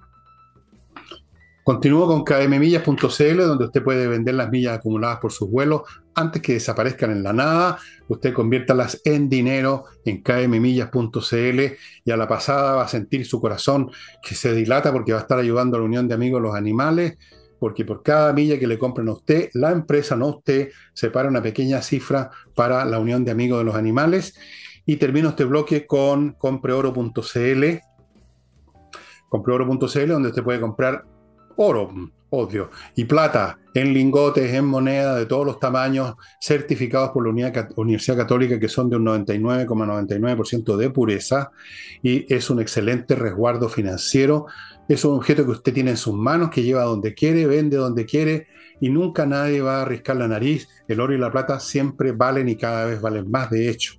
Continúo 1.66 2.06
con 2.06 2.22
kmmillas.cl, 2.22 3.38
donde 3.38 3.64
usted 3.64 3.82
puede 3.82 4.06
vender 4.06 4.36
las 4.36 4.50
millas 4.50 4.78
acumuladas 4.78 5.18
por 5.18 5.32
sus 5.32 5.50
vuelos 5.50 5.82
antes 6.14 6.40
que 6.40 6.52
desaparezcan 6.52 7.10
en 7.10 7.24
la 7.24 7.32
nada. 7.32 7.78
Usted 8.06 8.32
conviértalas 8.32 9.00
en 9.04 9.28
dinero 9.28 9.86
en 10.04 10.22
kmmillas.cl 10.22 11.60
y 12.04 12.10
a 12.12 12.16
la 12.16 12.28
pasada 12.28 12.76
va 12.76 12.84
a 12.84 12.88
sentir 12.88 13.26
su 13.26 13.40
corazón 13.40 13.90
que 14.22 14.36
se 14.36 14.54
dilata 14.54 14.92
porque 14.92 15.10
va 15.10 15.18
a 15.18 15.22
estar 15.22 15.40
ayudando 15.40 15.76
a 15.76 15.80
la 15.80 15.86
Unión 15.86 16.06
de 16.06 16.14
Amigos 16.14 16.40
los 16.40 16.54
Animales, 16.54 17.18
porque 17.58 17.84
por 17.84 18.04
cada 18.04 18.32
milla 18.32 18.60
que 18.60 18.68
le 18.68 18.78
compren 18.78 19.08
a 19.08 19.14
usted, 19.14 19.50
la 19.54 19.72
empresa, 19.72 20.14
no 20.14 20.28
usted, 20.28 20.68
separa 20.94 21.28
una 21.28 21.42
pequeña 21.42 21.82
cifra 21.82 22.30
para 22.54 22.84
la 22.84 23.00
Unión 23.00 23.24
de 23.24 23.32
Amigos 23.32 23.58
de 23.58 23.64
los 23.64 23.74
Animales. 23.74 24.38
Y 24.86 24.98
termino 24.98 25.30
este 25.30 25.42
bloque 25.42 25.84
con 25.84 26.34
compreoro.cl 26.34 27.64
compreoro.cl, 29.28 30.06
donde 30.06 30.28
usted 30.28 30.44
puede 30.44 30.60
comprar 30.60 31.15
oro, 31.56 31.90
odio, 32.30 32.70
y 32.94 33.04
plata 33.04 33.58
en 33.74 33.92
lingotes, 33.92 34.52
en 34.54 34.64
moneda 34.64 35.14
de 35.16 35.26
todos 35.26 35.44
los 35.44 35.58
tamaños, 35.58 36.14
certificados 36.40 37.10
por 37.10 37.26
la 37.26 37.52
Universidad 37.76 38.16
Católica, 38.16 38.58
que 38.58 38.68
son 38.68 38.88
de 38.88 38.96
un 38.96 39.04
99,99% 39.04 40.76
de 40.76 40.90
pureza, 40.90 41.50
y 42.02 42.32
es 42.32 42.48
un 42.48 42.60
excelente 42.60 43.14
resguardo 43.14 43.68
financiero. 43.68 44.46
Es 44.88 45.04
un 45.04 45.16
objeto 45.16 45.44
que 45.44 45.50
usted 45.50 45.74
tiene 45.74 45.90
en 45.90 45.96
sus 45.96 46.14
manos, 46.14 46.50
que 46.50 46.62
lleva 46.62 46.84
donde 46.84 47.12
quiere, 47.12 47.46
vende 47.46 47.76
donde 47.76 48.06
quiere, 48.06 48.46
y 48.80 48.88
nunca 48.88 49.26
nadie 49.26 49.60
va 49.60 49.78
a 49.78 49.82
arriscar 49.82 50.16
la 50.16 50.28
nariz. 50.28 50.68
El 50.88 51.00
oro 51.00 51.12
y 51.14 51.18
la 51.18 51.30
plata 51.30 51.60
siempre 51.60 52.12
valen 52.12 52.48
y 52.48 52.56
cada 52.56 52.86
vez 52.86 53.00
valen 53.00 53.30
más, 53.30 53.50
de 53.50 53.68
hecho. 53.68 53.94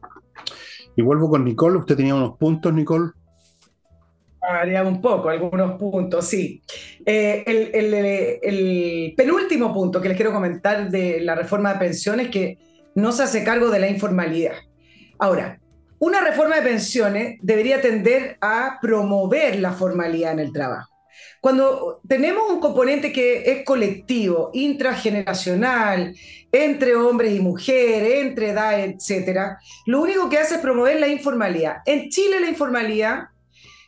Y 0.95 1.03
vuelvo 1.03 1.29
con 1.29 1.43
Nicole. 1.45 1.77
Usted 1.77 1.95
tenía 1.95 2.15
unos 2.15 2.37
puntos, 2.37 2.73
Nicole 2.73 3.11
variado 4.41 4.87
un 4.87 5.01
poco, 5.01 5.29
algunos 5.29 5.77
puntos, 5.77 6.25
sí. 6.27 6.61
Eh, 7.05 7.43
el, 7.45 9.13
penúltimo 9.15 9.73
punto 9.73 10.01
que 10.01 10.09
les 10.09 10.17
quiero 10.17 10.33
comentar 10.33 10.89
de 10.89 11.21
la 11.21 11.35
reforma 11.35 11.73
de 11.73 11.79
pensiones 11.79 12.27
es 12.27 12.31
que 12.31 12.57
no 12.95 13.11
se 13.11 13.23
hace 13.23 13.43
cargo 13.43 13.69
de 13.69 13.79
la 13.79 13.89
informalidad. 13.89 14.53
Ahora, 15.19 15.59
una 15.99 16.21
reforma 16.21 16.57
de 16.57 16.61
pensiones 16.61 17.37
debería 17.41 17.81
tender 17.81 18.37
a 18.41 18.77
promover 18.81 19.59
la 19.59 19.73
formalidad 19.73 20.33
en 20.33 20.39
el 20.39 20.51
trabajo. 20.51 20.93
Cuando 21.41 22.01
tenemos 22.07 22.49
un 22.49 22.59
componente 22.59 23.11
que 23.11 23.51
es 23.51 23.63
colectivo, 23.63 24.49
intrageneracional, 24.53 26.15
entre 26.51 26.95
hombres 26.95 27.35
y 27.35 27.39
mujeres, 27.39 28.25
entre 28.25 28.49
edad, 28.49 28.79
etcétera, 28.79 29.59
lo 29.85 30.01
único 30.01 30.29
que 30.29 30.39
hace 30.39 30.55
es 30.55 30.61
promover 30.61 30.99
la 30.99 31.07
informalidad. 31.07 31.77
En 31.85 32.09
Chile 32.09 32.39
la 32.39 32.49
informalidad 32.49 33.29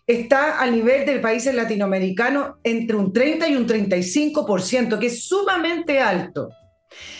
está 0.09 0.59
al 0.59 0.71
nivel 0.71 1.05
del 1.05 1.21
países 1.21 1.53
latinoamericanos 1.53 2.55
entre 2.63 2.95
un 2.95 3.13
30 3.13 3.47
y 3.47 3.55
un 3.55 3.67
35%, 3.67 4.97
que 4.97 5.05
es 5.05 5.23
sumamente 5.23 5.99
alto. 5.99 6.49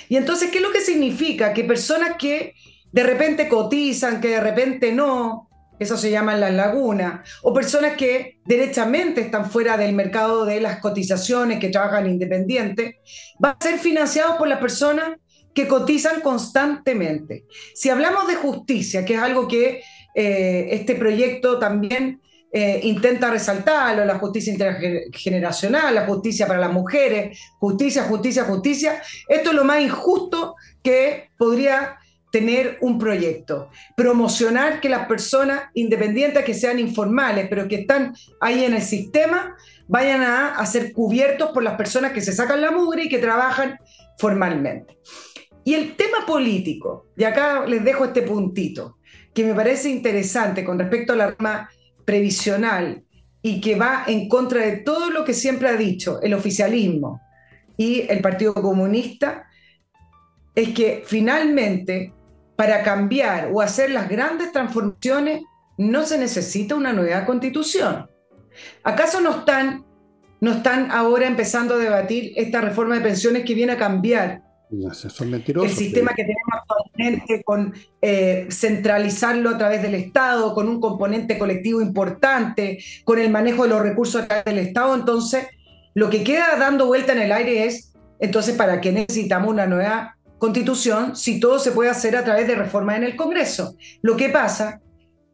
Y 0.07 0.17
entonces, 0.17 0.49
¿qué 0.49 0.57
es 0.57 0.63
lo 0.63 0.71
que 0.71 0.81
significa? 0.81 1.53
Que 1.53 1.63
personas 1.63 2.15
que 2.17 2.55
de 2.91 3.03
repente 3.03 3.47
cotizan, 3.47 4.19
que 4.19 4.29
de 4.29 4.39
repente 4.39 4.91
no, 4.91 5.49
eso 5.77 5.97
se 5.97 6.09
llama 6.09 6.35
la 6.35 6.49
laguna, 6.49 7.23
o 7.43 7.53
personas 7.53 7.95
que 7.95 8.39
derechamente 8.47 9.21
están 9.21 9.51
fuera 9.51 9.77
del 9.77 9.93
mercado 9.93 10.43
de 10.45 10.59
las 10.59 10.79
cotizaciones, 10.79 11.59
que 11.59 11.69
trabajan 11.69 12.09
independientes, 12.09 12.95
van 13.37 13.55
a 13.59 13.63
ser 13.63 13.77
financiados 13.77 14.35
por 14.37 14.47
las 14.47 14.59
personas 14.59 15.11
que 15.53 15.67
cotizan 15.67 16.21
constantemente. 16.21 17.45
Si 17.75 17.91
hablamos 17.91 18.27
de 18.27 18.35
justicia, 18.35 19.05
que 19.05 19.13
es 19.13 19.21
algo 19.21 19.47
que 19.47 19.83
eh, 20.15 20.69
este 20.71 20.95
proyecto 20.95 21.59
también 21.59 22.19
eh, 22.52 22.80
intenta 22.84 23.30
resaltarlo, 23.30 24.06
la 24.06 24.18
justicia 24.18 24.52
intergeneracional, 24.52 25.93
la 25.93 26.06
justicia 26.06 26.47
para 26.47 26.60
las 26.60 26.72
mujeres, 26.72 27.38
justicia, 27.60 28.04
justicia, 28.04 28.43
justicia. 28.45 29.02
Esto 29.28 29.52
es 29.52 29.56
lo 29.56 29.64
más 29.64 29.82
injusto 29.82 30.56
que 30.82 31.30
podría 31.38 32.00
tener 32.32 32.78
un 32.82 32.97
proyecto. 32.97 33.70
Promocionar 33.95 34.82
que 34.82 34.89
las 34.89 35.08
personas 35.08 35.64
independientes 35.74 36.43
que 36.43 36.54
sean 36.54 36.80
informales, 36.80 37.47
pero 37.50 37.68
que 37.68 37.82
están 37.82 38.14
ahí 38.39 38.64
en 38.64 38.74
el 38.74 38.82
sistema, 38.82 39.56
vayan 39.88 40.22
a, 40.22 40.66
ser 40.66 40.93
cubiertos 40.93 41.52
por 41.52 41.64
las 41.64 41.76
personas 41.76 42.14
que 42.14 42.22
se 42.22 42.32
sacan 42.32 42.62
la 42.62 42.72
mugre 42.72 43.04
y 43.04 43.10
que 43.10 43.18
trabajan 43.18 43.80
formalmente. 44.18 44.97
Y 45.64 45.74
el 45.74 45.95
tema 45.95 46.26
político, 46.26 47.08
y 47.18 47.24
acá 47.24 47.66
les 47.66 47.84
dejo 47.84 48.06
este 48.06 48.22
puntito, 48.22 48.97
que 49.34 49.43
me 49.43 49.54
parece 49.54 49.89
interesante 49.89 50.64
con 50.64 50.80
respecto 50.80 51.14
a 51.14 51.16
la 51.16 51.36
previsional 52.10 53.03
y 53.43 53.62
que 53.62 53.76
va 53.76 54.05
en 54.07 54.28
contra 54.28 54.66
de 54.66 54.78
todo 54.78 55.12
lo 55.12 55.24
que 55.24 55.36
siempre 55.36 55.70
ha 55.70 55.78
dicho 55.78 56.20
el 56.24 56.34
oficialismo 56.34 57.22
y 57.78 58.01
el 58.10 58.20
Partido 58.20 58.55
Comunista, 58.55 59.47
es 60.55 60.70
que 60.70 61.03
finalmente 61.05 62.12
para 62.55 62.82
cambiar 62.82 63.51
o 63.53 63.62
hacer 63.62 63.91
las 63.91 64.10
grandes 64.10 64.51
transformaciones 64.51 65.43
no 65.78 66.03
se 66.03 66.18
necesita 66.18 66.74
una 66.74 66.93
nueva 66.93 67.28
constitución. 67.28 68.10
¿Acaso 68.84 69.22
no 69.22 69.41
están, 69.41 69.86
no 70.41 70.53
están 70.53 70.89
ahora 70.89 71.28
empezando 71.28 71.76
a 71.76 71.78
debatir 71.78 72.34
esta 72.38 72.60
reforma 72.60 72.95
de 72.95 73.01
pensiones 73.01 73.45
que 73.45 73.53
viene 73.53 73.74
a 73.74 73.78
cambiar 73.78 74.41
el 74.72 75.70
sistema 75.70 76.12
que 76.16 76.24
tenemos 76.24 76.64
actualmente 77.00 77.43
con 77.43 77.74
eh, 78.02 78.47
centralizarlo 78.52 79.50
a 79.50 79.58
través 79.58 79.82
del 79.82 79.95
Estado, 79.95 80.54
con 80.54 80.68
un 80.68 80.80
componente 80.80 81.38
colectivo 81.38 81.82
importante, 81.82 82.80
con 83.04 83.20
el 83.20 83.30
manejo 83.30 83.64
de 83.64 83.70
los 83.70 83.82
recursos 83.82 84.22
a 84.22 84.28
través 84.28 84.45
del 84.45 84.60
Estado, 84.60 84.95
entonces 84.95 85.47
lo 85.93 86.10
que 86.10 86.24
queda 86.24 86.56
dando 86.58 86.88
vuelta 86.88 87.14
en 87.14 87.20
el 87.20 87.32
aire 87.32 87.66
es, 87.66 87.93
entonces, 88.20 88.56
¿para 88.56 88.82
qué 88.82 88.91
necesitamos 88.91 89.50
una 89.50 89.66
nueva 89.66 90.18
constitución 90.38 91.16
si 91.16 91.39
todo 91.39 91.60
se 91.60 91.72
puede 91.72 91.89
hacer 91.89 92.16
a 92.16 92.24
través 92.24 92.47
de 92.47 92.56
reformas 92.56 92.97
en 92.97 93.04
el 93.04 93.16
Congreso? 93.16 93.76
Lo 94.02 94.16
que 94.16 94.30
pasa 94.30 94.82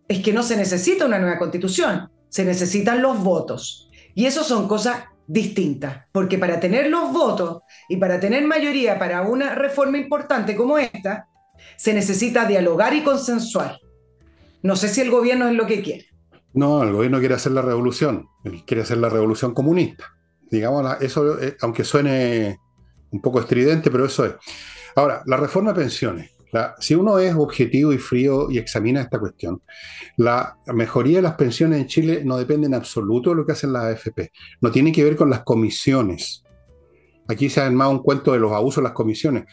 es 0.07 0.20
que 0.20 0.34
no 0.34 0.43
se 0.43 0.55
necesita 0.55 1.05
una 1.05 1.20
nueva 1.20 1.39
constitución, 1.39 2.09
se 2.30 2.45
necesitan 2.45 3.01
los 3.01 3.22
votos. 3.24 3.89
Y 4.13 4.28
eso 4.28 4.43
son 4.43 4.68
cosas 4.68 5.03
distintas, 5.28 6.05
porque 6.11 6.38
para 6.38 6.59
tener 6.59 6.89
los 6.89 7.11
votos 7.11 7.63
y 7.89 7.97
para 7.97 8.20
tener 8.20 8.45
mayoría 8.45 8.99
para 8.99 9.24
una 9.24 9.55
reforma 9.55 9.97
importante 9.97 10.55
como 10.55 10.78
esta, 10.78 11.28
se 11.78 11.93
necesita 11.93 12.45
dialogar 12.45 12.93
y 12.93 13.03
consensuar. 13.03 13.80
No 14.63 14.76
sé 14.76 14.88
si 14.89 15.01
el 15.01 15.11
gobierno 15.11 15.47
es 15.47 15.55
lo 15.55 15.68
que 15.68 15.82
quiere. 15.82 16.05
No, 16.53 16.84
el 16.84 16.93
gobierno 16.93 17.20
quiere 17.20 17.36
hacer 17.36 17.51
la 17.51 17.61
revolución, 17.61 18.28
quiere 18.66 18.84
hacer 18.84 18.97
la 18.97 19.09
revolución 19.09 19.53
comunista. 19.53 20.05
Digamos, 20.49 21.01
eso, 21.01 21.39
eh, 21.41 21.57
aunque 21.61 21.84
suene 21.84 22.59
un 23.11 23.22
poco 23.22 23.39
estridente, 23.39 23.91
pero 23.91 24.05
eso 24.05 24.26
es. 24.26 24.34
Ahora, 24.95 25.22
la 25.26 25.38
reforma 25.38 25.74
de 25.74 25.82
pensiones 25.82 26.36
si 26.80 26.95
uno 26.95 27.20
es 27.20 27.36
objetivo 27.36 27.91
y 27.93 27.97
frío 27.97 28.49
y 28.49 28.57
examina 28.57 29.01
esta 29.01 29.20
cuestión, 29.20 29.61
la 30.18 30.57
mejoría 30.74 31.18
de 31.18 31.24
las 31.24 31.36
pensiones 31.36 31.80
en 31.82 31.88
Chile 31.88 32.22
no 32.24 32.38
depende 32.38 32.68
en 32.68 32.74
absoluto 32.74 33.32
de 33.32 33.38
lo 33.38 33.45
que 33.45 33.53
hacen 33.53 33.74
las 33.74 33.86
AFP. 33.86 34.32
No 34.61 34.72
tiene 34.72 34.91
que 34.91 35.03
ver 35.03 35.16
con 35.16 35.30
las 35.30 35.43
comisiones. 35.43 36.43
Aquí 37.28 37.49
se 37.49 37.61
ha 37.61 37.66
armado 37.66 37.91
un 37.91 37.99
cuento 37.99 38.34
de 38.34 38.39
los 38.39 38.51
abusos 38.51 38.78
de 38.78 38.84
las 38.84 38.93
comisiones. 38.93 39.45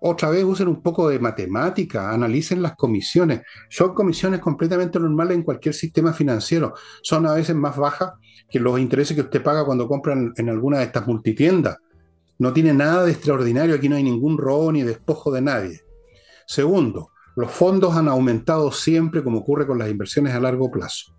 Otra 0.00 0.30
vez 0.30 0.44
usen 0.44 0.68
un 0.68 0.82
poco 0.82 1.08
de 1.08 1.18
matemática, 1.18 2.10
analicen 2.10 2.62
las 2.62 2.76
comisiones. 2.76 3.42
Son 3.68 3.94
comisiones 3.94 4.40
completamente 4.40 5.00
normales 5.00 5.36
en 5.36 5.42
cualquier 5.42 5.74
sistema 5.74 6.12
financiero. 6.12 6.74
Son 7.02 7.26
a 7.26 7.34
veces 7.34 7.56
más 7.56 7.76
bajas 7.76 8.12
que 8.50 8.60
los 8.60 8.78
intereses 8.78 9.14
que 9.14 9.22
usted 9.22 9.42
paga 9.42 9.64
cuando 9.64 9.88
compran 9.88 10.32
en 10.36 10.48
alguna 10.48 10.78
de 10.78 10.84
estas 10.84 11.06
multitiendas. 11.06 11.78
No 12.38 12.52
tiene 12.52 12.74
nada 12.74 13.04
de 13.04 13.12
extraordinario, 13.12 13.74
aquí 13.74 13.88
no 13.88 13.96
hay 13.96 14.02
ningún 14.02 14.36
robo 14.36 14.70
ni 14.70 14.82
despojo 14.82 15.32
de 15.32 15.40
nadie. 15.40 15.80
Segundo, 16.46 17.10
los 17.34 17.50
fondos 17.50 17.96
han 17.96 18.08
aumentado 18.08 18.70
siempre 18.72 19.24
como 19.24 19.38
ocurre 19.38 19.66
con 19.66 19.78
las 19.78 19.90
inversiones 19.90 20.34
a 20.34 20.40
largo 20.40 20.70
plazo. 20.70 21.16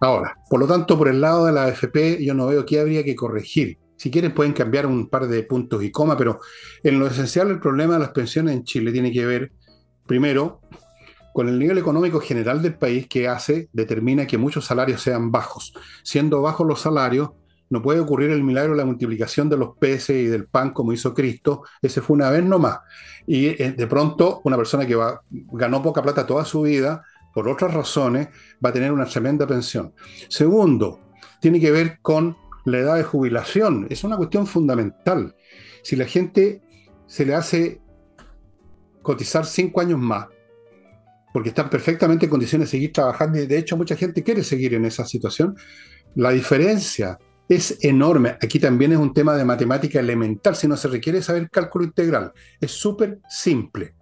Ahora, 0.00 0.36
por 0.48 0.60
lo 0.60 0.66
tanto, 0.66 0.96
por 0.96 1.08
el 1.08 1.20
lado 1.20 1.46
de 1.46 1.52
la 1.52 1.64
AFP, 1.64 2.24
yo 2.24 2.32
no 2.32 2.46
veo 2.46 2.64
qué 2.64 2.80
habría 2.80 3.04
que 3.04 3.14
corregir. 3.14 3.78
Si 4.00 4.10
quieren 4.10 4.32
pueden 4.32 4.54
cambiar 4.54 4.86
un 4.86 5.10
par 5.10 5.28
de 5.28 5.42
puntos 5.42 5.84
y 5.84 5.90
coma, 5.90 6.16
pero 6.16 6.40
en 6.82 6.98
lo 6.98 7.06
esencial 7.06 7.50
el 7.50 7.60
problema 7.60 7.92
de 7.92 8.00
las 8.00 8.12
pensiones 8.12 8.54
en 8.54 8.64
Chile 8.64 8.92
tiene 8.92 9.12
que 9.12 9.26
ver, 9.26 9.52
primero, 10.06 10.62
con 11.34 11.50
el 11.50 11.58
nivel 11.58 11.76
económico 11.76 12.18
general 12.18 12.62
del 12.62 12.78
país 12.78 13.06
que 13.08 13.28
hace, 13.28 13.68
determina 13.74 14.26
que 14.26 14.38
muchos 14.38 14.64
salarios 14.64 15.02
sean 15.02 15.30
bajos. 15.30 15.74
Siendo 16.02 16.40
bajos 16.40 16.66
los 16.66 16.80
salarios, 16.80 17.32
no 17.68 17.82
puede 17.82 18.00
ocurrir 18.00 18.30
el 18.30 18.42
milagro 18.42 18.72
de 18.72 18.78
la 18.78 18.86
multiplicación 18.86 19.50
de 19.50 19.58
los 19.58 19.76
peces 19.76 20.16
y 20.16 20.24
del 20.28 20.46
pan 20.46 20.70
como 20.70 20.94
hizo 20.94 21.12
Cristo. 21.12 21.64
Ese 21.82 22.00
fue 22.00 22.14
una 22.14 22.30
vez 22.30 22.42
nomás. 22.42 22.78
Y 23.26 23.48
eh, 23.48 23.74
de 23.76 23.86
pronto 23.86 24.40
una 24.44 24.56
persona 24.56 24.86
que 24.86 24.96
ganó 25.28 25.82
poca 25.82 26.02
plata 26.02 26.26
toda 26.26 26.46
su 26.46 26.62
vida, 26.62 27.04
por 27.34 27.46
otras 27.50 27.74
razones, 27.74 28.28
va 28.64 28.70
a 28.70 28.72
tener 28.72 28.92
una 28.92 29.04
tremenda 29.04 29.46
pensión. 29.46 29.92
Segundo, 30.30 31.00
tiene 31.38 31.60
que 31.60 31.70
ver 31.70 31.98
con 32.00 32.34
la 32.64 32.78
edad 32.78 32.96
de 32.96 33.04
jubilación. 33.04 33.86
Es 33.90 34.04
una 34.04 34.16
cuestión 34.16 34.46
fundamental. 34.46 35.34
Si 35.82 35.96
la 35.96 36.04
gente 36.04 36.62
se 37.06 37.24
le 37.24 37.34
hace 37.34 37.80
cotizar 39.02 39.46
cinco 39.46 39.80
años 39.80 39.98
más, 39.98 40.26
porque 41.32 41.50
están 41.50 41.70
perfectamente 41.70 42.26
en 42.26 42.30
condiciones 42.30 42.68
de 42.68 42.70
seguir 42.72 42.92
trabajando 42.92 43.38
y 43.38 43.46
de 43.46 43.58
hecho 43.58 43.76
mucha 43.76 43.96
gente 43.96 44.22
quiere 44.22 44.42
seguir 44.42 44.74
en 44.74 44.84
esa 44.84 45.04
situación, 45.04 45.56
la 46.14 46.30
diferencia 46.30 47.18
es 47.48 47.78
enorme. 47.82 48.36
Aquí 48.42 48.58
también 48.58 48.92
es 48.92 48.98
un 48.98 49.12
tema 49.12 49.36
de 49.36 49.44
matemática 49.44 50.00
elemental, 50.00 50.54
si 50.54 50.68
no 50.68 50.76
se 50.76 50.88
requiere 50.88 51.22
saber 51.22 51.50
cálculo 51.50 51.84
integral. 51.84 52.32
Es 52.60 52.72
súper 52.72 53.20
simple. 53.28 53.94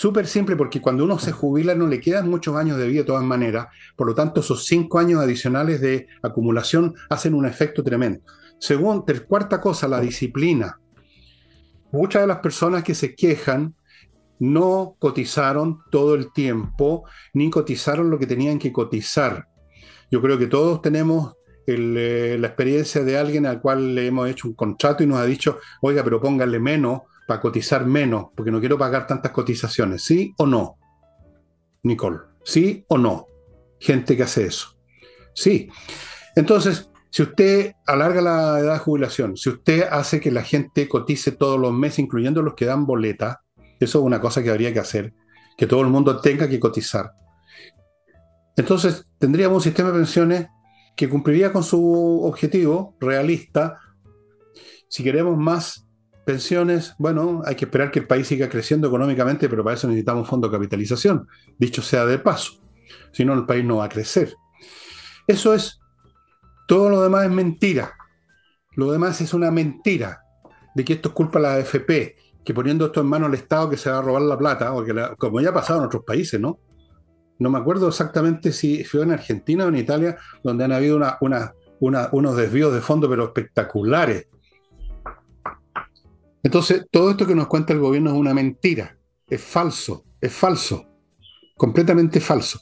Súper 0.00 0.26
simple 0.26 0.56
porque 0.56 0.80
cuando 0.80 1.04
uno 1.04 1.18
se 1.18 1.30
jubila 1.30 1.74
no 1.74 1.86
le 1.86 2.00
quedan 2.00 2.30
muchos 2.30 2.56
años 2.56 2.78
de 2.78 2.88
vida 2.88 3.00
de 3.00 3.06
todas 3.06 3.22
maneras, 3.22 3.66
por 3.96 4.06
lo 4.06 4.14
tanto 4.14 4.40
esos 4.40 4.64
cinco 4.64 4.98
años 4.98 5.20
adicionales 5.20 5.82
de 5.82 6.06
acumulación 6.22 6.94
hacen 7.10 7.34
un 7.34 7.44
efecto 7.44 7.84
tremendo. 7.84 8.22
Según, 8.58 9.04
cuarta 9.28 9.60
cosa, 9.60 9.88
la 9.88 10.00
disciplina. 10.00 10.80
Muchas 11.92 12.22
de 12.22 12.28
las 12.28 12.38
personas 12.38 12.82
que 12.82 12.94
se 12.94 13.14
quejan 13.14 13.74
no 14.38 14.96
cotizaron 14.98 15.80
todo 15.90 16.14
el 16.14 16.32
tiempo, 16.32 17.04
ni 17.34 17.50
cotizaron 17.50 18.08
lo 18.08 18.18
que 18.18 18.26
tenían 18.26 18.58
que 18.58 18.72
cotizar. 18.72 19.48
Yo 20.10 20.22
creo 20.22 20.38
que 20.38 20.46
todos 20.46 20.80
tenemos 20.80 21.34
eh, 21.66 22.38
la 22.40 22.46
experiencia 22.46 23.04
de 23.04 23.18
alguien 23.18 23.44
al 23.44 23.60
cual 23.60 23.94
le 23.94 24.06
hemos 24.06 24.30
hecho 24.30 24.48
un 24.48 24.54
contrato 24.54 25.02
y 25.02 25.06
nos 25.06 25.18
ha 25.18 25.26
dicho, 25.26 25.58
oiga, 25.82 26.02
pero 26.02 26.22
póngale 26.22 26.58
menos 26.58 27.02
para 27.30 27.40
cotizar 27.40 27.86
menos, 27.86 28.30
porque 28.34 28.50
no 28.50 28.58
quiero 28.58 28.76
pagar 28.76 29.06
tantas 29.06 29.30
cotizaciones. 29.30 30.02
¿Sí 30.02 30.34
o 30.36 30.46
no? 30.46 30.78
Nicole, 31.84 32.18
¿sí 32.42 32.84
o 32.88 32.98
no? 32.98 33.28
Gente 33.78 34.16
que 34.16 34.24
hace 34.24 34.46
eso. 34.46 34.76
Sí. 35.32 35.70
Entonces, 36.34 36.90
si 37.08 37.22
usted 37.22 37.74
alarga 37.86 38.20
la 38.20 38.58
edad 38.58 38.72
de 38.72 38.78
jubilación, 38.80 39.36
si 39.36 39.48
usted 39.48 39.84
hace 39.88 40.18
que 40.18 40.32
la 40.32 40.42
gente 40.42 40.88
cotice 40.88 41.30
todos 41.30 41.60
los 41.60 41.72
meses, 41.72 42.00
incluyendo 42.00 42.42
los 42.42 42.54
que 42.54 42.64
dan 42.64 42.84
boleta, 42.84 43.42
eso 43.78 44.00
es 44.00 44.04
una 44.04 44.20
cosa 44.20 44.42
que 44.42 44.50
habría 44.50 44.72
que 44.72 44.80
hacer, 44.80 45.14
que 45.56 45.68
todo 45.68 45.82
el 45.82 45.86
mundo 45.86 46.20
tenga 46.20 46.48
que 46.48 46.58
cotizar. 46.58 47.12
Entonces, 48.56 49.06
tendríamos 49.18 49.58
un 49.58 49.62
sistema 49.62 49.92
de 49.92 49.98
pensiones 49.98 50.46
que 50.96 51.08
cumpliría 51.08 51.52
con 51.52 51.62
su 51.62 52.24
objetivo 52.24 52.96
realista. 52.98 53.78
Si 54.88 55.04
queremos 55.04 55.38
más 55.38 55.86
pensiones, 56.30 56.94
bueno, 56.96 57.42
hay 57.44 57.56
que 57.56 57.64
esperar 57.64 57.90
que 57.90 57.98
el 57.98 58.06
país 58.06 58.28
siga 58.28 58.48
creciendo 58.48 58.86
económicamente, 58.86 59.48
pero 59.48 59.64
para 59.64 59.74
eso 59.74 59.88
necesitamos 59.88 60.28
fondo 60.28 60.46
de 60.48 60.52
capitalización, 60.52 61.26
dicho 61.58 61.82
sea 61.82 62.06
de 62.06 62.18
paso. 62.18 62.52
Si 63.12 63.24
no, 63.24 63.34
el 63.34 63.46
país 63.46 63.64
no 63.64 63.78
va 63.78 63.86
a 63.86 63.88
crecer. 63.88 64.34
Eso 65.26 65.54
es, 65.54 65.80
todo 66.68 66.88
lo 66.88 67.02
demás 67.02 67.24
es 67.24 67.32
mentira. 67.32 67.94
Lo 68.76 68.92
demás 68.92 69.20
es 69.20 69.34
una 69.34 69.50
mentira 69.50 70.22
de 70.76 70.84
que 70.84 70.92
esto 70.92 71.08
es 71.08 71.14
culpa 71.16 71.40
de 71.40 71.42
la 71.42 71.54
AFP, 71.54 72.14
que 72.44 72.54
poniendo 72.54 72.86
esto 72.86 73.00
en 73.00 73.08
manos 73.08 73.28
del 73.32 73.40
Estado 73.40 73.68
que 73.68 73.76
se 73.76 73.90
va 73.90 73.98
a 73.98 74.02
robar 74.02 74.22
la 74.22 74.38
plata, 74.38 74.72
porque 74.72 74.94
como 75.18 75.40
ya 75.40 75.50
ha 75.50 75.54
pasado 75.54 75.80
en 75.80 75.86
otros 75.86 76.04
países, 76.04 76.40
¿no? 76.40 76.60
No 77.40 77.50
me 77.50 77.58
acuerdo 77.58 77.88
exactamente 77.88 78.52
si 78.52 78.84
fue 78.84 79.02
en 79.02 79.10
Argentina 79.10 79.64
o 79.64 79.68
en 79.68 79.78
Italia, 79.78 80.16
donde 80.44 80.62
han 80.62 80.72
habido 80.72 81.00
unos 81.80 82.36
desvíos 82.36 82.72
de 82.72 82.80
fondo, 82.80 83.08
pero 83.08 83.24
espectaculares. 83.24 84.28
Entonces, 86.42 86.86
todo 86.90 87.10
esto 87.10 87.26
que 87.26 87.34
nos 87.34 87.48
cuenta 87.48 87.72
el 87.72 87.80
gobierno 87.80 88.10
es 88.10 88.16
una 88.16 88.34
mentira, 88.34 88.96
es 89.28 89.42
falso, 89.42 90.04
es 90.20 90.32
falso, 90.32 90.86
completamente 91.56 92.20
falso. 92.20 92.60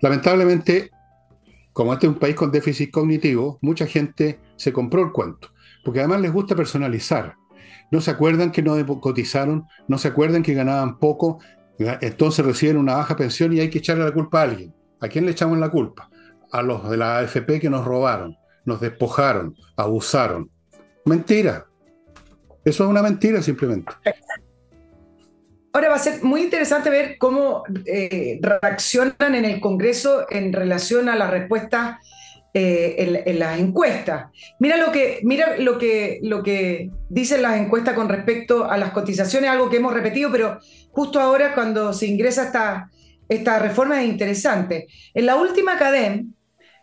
Lamentablemente, 0.00 0.90
como 1.72 1.92
este 1.92 2.06
es 2.06 2.12
un 2.12 2.18
país 2.18 2.34
con 2.34 2.50
déficit 2.50 2.90
cognitivo, 2.90 3.58
mucha 3.60 3.86
gente 3.86 4.40
se 4.56 4.72
compró 4.72 5.02
el 5.02 5.12
cuento, 5.12 5.52
porque 5.84 6.00
además 6.00 6.20
les 6.20 6.32
gusta 6.32 6.56
personalizar 6.56 7.36
no 7.90 8.00
se 8.00 8.10
acuerdan 8.10 8.52
que 8.52 8.62
no 8.62 8.74
cotizaron, 9.00 9.66
no 9.86 9.98
se 9.98 10.08
acuerdan 10.08 10.42
que 10.42 10.54
ganaban 10.54 10.98
poco, 10.98 11.38
entonces 11.78 12.44
reciben 12.44 12.76
una 12.76 12.96
baja 12.96 13.16
pensión 13.16 13.52
y 13.52 13.60
hay 13.60 13.70
que 13.70 13.78
echarle 13.78 14.04
la 14.04 14.12
culpa 14.12 14.40
a 14.40 14.44
alguien. 14.44 14.74
¿A 15.00 15.08
quién 15.08 15.24
le 15.24 15.30
echamos 15.30 15.58
la 15.58 15.70
culpa? 15.70 16.10
A 16.50 16.62
los 16.62 16.88
de 16.90 16.96
la 16.96 17.18
AFP 17.18 17.60
que 17.60 17.70
nos 17.70 17.84
robaron, 17.84 18.36
nos 18.64 18.80
despojaron, 18.80 19.54
abusaron. 19.76 20.50
Mentira. 21.04 21.66
Eso 22.64 22.84
es 22.84 22.90
una 22.90 23.02
mentira 23.02 23.42
simplemente. 23.42 23.92
Ahora 25.72 25.90
va 25.90 25.96
a 25.96 26.00
ser 26.00 26.22
muy 26.24 26.42
interesante 26.42 26.90
ver 26.90 27.18
cómo 27.18 27.62
eh, 27.84 28.38
reaccionan 28.42 29.34
en 29.34 29.44
el 29.44 29.60
Congreso 29.60 30.26
en 30.30 30.52
relación 30.52 31.08
a 31.08 31.16
la 31.16 31.30
respuesta 31.30 32.00
eh, 32.54 33.22
en, 33.26 33.38
las 33.38 33.58
encuestas. 33.60 34.32
Mira 34.58 34.78
lo 34.78 34.90
que, 34.90 35.20
mira 35.22 35.58
lo 35.58 35.78
que, 35.78 36.18
lo 36.22 36.42
que 36.42 36.90
dicen 37.10 37.42
las 37.42 37.60
encuestas 37.60 37.94
con 37.94 38.08
respecto 38.08 38.64
a 38.64 38.78
las 38.78 38.90
cotizaciones, 38.92 39.50
algo 39.50 39.68
que 39.70 39.76
hemos 39.76 39.92
repetido, 39.92 40.32
pero 40.32 40.58
justo 40.90 41.20
ahora 41.20 41.54
cuando 41.54 41.92
se 41.92 42.06
ingresa 42.06 42.44
esta, 42.44 42.90
esta 43.28 43.58
reforma 43.58 44.02
es 44.02 44.08
interesante. 44.08 44.88
En 45.12 45.26
la 45.26 45.36
última 45.36 45.76
cadena 45.78 46.24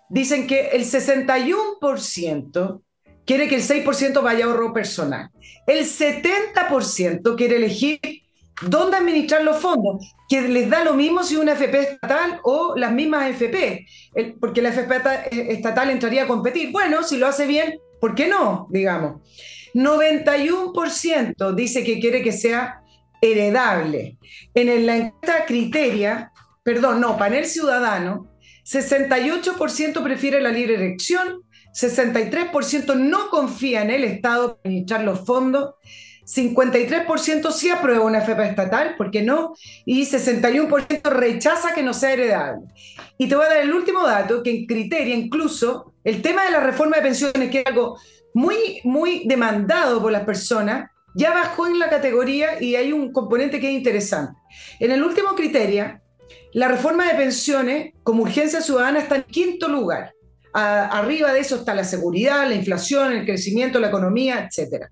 dicen 0.08 0.46
que 0.46 0.68
el 0.68 0.86
61% 0.86 2.82
quiere 3.26 3.48
que 3.48 3.56
el 3.56 3.64
6% 3.64 4.22
vaya 4.22 4.46
a 4.46 4.50
ahorro 4.50 4.74
personal. 4.74 5.30
El 5.68 5.86
70% 5.86 7.36
quiere 7.36 7.58
elegir 7.58 8.00
dónde 8.62 8.98
administrar 8.98 9.44
los 9.44 9.58
fondos, 9.58 10.16
que 10.30 10.42
les 10.42 10.70
da 10.70 10.84
lo 10.84 10.94
mismo 10.94 11.24
si 11.24 11.36
una 11.36 11.54
FP 11.54 11.80
estatal 11.80 12.40
o 12.44 12.76
las 12.76 12.92
mismas 12.92 13.30
FP, 13.30 13.86
porque 14.40 14.62
la 14.62 14.70
FP 14.70 14.96
eh, 15.32 15.48
estatal 15.50 15.90
entraría 15.90 16.24
a 16.24 16.28
competir. 16.28 16.72
Bueno, 16.72 17.04
si 17.04 17.18
lo 17.18 17.28
hace 17.28 17.46
bien, 17.46 17.80
¿por 18.00 18.16
qué 18.16 18.28
no? 18.28 18.68
Digamos. 18.70 19.22
91% 19.74 21.54
dice 21.54 21.84
que 21.84 22.00
quiere 22.00 22.24
que 22.24 22.32
sea 22.32 22.82
heredable. 23.22 24.18
En 24.54 24.86
la 24.86 24.96
encuesta 24.96 25.46
criteria, 25.46 26.32
perdón, 26.64 27.02
no, 27.02 27.18
panel 27.18 27.46
ciudadano, 27.46 28.32
68% 28.66 30.02
prefiere 30.02 30.42
la 30.42 30.52
libre 30.52 30.76
elección, 30.76 31.44
63% 31.76 32.96
no 32.96 33.30
confía 33.30 33.82
en 33.82 33.92
el 33.92 34.06
Estado 34.06 34.56
para 34.56 34.62
administrar 34.64 35.04
los 35.04 35.26
fondos, 35.26 35.76
53% 36.26 37.52
sí 37.52 37.70
aprueba 37.70 38.06
una 38.06 38.20
FP 38.20 38.48
estatal, 38.48 38.96
¿por 38.98 39.12
qué 39.12 39.22
no? 39.22 39.54
Y 39.86 40.06
61% 40.06 41.02
rechaza 41.12 41.74
que 41.74 41.84
no 41.84 41.94
sea 41.94 42.14
heredable. 42.14 42.66
Y 43.18 43.28
te 43.28 43.36
voy 43.36 43.46
a 43.46 43.50
dar 43.50 43.58
el 43.58 43.74
último 43.74 44.08
dato, 44.08 44.42
que 44.42 44.52
en 44.52 44.66
criteria 44.66 45.14
incluso 45.14 45.94
el 46.04 46.22
tema 46.22 46.46
de 46.46 46.52
la 46.52 46.62
reforma 46.62 46.98
de 46.98 47.04
pensiones, 47.04 47.52
que 47.52 47.60
es 47.60 47.68
algo 47.68 48.00
muy, 48.34 48.80
muy 48.84 49.28
demandado 49.28 50.02
por 50.02 50.12
las 50.12 50.24
personas, 50.24 50.90
ya 51.14 51.34
bajó 51.34 51.68
en 51.68 51.80
la 51.80 51.90
categoría 51.90 52.62
y 52.62 52.76
hay 52.76 52.92
un 52.92 53.12
componente 53.12 53.60
que 53.60 53.70
es 53.70 53.74
interesante. 53.74 54.38
En 54.80 54.92
el 54.92 55.04
último 55.04 55.36
criterio, 55.36 56.00
la 56.54 56.68
reforma 56.68 57.08
de 57.08 57.16
pensiones 57.16 57.94
como 58.04 58.24
urgencia 58.24 58.62
ciudadana 58.62 59.00
está 59.00 59.18
en 59.18 59.24
quinto 59.24 59.68
lugar. 59.68 60.14
Arriba 60.56 61.34
de 61.34 61.39
eso 61.39 61.58
está 61.58 61.76
la 61.76 61.84
seguridad, 61.84 62.47
la 62.47 62.56
inflación, 62.56 63.12
el 63.12 63.26
crecimiento, 63.26 63.80
la 63.80 63.89
economía, 63.89 64.49
etc. 64.49 64.86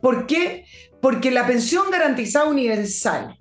¿Por 0.00 0.26
qué? 0.26 0.64
Porque 1.00 1.30
la 1.30 1.46
pensión 1.46 1.90
garantizada 1.90 2.46
universal, 2.46 3.38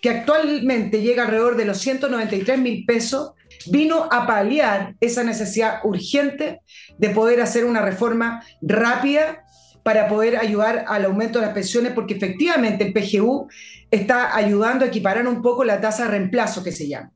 que 0.00 0.10
actualmente 0.10 1.00
llega 1.00 1.24
alrededor 1.24 1.56
de 1.56 1.64
los 1.64 1.78
193 1.78 2.58
mil 2.58 2.84
pesos, 2.84 3.32
vino 3.70 4.08
a 4.10 4.26
paliar 4.26 4.96
esa 5.00 5.22
necesidad 5.22 5.80
urgente 5.84 6.60
de 6.98 7.10
poder 7.10 7.40
hacer 7.40 7.64
una 7.64 7.82
reforma 7.82 8.44
rápida 8.60 9.44
para 9.84 10.08
poder 10.08 10.36
ayudar 10.38 10.84
al 10.88 11.04
aumento 11.04 11.38
de 11.38 11.46
las 11.46 11.54
pensiones, 11.54 11.92
porque 11.92 12.14
efectivamente 12.14 12.84
el 12.84 12.92
PGU 12.92 13.48
está 13.90 14.34
ayudando 14.34 14.84
a 14.84 14.88
equiparar 14.88 15.26
un 15.26 15.42
poco 15.42 15.64
la 15.64 15.80
tasa 15.80 16.04
de 16.04 16.10
reemplazo 16.10 16.62
que 16.62 16.72
se 16.72 16.88
llama. 16.88 17.12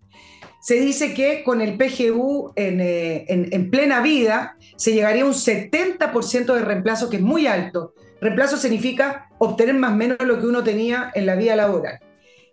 Se 0.67 0.81
dice 0.81 1.15
que 1.15 1.45
con 1.45 1.61
el 1.61 1.77
PGU 1.79 2.53
eh, 2.57 3.25
en, 3.29 3.49
en 3.53 3.71
plena 3.71 4.01
vida 4.01 4.57
se 4.75 4.93
llegaría 4.93 5.23
a 5.23 5.27
un 5.27 5.33
70% 5.33 6.55
de 6.55 6.61
reemplazo, 6.61 7.09
que 7.09 7.19
es 7.19 7.23
muy 7.23 7.47
alto. 7.47 7.95
Reemplazo 8.21 8.57
significa 8.57 9.29
obtener 9.39 9.77
más 9.77 9.93
o 9.93 9.95
menos 9.95 10.19
lo 10.23 10.41
que 10.41 10.47
uno 10.49 10.65
tenía 10.65 11.13
en 11.15 11.25
la 11.25 11.37
vida 11.37 11.55
laboral. 11.55 12.01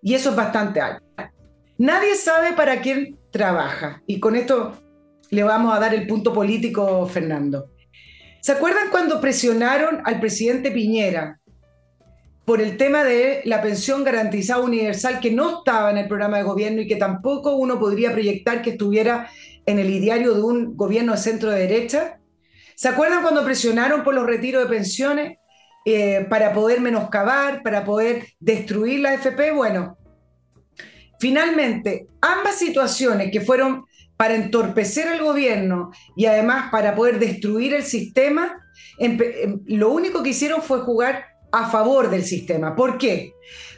Y 0.04 0.14
eso 0.14 0.30
es 0.30 0.36
bastante 0.36 0.80
alto. 0.80 1.04
Nadie 1.80 2.14
sabe 2.14 2.54
para 2.54 2.82
quién 2.82 3.18
trabaja. 3.32 4.04
Y 4.06 4.20
con 4.20 4.36
esto 4.36 4.78
le 5.32 5.42
vamos 5.42 5.76
a 5.76 5.80
dar 5.80 5.96
el 5.96 6.06
punto 6.06 6.36
político, 6.36 7.08
Fernando. 7.08 7.72
¿Se 8.42 8.52
acuerdan 8.52 8.92
cuando 8.92 9.20
presionaron 9.20 10.04
al 10.06 10.20
presidente 10.20 10.70
Piñera 10.70 11.40
por 12.46 12.62
el 12.62 12.78
tema 12.78 13.04
de 13.04 13.42
la 13.46 13.62
pensión 13.62 14.04
garantizada 14.04 14.62
universal 14.62 15.20
que 15.20 15.32
no 15.32 15.60
estaba 15.60 15.92
en 15.92 15.98
el 15.98 16.08
programa 16.08 16.38
de 16.38 16.44
gobierno 16.44 16.82
y 16.82 16.88
que 16.88 16.98
tampoco 16.98 17.56
uno 17.56 17.80
podría 17.80 18.12
proyectar 18.12 18.62
que 18.62 18.72
estuviera 18.72 19.30
en 19.66 19.80
el 19.80 19.90
ideario 19.90 20.34
de 20.34 20.42
un 20.42 20.76
gobierno 20.76 21.14
de 21.14 21.18
centro 21.20 21.50
derecha? 21.52 22.20
¿Se 22.76 22.90
acuerdan 22.90 23.22
cuando 23.22 23.46
presionaron 23.46 24.04
por 24.04 24.14
los 24.14 24.26
retiros 24.26 24.64
de 24.64 24.70
pensiones 24.70 25.38
eh, 25.86 26.26
para 26.30 26.54
poder 26.54 26.82
menoscabar, 26.82 27.62
para 27.64 27.86
poder 27.86 28.28
destruir 28.40 29.00
la 29.00 29.14
FP? 29.14 29.52
Bueno, 29.52 29.98
finalmente, 31.20 32.08
ambas 32.22 32.56
situaciones 32.56 33.32
que 33.32 33.42
fueron 33.42 33.86
para 34.18 34.36
entorpecer 34.36 35.08
al 35.08 35.24
gobierno 35.24 35.92
y 36.16 36.26
además 36.26 36.70
para 36.72 36.94
poder 36.96 37.20
destruir 37.20 37.74
el 37.74 37.84
sistema, 37.84 38.60
em, 39.00 39.18
lo 39.66 39.90
único 39.92 40.22
que 40.24 40.30
hicieron 40.30 40.62
fue 40.62 40.80
jugar 40.80 41.33
a 41.54 41.70
favor 41.70 42.10
del 42.10 42.26
sistema. 42.26 42.76
¿Por 42.76 42.98
qué? 42.98 43.34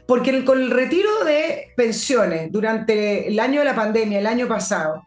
Porque 0.08 0.44
con 0.44 0.60
el 0.60 0.72
retiro 0.72 1.24
de 1.24 1.74
pensiones 1.78 2.52
durante 2.52 3.28
el 3.28 3.40
año 3.40 3.60
de 3.60 3.66
la 3.66 3.76
pandemia, 3.76 4.20
el 4.20 4.28
año 4.28 4.48
pasado, 4.48 5.04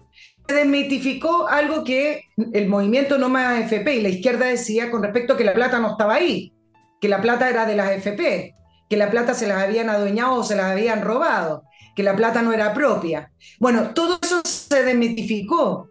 se 0.46 0.54
desmitificó 0.54 1.48
algo 1.48 1.82
que 1.82 2.22
el 2.52 2.68
movimiento 2.68 3.18
No 3.18 3.28
Más 3.28 3.62
AFP 3.62 3.96
y 3.96 4.02
la 4.02 4.08
izquierda 4.10 4.46
decía 4.46 4.90
con 4.90 5.02
respecto 5.02 5.32
a 5.32 5.36
que 5.36 5.44
la 5.44 5.54
plata 5.54 5.80
no 5.80 5.92
estaba 5.92 6.14
ahí, 6.14 6.52
que 7.00 7.08
la 7.08 7.20
plata 7.20 7.48
era 7.48 7.66
de 7.66 7.74
las 7.74 7.88
AFP, 7.88 8.54
que 8.88 8.96
la 8.96 9.10
plata 9.10 9.34
se 9.34 9.46
las 9.46 9.62
habían 9.62 9.88
adueñado 9.88 10.34
o 10.34 10.44
se 10.44 10.54
las 10.54 10.66
habían 10.66 11.02
robado 11.02 11.64
que 11.98 12.04
la 12.04 12.14
plata 12.14 12.42
no 12.42 12.52
era 12.52 12.74
propia. 12.74 13.32
Bueno, 13.58 13.92
todo 13.92 14.20
eso 14.22 14.40
se 14.44 14.84
desmitificó 14.84 15.88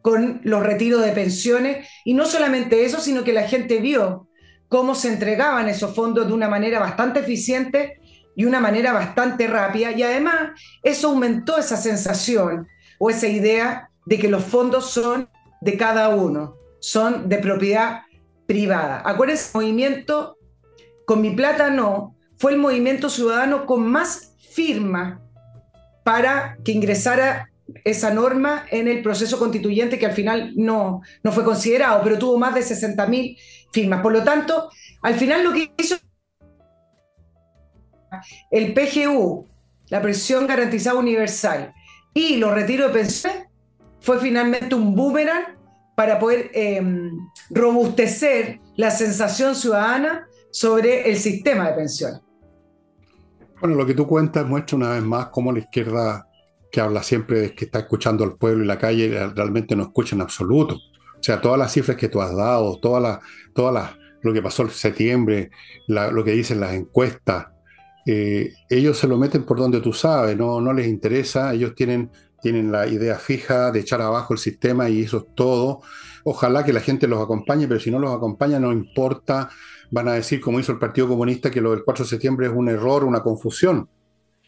con 0.00 0.40
los 0.42 0.62
retiros 0.62 1.04
de 1.04 1.12
pensiones 1.12 1.86
y 2.02 2.14
no 2.14 2.24
solamente 2.24 2.86
eso, 2.86 2.98
sino 2.98 3.24
que 3.24 3.34
la 3.34 3.46
gente 3.46 3.78
vio 3.80 4.26
cómo 4.74 4.96
se 4.96 5.06
entregaban 5.06 5.68
esos 5.68 5.94
fondos 5.94 6.26
de 6.26 6.32
una 6.32 6.48
manera 6.48 6.80
bastante 6.80 7.20
eficiente 7.20 8.00
y 8.34 8.44
una 8.44 8.58
manera 8.58 8.92
bastante 8.92 9.46
rápida 9.46 9.92
y 9.92 10.02
además 10.02 10.60
eso 10.82 11.10
aumentó 11.10 11.56
esa 11.58 11.76
sensación 11.76 12.66
o 12.98 13.08
esa 13.08 13.28
idea 13.28 13.88
de 14.04 14.18
que 14.18 14.28
los 14.28 14.42
fondos 14.42 14.90
son 14.90 15.28
de 15.60 15.76
cada 15.76 16.08
uno, 16.08 16.56
son 16.80 17.28
de 17.28 17.38
propiedad 17.38 18.00
privada. 18.46 19.00
Acuérdense, 19.04 19.50
el 19.54 19.62
movimiento 19.62 20.38
Con 21.06 21.22
mi 21.22 21.30
plata 21.30 21.70
no 21.70 22.16
fue 22.36 22.54
el 22.54 22.58
movimiento 22.58 23.08
ciudadano 23.08 23.66
con 23.66 23.86
más 23.86 24.34
firma 24.56 25.22
para 26.02 26.58
que 26.64 26.72
ingresara 26.72 27.48
esa 27.84 28.12
norma 28.12 28.66
en 28.72 28.88
el 28.88 29.02
proceso 29.02 29.38
constituyente 29.38 30.00
que 30.00 30.06
al 30.06 30.12
final 30.14 30.52
no, 30.56 31.02
no 31.22 31.30
fue 31.30 31.44
considerado, 31.44 32.02
pero 32.02 32.18
tuvo 32.18 32.38
más 32.38 32.54
de 32.54 32.62
60.000 32.62 33.38
firmas. 33.74 34.00
Por 34.00 34.12
lo 34.12 34.22
tanto, 34.22 34.70
al 35.02 35.14
final 35.14 35.42
lo 35.44 35.52
que 35.52 35.72
hizo 35.76 35.96
el 38.50 38.72
PGU, 38.72 39.46
la 39.88 40.00
presión 40.00 40.46
garantizada 40.46 40.98
universal 40.98 41.74
y 42.14 42.36
los 42.36 42.52
retiros 42.52 42.88
de 42.88 43.00
pensiones 43.00 43.48
fue 44.00 44.20
finalmente 44.20 44.74
un 44.74 44.94
boomerang 44.94 45.58
para 45.96 46.18
poder 46.18 46.50
em, 46.54 47.10
robustecer 47.50 48.60
la 48.76 48.90
sensación 48.90 49.54
ciudadana 49.54 50.28
sobre 50.50 51.10
el 51.10 51.16
sistema 51.16 51.70
de 51.70 51.74
pensiones. 51.74 52.20
Bueno, 53.60 53.76
lo 53.76 53.86
que 53.86 53.94
tú 53.94 54.06
cuentas 54.06 54.46
muestra 54.46 54.76
una 54.76 54.90
vez 54.90 55.02
más 55.02 55.26
cómo 55.28 55.50
la 55.50 55.60
izquierda, 55.60 56.28
que 56.70 56.80
habla 56.80 57.02
siempre 57.02 57.40
de 57.40 57.54
que 57.54 57.64
está 57.64 57.80
escuchando 57.80 58.22
al 58.22 58.36
pueblo 58.36 58.62
y 58.62 58.66
la 58.66 58.78
calle, 58.78 59.26
realmente 59.34 59.74
no 59.74 59.84
escucha 59.84 60.14
en 60.14 60.22
absoluto. 60.22 60.78
O 61.24 61.26
sea, 61.26 61.40
todas 61.40 61.58
las 61.58 61.72
cifras 61.72 61.96
que 61.96 62.10
tú 62.10 62.20
has 62.20 62.36
dado, 62.36 62.78
todas 62.80 63.02
las, 63.02 63.18
todas 63.54 63.92
lo 64.20 64.34
que 64.34 64.42
pasó 64.42 64.62
en 64.64 64.68
septiembre, 64.68 65.50
lo 65.88 66.22
que 66.22 66.32
dicen 66.32 66.60
las 66.60 66.74
encuestas, 66.74 67.46
eh, 68.04 68.52
ellos 68.68 68.98
se 68.98 69.08
lo 69.08 69.16
meten 69.16 69.44
por 69.44 69.56
donde 69.56 69.80
tú 69.80 69.94
sabes, 69.94 70.36
no, 70.36 70.60
no 70.60 70.74
les 70.74 70.86
interesa, 70.86 71.54
ellos 71.54 71.74
tienen, 71.74 72.10
tienen 72.42 72.70
la 72.70 72.86
idea 72.86 73.14
fija 73.14 73.72
de 73.72 73.80
echar 73.80 74.02
abajo 74.02 74.34
el 74.34 74.38
sistema 74.38 74.90
y 74.90 75.00
eso 75.00 75.16
es 75.16 75.34
todo. 75.34 75.80
Ojalá 76.24 76.62
que 76.62 76.74
la 76.74 76.80
gente 76.80 77.08
los 77.08 77.22
acompañe, 77.22 77.66
pero 77.66 77.80
si 77.80 77.90
no 77.90 77.98
los 77.98 78.14
acompaña 78.14 78.60
no 78.60 78.70
importa 78.70 79.48
van 79.90 80.08
a 80.08 80.12
decir, 80.12 80.42
como 80.42 80.60
hizo 80.60 80.72
el 80.72 80.78
Partido 80.78 81.08
Comunista, 81.08 81.50
que 81.50 81.62
lo 81.62 81.70
del 81.70 81.84
4 81.84 82.04
de 82.04 82.10
septiembre 82.10 82.48
es 82.48 82.52
un 82.54 82.68
error, 82.68 83.02
una 83.02 83.22
confusión. 83.22 83.88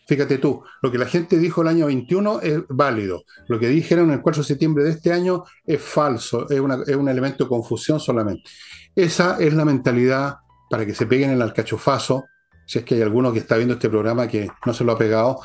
Fíjate 0.07 0.38
tú, 0.38 0.62
lo 0.82 0.92
que 0.92 0.98
la 0.98 1.07
gente 1.07 1.36
dijo 1.36 1.62
el 1.62 1.68
año 1.68 1.86
21 1.86 2.40
es 2.40 2.61
válido. 2.68 3.24
Lo 3.48 3.59
que 3.59 3.68
dijeron 3.68 4.12
el 4.12 4.20
4 4.20 4.42
de 4.42 4.46
septiembre 4.46 4.84
de 4.84 4.90
este 4.90 5.12
año 5.12 5.44
es 5.64 5.82
falso, 5.82 6.48
es, 6.48 6.61
un 6.61 7.09
elemento 7.09 7.44
de 7.44 7.48
confusión 7.48 7.98
solamente. 7.98 8.48
Esa 8.94 9.36
es 9.40 9.52
la 9.52 9.64
mentalidad 9.64 10.36
para 10.70 10.86
que 10.86 10.94
se 10.94 11.07
peguen 11.07 11.30
el 11.30 11.42
alcachofazo, 11.42 12.24
si 12.66 12.78
es 12.78 12.84
que 12.84 12.94
hay 12.94 13.02
alguno 13.02 13.32
que 13.32 13.40
está 13.40 13.57
viendo 13.57 13.74
este 13.74 13.90
programa 13.90 14.28
que 14.28 14.48
no 14.64 14.72
se 14.72 14.84
lo 14.84 14.92
ha 14.92 14.98
pegado. 14.98 15.40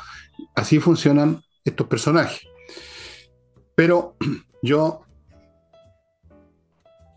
Así 0.54 0.78
funcionan 0.78 1.42
estos 1.64 1.88
personajes. 1.88 2.42
Pero 3.74 4.16
yo 4.62 5.02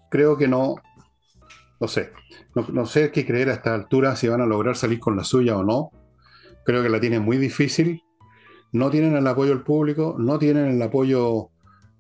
creo 0.10 0.38
que 0.38 0.48
no, 0.48 0.76
no 1.80 1.88
sé, 1.88 2.12
no, 2.56 2.86
sé 2.86 3.12
qué 3.12 3.26
creer 3.26 3.50
a 3.50 3.54
esta 3.54 3.76
altura 3.76 4.16
si 4.16 4.28
van 4.28 4.42
a 4.42 4.46
lograr 4.46 4.76
salir 4.76 5.00
con 5.00 5.16
la 5.16 5.24
suya 5.24 5.58
o 5.58 5.64
no. 5.64 5.92
Creo 6.66 6.84
que 6.84 6.90
la 6.90 7.00
tienen 7.00 7.24
muy 7.24 7.38
difícil. 7.38 8.02
No 8.72 8.90
tienen 8.90 9.16
el 9.16 9.26
apoyo 9.28 9.52
del 9.52 9.64
público, 9.64 10.16
no 10.20 10.38
tienen 10.38 10.66
el 10.66 10.82
apoyo 10.82 11.50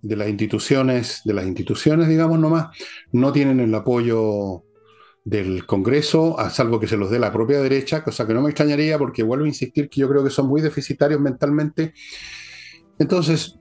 de 0.01 0.15
las 0.15 0.27
instituciones, 0.27 1.21
de 1.23 1.33
las 1.33 1.45
instituciones, 1.45 2.09
digamos 2.09 2.37
nomás, 2.37 2.67
no 3.11 3.31
tienen 3.31 3.59
el 3.59 3.73
apoyo 3.73 4.63
del 5.23 5.65
Congreso, 5.65 6.39
a 6.39 6.49
salvo 6.49 6.79
que 6.79 6.87
se 6.87 6.97
los 6.97 7.09
dé 7.09 7.17
la 7.17 7.31
propia 7.31 7.61
derecha, 7.61 8.03
cosa 8.03 8.27
que 8.27 8.33
no 8.33 8.41
me 8.41 8.49
extrañaría 8.49 8.99
porque 8.99 9.23
vuelvo 9.23 9.45
a 9.45 9.47
insistir 9.47 9.89
que 9.89 10.01
yo 10.01 10.09
creo 10.09 10.23
que 10.23 10.29
son 10.29 10.47
muy 10.47 10.61
deficitarios 10.61 11.19
mentalmente. 11.21 11.93
Entonces, 12.99 13.57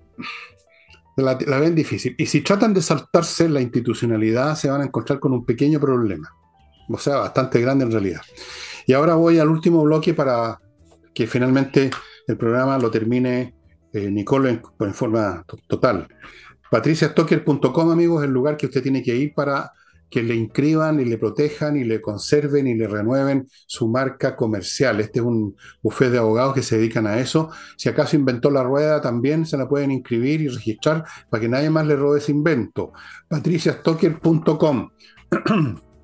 la, 1.16 1.38
la, 1.46 1.60
ven 1.60 1.74
difícil. 1.74 2.14
Y 2.18 2.26
si 2.26 2.40
tratan 2.40 2.74
de 2.74 2.82
saltarse 2.82 3.48
la 3.48 3.60
institucionalidad, 3.60 4.56
se 4.56 4.68
van 4.68 4.82
a 4.82 4.84
encontrar 4.84 5.20
con 5.20 5.32
un 5.32 5.46
pequeño 5.46 5.78
problema 5.80 6.28
o 6.88 6.98
sea, 6.98 7.16
bastante 7.16 7.60
grande 7.60 7.84
en 7.84 7.92
realidad. 7.92 8.20
Y 8.86 8.92
ahora 8.92 9.14
voy 9.14 9.38
al 9.38 9.48
último 9.48 9.82
bloque 9.82 10.14
para 10.14 10.60
que 11.14 11.26
finalmente 11.26 11.90
el 12.26 12.36
programa 12.36 12.78
lo 12.78 12.90
termine 12.90 13.54
eh, 13.92 14.10
Nicole 14.10 14.60
en, 14.78 14.94
forma 14.94 15.44
total. 15.66 16.08
patriciastocker.com, 16.70 17.90
amigos, 17.90 18.22
es 18.22 18.28
el 18.28 18.34
lugar 18.34 18.56
que 18.56 18.66
usted 18.66 18.82
tiene 18.82 19.02
que 19.02 19.14
ir 19.14 19.32
para 19.34 19.70
que 20.10 20.22
le 20.22 20.34
inscriban 20.34 21.00
y 21.00 21.04
le 21.04 21.18
protejan 21.18 21.76
y 21.76 21.84
le 21.84 22.00
conserven 22.00 22.66
y 22.66 22.74
le 22.74 22.86
renueven 22.86 23.48
su 23.66 23.88
marca 23.88 24.36
comercial. 24.36 25.00
Este 25.00 25.18
es 25.18 25.24
un 25.24 25.56
bufete 25.82 26.12
de 26.12 26.18
abogados 26.18 26.54
que 26.54 26.62
se 26.62 26.76
dedican 26.76 27.06
a 27.06 27.18
eso. 27.18 27.50
Si 27.76 27.88
acaso 27.88 28.14
inventó 28.14 28.50
la 28.50 28.62
rueda, 28.62 29.00
también 29.00 29.44
se 29.46 29.56
la 29.56 29.68
pueden 29.68 29.90
inscribir 29.90 30.40
y 30.40 30.48
registrar 30.48 31.04
para 31.30 31.40
que 31.40 31.48
nadie 31.48 31.70
más 31.70 31.86
le 31.86 31.96
robe 31.96 32.18
ese 32.18 32.32
invento. 32.32 32.92
patriciastocker.com 33.28 34.90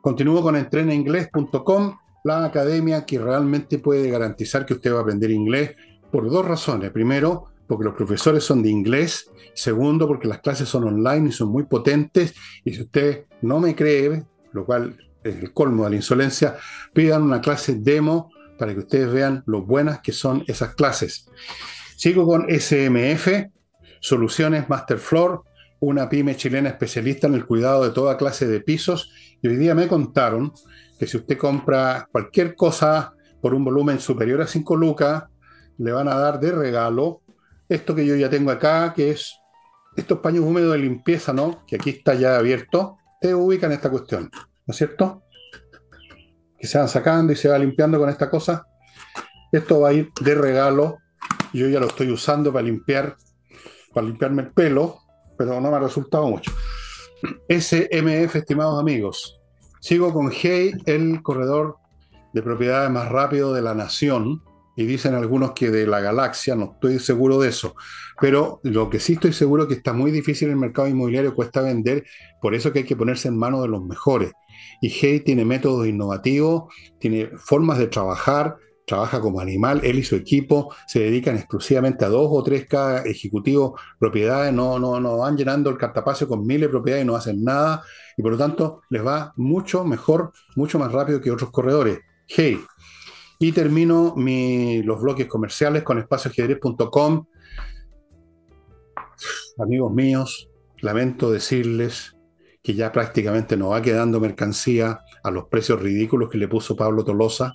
Continúo 0.00 0.40
con 0.40 0.54
entrenainglés.com, 0.54 1.96
la 2.26 2.44
academia 2.44 3.06
que 3.06 3.20
realmente 3.20 3.78
puede 3.78 4.10
garantizar 4.10 4.66
que 4.66 4.74
usted 4.74 4.92
va 4.92 4.98
a 4.98 5.02
aprender 5.02 5.30
inglés 5.30 5.76
por 6.10 6.28
dos 6.28 6.44
razones. 6.44 6.90
Primero, 6.90 7.52
porque 7.68 7.84
los 7.84 7.94
profesores 7.94 8.42
son 8.42 8.64
de 8.64 8.68
inglés. 8.68 9.30
Segundo, 9.54 10.08
porque 10.08 10.26
las 10.26 10.40
clases 10.40 10.68
son 10.68 10.84
online 10.84 11.28
y 11.28 11.32
son 11.32 11.48
muy 11.48 11.62
potentes. 11.64 12.34
Y 12.64 12.74
si 12.74 12.82
usted 12.82 13.26
no 13.42 13.60
me 13.60 13.76
cree, 13.76 14.24
lo 14.52 14.66
cual 14.66 14.96
es 15.22 15.36
el 15.36 15.52
colmo 15.52 15.84
de 15.84 15.90
la 15.90 15.96
insolencia, 15.96 16.56
pidan 16.92 17.22
una 17.22 17.40
clase 17.40 17.76
demo 17.76 18.30
para 18.58 18.72
que 18.74 18.80
ustedes 18.80 19.12
vean 19.12 19.44
lo 19.46 19.62
buenas 19.62 20.00
que 20.00 20.10
son 20.10 20.42
esas 20.48 20.74
clases. 20.74 21.30
Sigo 21.96 22.26
con 22.26 22.46
SMF, 22.48 23.28
Soluciones 24.00 24.68
Master 24.68 24.98
Floor, 24.98 25.42
una 25.78 26.08
pyme 26.08 26.36
chilena 26.36 26.70
especialista 26.70 27.28
en 27.28 27.34
el 27.34 27.46
cuidado 27.46 27.84
de 27.84 27.90
toda 27.90 28.16
clase 28.16 28.46
de 28.48 28.60
pisos 28.60 29.12
y 29.42 29.48
hoy 29.48 29.56
día 29.56 29.74
me 29.74 29.88
contaron 29.88 30.52
que 30.98 31.06
si 31.06 31.16
usted 31.16 31.36
compra 31.36 32.08
cualquier 32.10 32.54
cosa 32.54 33.12
por 33.40 33.54
un 33.54 33.64
volumen 33.64 34.00
superior 34.00 34.40
a 34.42 34.46
5 34.46 34.76
lucas, 34.76 35.24
le 35.78 35.92
van 35.92 36.08
a 36.08 36.16
dar 36.16 36.40
de 36.40 36.52
regalo 36.52 37.22
esto 37.68 37.94
que 37.94 38.06
yo 38.06 38.14
ya 38.14 38.30
tengo 38.30 38.50
acá, 38.50 38.92
que 38.94 39.10
es 39.10 39.40
estos 39.96 40.18
paños 40.20 40.44
húmedos 40.44 40.72
de 40.72 40.78
limpieza, 40.78 41.32
¿no? 41.32 41.64
Que 41.66 41.76
aquí 41.76 41.90
está 41.90 42.14
ya 42.14 42.36
abierto. 42.36 42.98
Te 43.20 43.34
ubican 43.34 43.72
esta 43.72 43.90
cuestión. 43.90 44.30
¿no 44.66 44.72
es 44.72 44.76
cierto? 44.76 45.22
Que 46.58 46.66
se 46.66 46.78
van 46.78 46.88
sacando 46.88 47.32
y 47.32 47.36
se 47.36 47.48
va 47.48 47.58
limpiando 47.58 47.98
con 47.98 48.08
esta 48.08 48.28
cosa. 48.28 48.66
Esto 49.52 49.80
va 49.80 49.90
a 49.90 49.92
ir 49.92 50.10
de 50.20 50.34
regalo. 50.34 50.98
Yo 51.52 51.68
ya 51.68 51.80
lo 51.80 51.86
estoy 51.86 52.10
usando 52.10 52.52
para 52.52 52.64
limpiar, 52.64 53.16
para 53.94 54.06
limpiarme 54.06 54.42
el 54.42 54.52
pelo, 54.52 54.98
pero 55.38 55.60
no 55.60 55.70
me 55.70 55.76
ha 55.76 55.80
resultado 55.80 56.26
mucho. 56.26 56.52
SMF, 57.48 58.36
estimados 58.36 58.80
amigos. 58.80 59.40
Sigo 59.80 60.12
con 60.12 60.30
Hey, 60.32 60.72
el 60.86 61.22
corredor 61.22 61.76
de 62.32 62.42
propiedades 62.42 62.90
más 62.90 63.10
rápido 63.10 63.52
de 63.54 63.62
la 63.62 63.74
nación 63.74 64.42
y 64.76 64.84
dicen 64.84 65.14
algunos 65.14 65.52
que 65.52 65.70
de 65.70 65.86
la 65.86 66.00
galaxia, 66.00 66.54
no 66.54 66.72
estoy 66.74 66.98
seguro 66.98 67.40
de 67.40 67.48
eso, 67.48 67.74
pero 68.20 68.60
lo 68.62 68.90
que 68.90 69.00
sí 69.00 69.14
estoy 69.14 69.32
seguro 69.32 69.62
es 69.62 69.68
que 69.68 69.74
está 69.74 69.94
muy 69.94 70.10
difícil 70.10 70.50
el 70.50 70.56
mercado 70.56 70.86
inmobiliario, 70.86 71.34
cuesta 71.34 71.62
vender, 71.62 72.04
por 72.42 72.54
eso 72.54 72.72
que 72.72 72.80
hay 72.80 72.84
que 72.84 72.96
ponerse 72.96 73.28
en 73.28 73.38
manos 73.38 73.62
de 73.62 73.68
los 73.68 73.82
mejores. 73.82 74.32
Y 74.82 74.90
Hey 74.90 75.20
tiene 75.20 75.44
métodos 75.44 75.86
innovativos, 75.86 76.64
tiene 76.98 77.30
formas 77.38 77.78
de 77.78 77.86
trabajar, 77.86 78.56
trabaja 78.86 79.20
como 79.20 79.40
animal, 79.40 79.80
él 79.82 79.98
y 79.98 80.04
su 80.04 80.14
equipo 80.14 80.74
se 80.86 81.00
dedican 81.00 81.36
exclusivamente 81.36 82.04
a 82.04 82.08
dos 82.08 82.28
o 82.30 82.42
tres 82.42 82.66
cada 82.66 83.02
ejecutivo 83.02 83.76
propiedades, 83.98 84.52
no, 84.52 84.78
no, 84.78 85.00
no 85.00 85.18
van 85.18 85.36
llenando 85.36 85.68
el 85.68 85.76
cartapacio 85.76 86.28
con 86.28 86.46
miles 86.46 86.62
de 86.62 86.68
propiedades 86.68 87.04
y 87.04 87.06
no 87.06 87.16
hacen 87.16 87.42
nada, 87.42 87.82
y 88.16 88.22
por 88.22 88.32
lo 88.32 88.38
tanto 88.38 88.82
les 88.88 89.04
va 89.04 89.32
mucho 89.36 89.84
mejor, 89.84 90.32
mucho 90.54 90.78
más 90.78 90.92
rápido 90.92 91.20
que 91.20 91.30
otros 91.30 91.50
corredores. 91.50 91.98
Hey, 92.28 92.60
y 93.38 93.52
termino 93.52 94.14
los 94.16 95.00
bloques 95.00 95.26
comerciales 95.26 95.82
con 95.82 95.98
espacioajedrez.com. 95.98 97.26
Amigos 99.58 99.92
míos, 99.92 100.48
lamento 100.78 101.30
decirles 101.30 102.16
que 102.62 102.74
ya 102.74 102.92
prácticamente 102.92 103.56
no 103.56 103.70
va 103.70 103.82
quedando 103.82 104.20
mercancía 104.20 105.00
a 105.22 105.30
los 105.30 105.44
precios 105.48 105.80
ridículos 105.80 106.28
que 106.30 106.38
le 106.38 106.48
puso 106.48 106.76
Pablo 106.76 107.04
Tolosa. 107.04 107.54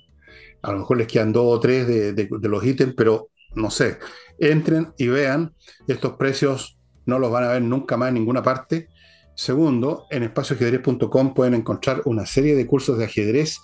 A 0.62 0.72
lo 0.72 0.78
mejor 0.78 0.98
les 0.98 1.06
quedan 1.06 1.32
dos 1.32 1.44
o 1.46 1.60
tres 1.60 1.86
de, 1.86 2.28
los 2.42 2.64
ítems, 2.64 2.94
pero 2.96 3.28
no 3.54 3.70
sé. 3.70 3.98
Entren 4.38 4.92
y 4.96 5.08
vean, 5.08 5.54
estos 5.86 6.12
precios 6.12 6.78
no 7.06 7.18
los 7.18 7.30
van 7.30 7.44
a 7.44 7.48
ver 7.48 7.62
nunca 7.62 7.96
más 7.96 8.08
en 8.08 8.14
ninguna 8.14 8.42
parte. 8.42 8.88
Segundo, 9.34 10.06
en 10.10 10.22
espacioajedrez.com 10.22 11.34
pueden 11.34 11.54
encontrar 11.54 12.02
una 12.04 12.26
serie 12.26 12.54
de 12.54 12.66
cursos 12.66 12.98
de 12.98 13.06
ajedrez 13.06 13.58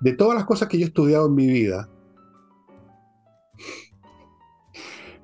de 0.00 0.12
todas 0.12 0.34
las 0.34 0.44
cosas 0.44 0.68
que 0.68 0.78
yo 0.78 0.84
he 0.84 0.88
estudiado 0.88 1.26
en 1.26 1.34
mi 1.34 1.46
vida, 1.46 1.88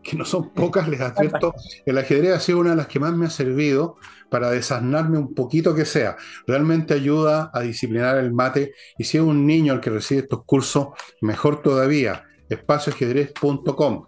que 0.03 0.16
no 0.16 0.24
son 0.24 0.50
pocas, 0.50 0.88
les 0.88 1.00
advierto, 1.00 1.55
el 1.86 1.98
ajedrez 1.98 2.32
ha 2.32 2.40
sido 2.40 2.59
una 2.59 2.70
de 2.70 2.76
las 2.76 2.86
que 2.86 3.00
más 3.00 3.14
me 3.14 3.26
ha 3.26 3.30
servido 3.30 3.96
para 4.28 4.50
desasnarme 4.50 5.18
un 5.18 5.34
poquito 5.34 5.74
que 5.74 5.84
sea. 5.84 6.16
Realmente 6.46 6.94
ayuda 6.94 7.50
a 7.53 7.61
disciplinar 7.61 8.18
el 8.18 8.32
mate 8.32 8.72
y 8.98 9.05
si 9.05 9.18
es 9.18 9.22
un 9.22 9.46
niño 9.46 9.74
el 9.74 9.80
que 9.80 9.90
recibe 9.90 10.22
estos 10.22 10.44
cursos, 10.44 10.88
mejor 11.20 11.62
todavía, 11.62 12.24
espacioajedrez.com. 12.48 14.07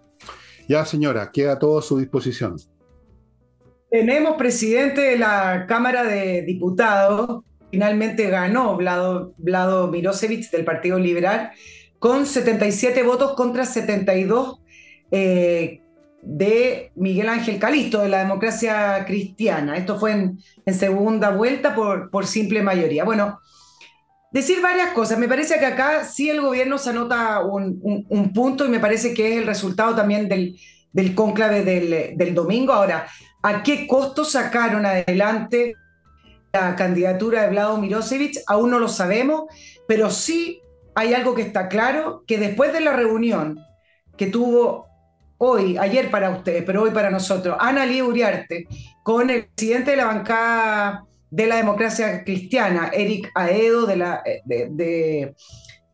Ya 0.67 0.83
señora, 0.85 1.31
queda 1.31 1.59
todo 1.59 1.79
a 1.79 1.81
su 1.81 1.99
disposición. 1.99 2.55
Tenemos 3.89 4.35
presidente 4.35 5.01
de 5.01 5.17
la 5.17 5.65
Cámara 5.67 6.03
de 6.03 6.41
Diputados, 6.41 7.43
finalmente 7.71 8.29
ganó 8.29 8.75
Vlado, 8.75 9.33
Vlado 9.37 9.87
Mirosevic 9.89 10.49
del 10.49 10.65
Partido 10.65 10.97
Liberal 10.97 11.51
con 11.99 12.25
77 12.25 13.03
votos 13.03 13.33
contra 13.35 13.65
72 13.65 14.59
eh, 15.11 15.81
de 16.25 16.91
Miguel 16.95 17.29
Ángel 17.29 17.59
Calisto 17.59 18.01
de 18.01 18.09
la 18.09 18.19
democracia 18.19 19.05
cristiana. 19.05 19.77
Esto 19.77 19.99
fue 19.99 20.11
en, 20.11 20.39
segunda 20.73 21.29
vuelta 21.29 21.75
por, 21.75 22.09
por, 22.09 22.25
simple 22.25 22.61
mayoría. 22.61 23.03
Bueno, 23.03 23.39
decir 24.31 24.61
varias 24.61 24.91
cosas. 24.91 25.19
Me 25.19 25.27
parece 25.27 25.59
que 25.59 25.65
acá 25.65 26.03
sí 26.03 26.29
el 26.29 26.41
gobierno 26.41 26.77
se 26.77 26.89
anota 26.89 27.41
un, 27.43 28.31
punto 28.33 28.65
y 28.65 28.69
me 28.69 28.79
parece 28.79 29.13
que 29.13 29.33
es 29.33 29.37
el 29.37 29.47
resultado 29.47 29.95
también 29.95 30.27
del, 30.27 30.57
del 30.91 31.13
cónclave 31.13 31.63
del, 31.63 32.17
del 32.17 32.33
domingo. 32.33 32.73
Ahora, 32.73 33.07
¿a 33.43 33.63
qué 33.63 33.87
costo 33.87 34.25
sacaron 34.25 34.85
adelante 34.85 35.75
la 36.55 36.75
candidatura 36.75 37.43
de 37.43 37.49
Vlado 37.49 37.77
Mirosevic, 37.77 38.37
aún 38.47 38.71
no 38.71 38.79
lo 38.79 38.87
sabemos, 38.87 39.43
pero 39.87 40.09
sí 40.09 40.61
hay 40.95 41.13
algo 41.13 41.35
que 41.35 41.41
está 41.41 41.67
claro, 41.67 42.23
que 42.25 42.37
después 42.37 42.71
de 42.71 42.79
la 42.79 42.93
reunión 42.93 43.59
que 44.17 44.27
tuvo 44.27 44.87
hoy, 45.45 45.77
ayer 45.77 46.09
para 46.09 46.29
ustedes, 46.29 46.63
pero 46.63 46.83
hoy 46.83 46.91
para 46.91 47.09
nosotros, 47.09 47.55
Ana 47.59 47.85
Lía 47.85 48.03
Uriarte, 48.03 48.67
con 49.03 49.29
el 49.29 49.45
presidente 49.45 49.91
de 49.91 49.97
la 49.97 50.05
bancada 50.05 51.05
de 51.29 51.47
la 51.47 51.57
democracia 51.57 52.23
cristiana, 52.23 52.89
Eric 52.93 53.31
Aedo, 53.35 53.85
de, 53.85 53.95
la, 53.95 54.23
de, 54.45 55.35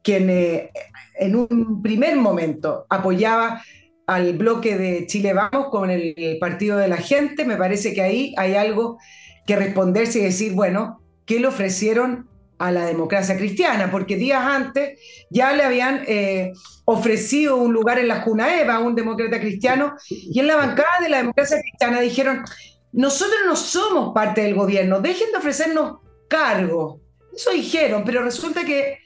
quien 0.02 0.30
eh, 0.30 0.72
en 1.20 1.36
un 1.36 1.82
primer 1.82 2.16
momento 2.16 2.86
apoyaba 2.90 3.62
al 4.08 4.34
bloque 4.34 4.78
de 4.78 5.06
Chile 5.08 5.34
Vamos 5.34 5.70
con 5.70 5.90
el 5.90 6.38
Partido 6.40 6.78
de 6.78 6.88
la 6.88 6.98
Gente, 6.98 7.46
me 7.46 7.58
parece 7.58 7.94
que 7.94 8.02
ahí 8.02 8.34
hay 8.38 8.56
algo 8.56 8.98
que 9.46 9.56
responderse 9.56 10.20
y 10.20 10.24
decir, 10.24 10.54
bueno, 10.54 11.02
¿qué 11.26 11.40
le 11.40 11.48
ofrecieron 11.48 12.31
a 12.62 12.72
la 12.72 12.86
democracia 12.86 13.36
cristiana? 13.36 13.90
Porque 13.92 14.16
días 14.16 14.44
antes 14.44 15.00
ya 15.30 15.54
le 15.54 15.64
habían 15.64 16.04
eh, 16.08 16.54
ofrecido 16.86 17.58
un 17.58 17.74
lugar 17.74 18.00
en 18.00 18.08
la 18.08 18.22
Junaeva 18.22 18.76
a 18.76 18.80
un 18.80 18.96
demócrata 18.96 19.40
cristiano 19.40 19.96
y 20.10 20.40
en 20.40 20.48
la 20.48 20.56
bancada 20.56 21.00
de 21.02 21.10
la 21.10 21.18
democracia 21.18 21.60
cristiana 21.60 22.00
dijeron, 22.00 22.44
nosotros 22.92 23.40
no 23.46 23.56
somos 23.56 24.14
parte 24.14 24.42
del 24.42 24.56
gobierno, 24.56 25.00
dejen 25.00 25.32
de 25.32 25.38
ofrecernos 25.38 26.00
cargos. 26.28 27.02
Eso 27.34 27.52
dijeron, 27.52 28.04
pero 28.06 28.24
resulta 28.24 28.66
que 28.66 28.98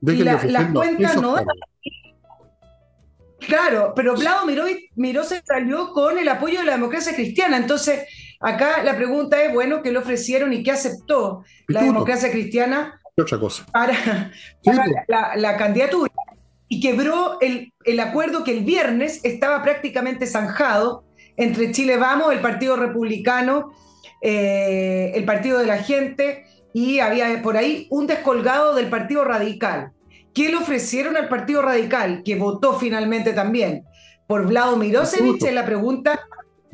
las 0.00 0.72
cuentas 0.72 1.20
no. 1.20 1.36
Claro, 3.46 3.92
pero 3.94 4.14
Vlado 4.14 4.46
miró, 4.46 4.64
miró 4.94 5.24
se 5.24 5.42
salió 5.42 5.92
con 5.92 6.18
el 6.18 6.28
apoyo 6.28 6.60
de 6.60 6.66
la 6.66 6.72
democracia 6.72 7.14
cristiana. 7.14 7.56
Entonces, 7.56 8.06
Acá 8.42 8.82
la 8.82 8.96
pregunta 8.96 9.42
es, 9.42 9.52
bueno, 9.52 9.82
¿qué 9.82 9.92
le 9.92 9.98
ofrecieron 9.98 10.52
y 10.52 10.62
qué 10.62 10.72
aceptó 10.72 11.44
la 11.68 11.82
democracia 11.82 12.30
cristiana 12.30 13.00
otra 13.16 13.38
cosa? 13.38 13.66
para, 13.72 14.32
la, 15.36 15.56
candidatura? 15.56 16.12
Y 16.68 16.80
quebró 16.80 17.38
el, 17.40 17.72
el, 17.84 18.00
acuerdo 18.00 18.44
que 18.44 18.56
el 18.56 18.64
viernes 18.64 19.20
estaba 19.24 19.62
prácticamente 19.62 20.26
zanjado 20.26 21.04
entre 21.36 21.70
Chile 21.72 21.96
Vamos, 21.96 22.32
el 22.32 22.40
Partido 22.40 22.76
Republicano, 22.76 23.72
eh, 24.20 25.12
el 25.14 25.24
Partido 25.24 25.58
de 25.58 25.66
la 25.66 25.78
Gente, 25.78 26.44
y 26.72 27.00
había 27.00 27.42
por 27.42 27.56
ahí 27.56 27.86
un 27.90 28.06
descolgado 28.06 28.74
del 28.74 28.88
Partido 28.88 29.24
Radical. 29.24 29.92
¿Qué 30.34 30.48
le 30.48 30.56
ofrecieron 30.56 31.16
al 31.16 31.28
Partido 31.28 31.60
Radical, 31.62 32.22
que 32.24 32.36
votó 32.36 32.78
finalmente 32.78 33.34
también 33.34 33.84
por 34.26 34.46
Vlado 34.46 34.76
Mirosevic? 34.76 35.44
Es 35.44 35.54
la 35.54 35.66
pregunta 35.66 36.20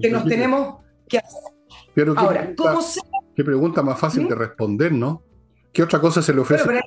que 0.01 0.11
nos 0.11 0.25
tenemos 0.25 0.77
que 1.09 1.19
hacer. 1.19 1.58
Pero 1.99 2.15
¿qué 2.15 2.21
Ahora, 2.21 2.41
pregunta, 2.43 2.63
¿cómo 2.63 2.87
Qué 3.35 3.43
pregunta 3.45 3.83
más 3.83 3.99
fácil 3.99 4.23
¿Mm? 4.23 4.29
de 4.29 4.35
responder, 4.37 4.93
¿no? 4.93 5.25
¿Qué 5.73 5.83
otra 5.83 6.01
cosa 6.01 6.23
se 6.23 6.33
le 6.33 6.43
ofrece? 6.43 6.81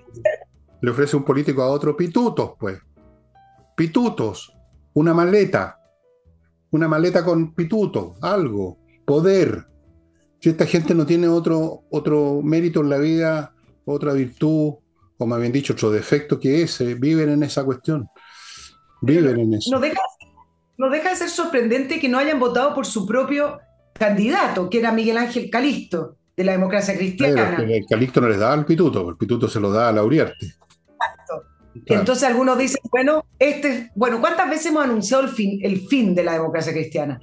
Le 0.80 0.90
ofrece 0.90 1.18
un 1.18 1.26
político 1.26 1.62
a 1.62 1.68
otro 1.68 1.98
pitutos, 1.98 2.52
pues. 2.58 2.80
Pitutos. 3.76 4.54
Una 4.94 5.14
maleta. 5.14 5.78
Una 6.70 6.88
maleta 6.88 7.26
con 7.26 7.54
pituto, 7.54 8.16
algo, 8.22 8.78
poder. 9.04 9.68
Si 10.40 10.48
esta 10.48 10.66
gente 10.66 10.96
no 10.96 11.06
tiene 11.06 11.28
otro, 11.28 11.84
otro 11.90 12.40
mérito 12.42 12.80
en 12.80 12.90
la 12.90 12.98
vida, 12.98 13.54
otra 13.84 14.14
virtud, 14.14 14.76
o 15.18 15.26
más 15.26 15.42
bien 15.42 15.52
dicho, 15.52 15.74
otro 15.74 15.92
defecto 15.92 16.40
que 16.40 16.62
ese, 16.62 16.94
viven 16.96 17.32
en 17.32 17.44
esa 17.44 17.66
cuestión. 17.66 18.08
Viven 19.02 19.42
en 19.42 19.56
eso. 19.56 19.72
No 19.72 19.82
deja, 19.82 20.00
no 20.78 20.90
deja 20.90 21.10
de 21.10 21.16
ser 21.18 21.30
sorprendente 21.30 22.00
que 22.00 22.08
no 22.08 22.18
hayan 22.18 22.40
votado 22.40 22.74
por 22.74 22.86
su 22.86 23.06
propio 23.06 23.60
candidato, 23.94 24.70
que 24.70 24.80
era 24.80 24.92
Miguel 24.92 25.18
Ángel 25.18 25.50
Calisto, 25.50 26.18
de 26.36 26.44
la 26.44 26.54
democracia 26.54 26.96
cristiana. 26.96 27.58
el 27.58 27.86
Calisto 27.86 28.22
no 28.22 28.30
les 28.30 28.40
da 28.40 28.54
al 28.54 28.66
pituto, 28.66 29.10
el 29.10 29.18
pituto 29.18 29.48
se 29.48 29.60
lo 29.60 29.72
da 29.72 29.90
a 29.90 29.92
Lauriarte. 29.92 30.46
Exacto. 30.46 31.44
Entonces 31.86 32.24
algunos 32.24 32.58
dicen, 32.58 32.82
bueno, 32.92 33.26
este, 33.40 33.92
bueno, 33.96 34.20
¿cuántas 34.20 34.50
veces 34.50 34.68
hemos 34.68 34.84
anunciado 34.84 35.24
el 35.24 35.30
fin, 35.30 35.60
el 35.64 35.88
fin 35.88 36.16
de 36.16 36.24
la 36.24 36.34
democracia 36.34 36.74
cristiana? 36.74 37.20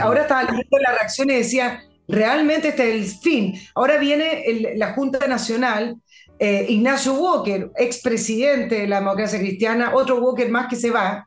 ahora 0.00 0.22
estaba 0.22 0.42
leyendo 0.44 0.78
la 0.78 0.92
reacción 0.92 1.30
y 1.30 1.34
decía, 1.34 1.82
realmente 2.06 2.68
este 2.68 2.88
es 2.88 2.94
el 2.94 3.20
fin. 3.20 3.54
Ahora 3.74 3.98
viene 3.98 4.44
la 4.76 4.92
Junta 4.94 5.26
Nacional, 5.26 5.96
eh, 6.38 6.66
Ignacio 6.68 7.14
Walker, 7.14 7.70
expresidente 7.76 8.82
de 8.82 8.86
la 8.86 9.00
democracia 9.00 9.38
cristiana, 9.38 9.94
otro 9.94 10.20
Walker 10.20 10.48
más 10.50 10.68
que 10.68 10.76
se 10.76 10.90
va, 10.90 11.26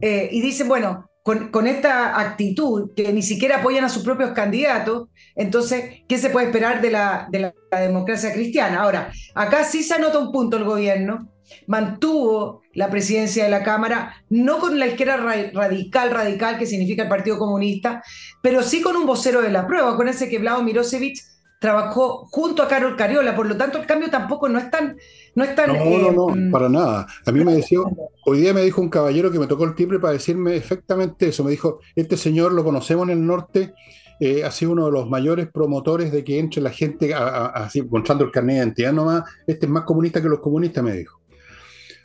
eh, 0.00 0.28
y 0.30 0.40
dice, 0.40 0.64
bueno, 0.64 1.10
con, 1.26 1.66
esta 1.66 2.20
actitud, 2.20 2.92
que 2.94 3.12
ni 3.12 3.20
siquiera 3.20 3.56
apoyan 3.56 3.84
a 3.84 3.88
sus 3.88 4.04
propios 4.04 4.30
candidatos, 4.30 5.08
entonces, 5.34 6.02
¿qué 6.06 6.18
se 6.18 6.30
puede 6.30 6.46
esperar 6.46 6.80
de 6.80 6.92
la, 6.92 7.26
de 7.32 7.40
la, 7.40 7.80
democracia 7.80 8.32
cristiana? 8.32 8.82
Ahora, 8.82 9.10
acá 9.34 9.64
sí 9.64 9.82
se 9.82 9.94
anota 9.94 10.20
un 10.20 10.30
punto 10.30 10.56
el 10.56 10.62
gobierno, 10.62 11.28
mantuvo 11.66 12.62
la 12.74 12.90
presidencia 12.90 13.42
de 13.42 13.50
la 13.50 13.64
Cámara, 13.64 14.14
no 14.30 14.60
con 14.60 14.78
la 14.78 14.86
izquierda 14.86 15.16
radical, 15.52 16.12
radical, 16.12 16.58
que 16.58 16.66
significa 16.66 17.02
el 17.02 17.08
Partido 17.08 17.38
Comunista, 17.38 18.04
pero 18.40 18.62
sí 18.62 18.80
con 18.80 18.94
un 18.94 19.04
vocero 19.04 19.42
de 19.42 19.50
la 19.50 19.66
prueba, 19.66 19.96
con 19.96 20.06
ese 20.06 20.28
que 20.28 20.38
Vlado 20.38 20.62
Mirosevic 20.62 21.18
trabajó 21.58 22.26
junto 22.30 22.62
a 22.62 22.68
Carol 22.68 22.96
Cariola, 22.96 23.34
por 23.34 23.46
lo 23.46 23.56
tanto 23.56 23.78
el 23.78 23.86
cambio 23.86 24.10
tampoco 24.10 24.48
no 24.48 24.58
es 24.58 24.70
tan... 24.70 24.96
No, 25.34 25.44
es 25.44 25.54
tan, 25.54 25.68
no, 25.68 25.98
no, 25.98 26.12
no, 26.12 26.28
mm, 26.28 26.50
para 26.50 26.68
nada. 26.68 27.06
A 27.24 27.32
mí 27.32 27.44
me 27.44 27.54
decía, 27.54 27.78
hoy 28.24 28.40
día 28.40 28.54
me 28.54 28.62
dijo 28.62 28.80
un 28.80 28.88
caballero 28.88 29.30
que 29.30 29.38
me 29.38 29.46
tocó 29.46 29.64
el 29.64 29.74
timbre 29.74 29.98
para 29.98 30.14
decirme 30.14 30.56
exactamente 30.56 31.28
eso. 31.28 31.44
Me 31.44 31.50
dijo, 31.50 31.80
este 31.94 32.16
señor 32.16 32.52
lo 32.52 32.64
conocemos 32.64 33.08
en 33.08 33.18
el 33.18 33.26
norte, 33.26 33.74
eh, 34.18 34.44
ha 34.44 34.50
sido 34.50 34.72
uno 34.72 34.86
de 34.86 34.92
los 34.92 35.08
mayores 35.08 35.48
promotores 35.52 36.10
de 36.10 36.24
que 36.24 36.38
entre 36.38 36.62
la 36.62 36.70
gente 36.70 37.12
así 37.14 37.80
encontrando 37.80 38.24
el 38.24 38.30
carnet 38.30 38.56
de 38.56 38.62
identidad 38.62 38.92
nomás. 38.92 39.24
Este 39.46 39.66
es 39.66 39.72
más 39.72 39.84
comunista 39.84 40.22
que 40.22 40.28
los 40.28 40.40
comunistas, 40.40 40.82
me 40.82 40.92
dijo. 40.92 41.20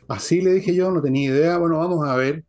Así 0.08 0.42
le 0.42 0.52
dije 0.52 0.74
yo, 0.74 0.90
no 0.90 1.00
tenía 1.00 1.30
idea. 1.30 1.56
Bueno, 1.56 1.78
vamos 1.78 2.06
a 2.06 2.14
ver, 2.16 2.44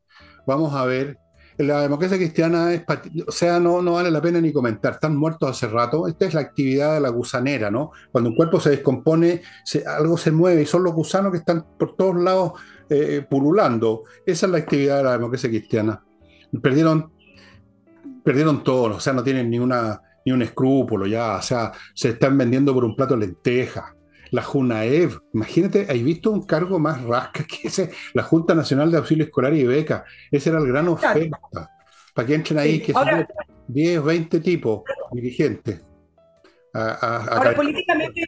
vamos 0.46 0.74
a 0.74 0.86
ver 0.86 1.18
la 1.58 1.82
democracia 1.82 2.18
cristiana 2.18 2.74
es, 2.74 2.84
o 3.28 3.32
sea, 3.32 3.60
no, 3.60 3.82
no 3.82 3.94
vale 3.94 4.10
la 4.12 4.22
pena 4.22 4.42
ni 4.42 4.52
comentar, 4.52 4.94
están 4.94 5.16
muertos 5.16 5.50
hace 5.50 5.68
rato. 5.68 6.08
Esta 6.08 6.26
es 6.26 6.34
la 6.34 6.42
actividad 6.42 6.96
de 6.96 7.02
la 7.02 7.10
gusanera, 7.10 7.70
¿no? 7.70 7.92
Cuando 8.12 8.32
un 8.32 8.36
cuerpo 8.36 8.60
se 8.60 8.72
descompone, 8.72 9.42
algo 9.86 10.18
se 10.18 10.32
mueve 10.32 10.64
y 10.64 10.66
son 10.66 10.84
los 10.84 10.94
gusanos 10.94 11.32
que 11.32 11.38
están 11.40 11.66
por 11.78 11.96
todos 11.96 12.16
lados 12.16 12.54
eh, 12.90 13.26
pululando. 13.30 14.04
Esa 14.26 14.46
es 14.46 14.52
la 14.52 14.58
actividad 14.60 14.98
de 14.98 15.04
la 15.04 15.12
democracia 15.14 15.50
cristiana. 15.50 16.04
Perdieron, 16.62 17.12
perdieron 18.24 18.64
todo, 18.64 18.96
o 18.96 19.00
sea, 19.00 19.14
no 19.14 19.24
tienen 19.24 19.50
ni, 19.50 19.60
una, 19.60 20.02
ni 20.26 20.32
un 20.32 20.42
escrúpulo 20.42 21.08
ya, 21.08 21.38
o 21.38 21.42
sea, 21.42 21.72
se 21.94 22.10
están 22.10 22.38
vendiendo 22.38 22.74
por 22.74 22.86
un 22.86 22.96
plato 22.96 23.16
de 23.16 23.28
lentejas 23.28 23.86
la 24.34 24.42
JUNAEV. 24.42 25.20
Imagínate, 25.34 25.86
¿hay 25.88 26.02
visto 26.02 26.32
un 26.32 26.44
cargo 26.44 26.80
más 26.80 27.04
rasca 27.04 27.46
que 27.46 27.68
ese? 27.68 27.92
La 28.14 28.24
Junta 28.24 28.56
Nacional 28.56 28.92
de 28.92 28.98
Auxilio 28.98 29.26
Escolar 29.26 29.54
y 29.54 29.64
Beca. 29.64 30.06
Ese 30.32 30.50
era 30.50 30.58
el 30.58 30.68
gran 30.68 30.88
oferta. 30.88 31.40
Para 32.16 32.28
que 32.28 32.34
entren 32.34 32.58
ahí, 32.58 32.82
que 32.82 32.94
son 32.94 33.28
10, 33.68 34.04
20 34.04 34.40
tipos 34.40 34.82
dirigentes. 35.12 35.82
ahora, 36.74 37.54
políticamente, 37.56 38.22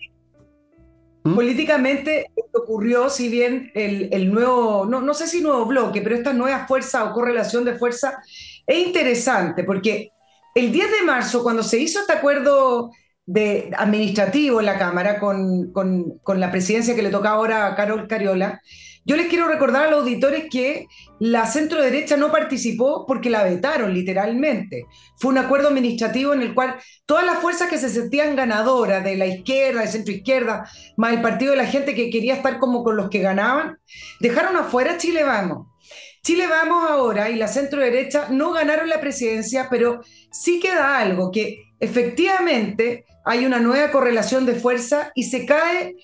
¿Mm? 1.24 1.34
políticamente 1.34 2.32
ocurrió, 2.54 3.10
si 3.10 3.28
bien 3.28 3.72
el, 3.74 4.32
nuevo, 4.32 4.86
no, 4.86 5.02
no 5.02 5.14
sé 5.16 5.26
si 5.26 5.42
nuevo 5.42 5.66
bloque, 5.66 6.02
pero 6.04 6.16
esta 6.16 6.34
nueva 6.34 6.68
fuerza 6.68 7.04
o 7.04 7.14
correlación 7.14 7.66
de 7.66 7.80
fuerza 7.80 8.22
es 8.68 8.88
interesante, 8.88 9.64
porque 9.64 10.12
el 10.54 10.72
10 10.72 10.92
de 11.00 11.04
marzo, 11.04 11.42
cuando 11.42 11.64
se 11.64 11.80
hizo 11.80 12.00
este 12.00 12.14
acuerdo 12.14 12.92
de 13.26 13.72
administrativo 13.76 14.60
en 14.60 14.68
la 14.68 14.78
Cámara 14.78 15.20
con, 15.20 15.72
la 16.36 16.52
presidencia 16.52 16.96
que 16.96 17.02
le 17.02 17.10
toca 17.10 17.30
ahora 17.30 17.66
a 17.66 17.76
Carol 17.76 18.08
Cariola, 18.08 18.62
yo 19.08 19.16
les 19.16 19.28
quiero 19.28 19.48
recordar 19.48 19.86
a 19.86 19.92
los 19.92 20.02
auditores 20.02 20.46
que 20.50 20.88
la 21.20 21.46
centro 21.46 21.82
derecha 21.82 22.18
no 22.18 22.32
participó 22.32 23.06
porque 23.06 23.30
la 23.30 23.44
vetaron 23.44 23.94
literalmente. 23.94 24.86
Fue 25.18 25.32
un 25.32 25.38
acuerdo 25.38 25.68
administrativo 25.68 26.34
en 26.34 26.42
el 26.42 26.56
cual 26.56 26.76
todas 27.06 27.24
las 27.24 27.38
fuerzas 27.38 27.70
que 27.70 27.78
se 27.78 27.90
sentían 27.90 28.36
ganadoras 28.36 29.04
de 29.04 29.16
la 29.16 29.28
izquierda, 29.28 29.82
de 29.82 29.88
centro 29.88 30.14
izquierda, 30.14 30.68
más 30.98 31.14
el 31.14 31.22
partido 31.22 31.52
de 31.52 31.58
la 31.58 31.68
gente 31.68 31.94
que 31.94 32.10
quería 32.10 32.36
estar 32.36 32.58
como 32.58 32.84
con 32.84 32.96
los 32.96 33.10
que 33.10 33.20
ganaban, 33.20 33.78
dejaron 34.20 34.56
afuera 34.56 34.98
Chile 34.98 35.24
Vamos. 35.24 35.68
Chile 36.24 36.48
Vamos 36.48 36.90
ahora 36.90 37.30
y 37.30 37.36
la 37.36 37.48
centro 37.48 37.82
derecha 37.82 38.30
no 38.32 38.52
ganaron 38.52 38.90
la 38.90 39.00
presidencia, 39.00 39.68
pero 39.70 40.02
sí 40.32 40.60
queda 40.60 40.98
algo 40.98 41.30
que 41.30 41.65
efectivamente 41.80 43.06
hay 43.24 43.46
una 43.46 43.60
nueva 43.60 43.92
correlación 43.92 44.46
de 44.46 44.56
fuerza 44.56 45.12
y 45.16 45.24
se 45.24 45.46
cae 45.46 45.96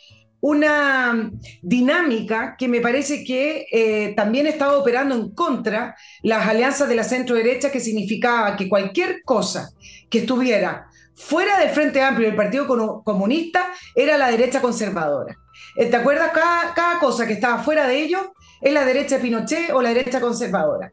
una 0.42 1.32
dinámica 1.62 2.56
que 2.58 2.68
me 2.68 2.82
parece 2.82 3.24
que 3.24 3.68
eh, 3.72 4.14
también 4.16 4.48
estaba 4.48 4.78
operando 4.78 5.14
en 5.14 5.30
contra 5.36 5.96
las 6.24 6.48
alianzas 6.48 6.90
de 6.90 6.96
la 6.96 7.04
centro 7.04 7.36
derecha, 7.36 7.72
que 7.72 7.80
significaba 7.80 8.56
que 8.56 8.68
cualquier 8.68 9.22
cosa 9.24 9.70
que 10.10 10.20
estuviera 10.20 10.88
fuera 11.16 11.60
del 11.60 11.70
Frente 11.70 12.02
Amplio 12.02 12.28
del 12.28 12.36
Partido 12.36 12.66
Comunista 13.04 13.72
era 13.96 14.18
la 14.18 14.32
derecha 14.32 14.62
conservadora. 14.62 15.38
Eh, 15.76 15.86
¿Te 15.86 15.96
acuerdas? 15.96 16.32
Cada, 16.32 16.74
cada 16.74 17.00
cosa 17.00 17.28
que 17.28 17.34
estaba 17.34 17.62
fuera 17.62 17.88
de 17.88 18.02
ellos 18.02 18.22
es 18.62 18.74
la 18.74 18.84
derecha 18.84 19.18
de 19.18 19.22
Pinochet 19.22 19.72
o 19.72 19.82
la 19.84 19.94
derecha 19.94 20.20
conservadora. 20.20 20.92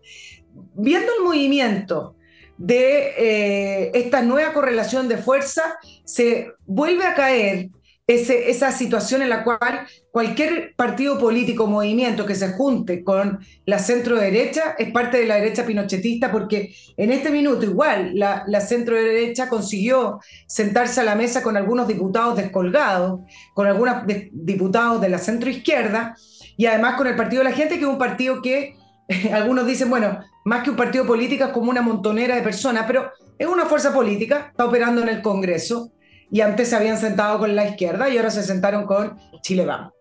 Viendo 0.74 1.11
el 1.16 1.24
movimiento 1.24 2.18
de 2.59 3.15
eh, 3.17 3.91
esta 3.95 4.23
nueva 4.23 4.53
correlación 4.53 5.09
de 5.09 5.17
fuerza, 5.17 5.79
se 6.05 6.53
vuelve 6.67 7.07
a 7.07 7.15
caer 7.15 7.71
esa 8.09 8.73
situación 8.73 9.21
en 9.21 9.29
la 9.29 9.45
cual 9.45 9.87
cualquier 10.11 10.75
partido 10.77 11.19
político, 11.19 11.67
movimiento 11.67 12.25
que 12.25 12.35
se 12.35 12.53
junte 12.53 13.05
con 13.05 13.41
la 13.67 13.79
centro 13.79 14.17
derecha 14.17 14.75
es 14.79 14.91
parte 14.93 15.19
de 15.19 15.27
la 15.27 15.35
derecha 15.35 15.67
pinochetista, 15.67 16.33
porque 16.33 16.75
en 16.97 17.13
este 17.13 17.31
minuto 17.31 17.67
igual 17.67 18.13
la, 18.15 18.45
la 18.47 18.63
centro 18.63 18.97
derecha 18.97 19.51
consiguió 19.51 20.21
sentarse 20.47 21.03
a 21.03 21.05
la 21.05 21.17
mesa 21.17 21.43
con 21.43 21.59
algunos 21.59 21.87
diputados 21.87 22.39
descolgados, 22.39 23.21
con 23.53 23.67
algunos 23.67 23.97
diputados 24.33 25.03
de 25.03 25.11
la 25.11 25.19
centro 25.19 25.51
izquierda, 25.51 26.17
y 26.57 26.65
además 26.65 26.97
con 26.97 27.09
el 27.09 27.15
Partido 27.15 27.45
de 27.45 27.51
la 27.51 27.57
Gente, 27.57 27.75
que 27.75 27.83
es 27.83 27.91
un 27.91 27.99
partido 27.99 28.41
que 28.41 28.75
algunos 29.33 29.67
dicen, 29.67 29.91
bueno, 29.91 30.19
más 30.49 30.65
que 30.65 30.71
un 30.71 30.77
partido 30.77 31.07
político 31.07 31.45
es 31.45 31.51
como 31.51 31.71
una 31.71 31.83
montonera 31.83 32.35
de 32.35 32.43
personas, 32.43 32.85
pero 32.87 33.13
es 33.39 33.47
una 33.47 33.67
fuerza 33.67 33.93
política, 33.93 34.49
está 34.51 34.65
operando 34.65 35.03
en 35.03 35.11
el 35.11 35.21
Congreso 35.21 35.93
y 36.31 36.41
antes 36.41 36.71
se 36.71 36.77
habían 36.77 36.99
sentado 36.99 37.39
con 37.39 37.55
la 37.55 37.69
izquierda 37.69 38.09
y 38.09 38.17
ahora 38.17 38.31
se 38.31 38.43
sentaron 38.43 38.87
con 38.87 39.17
Chile 39.43 39.67
Vamos. 39.67 39.93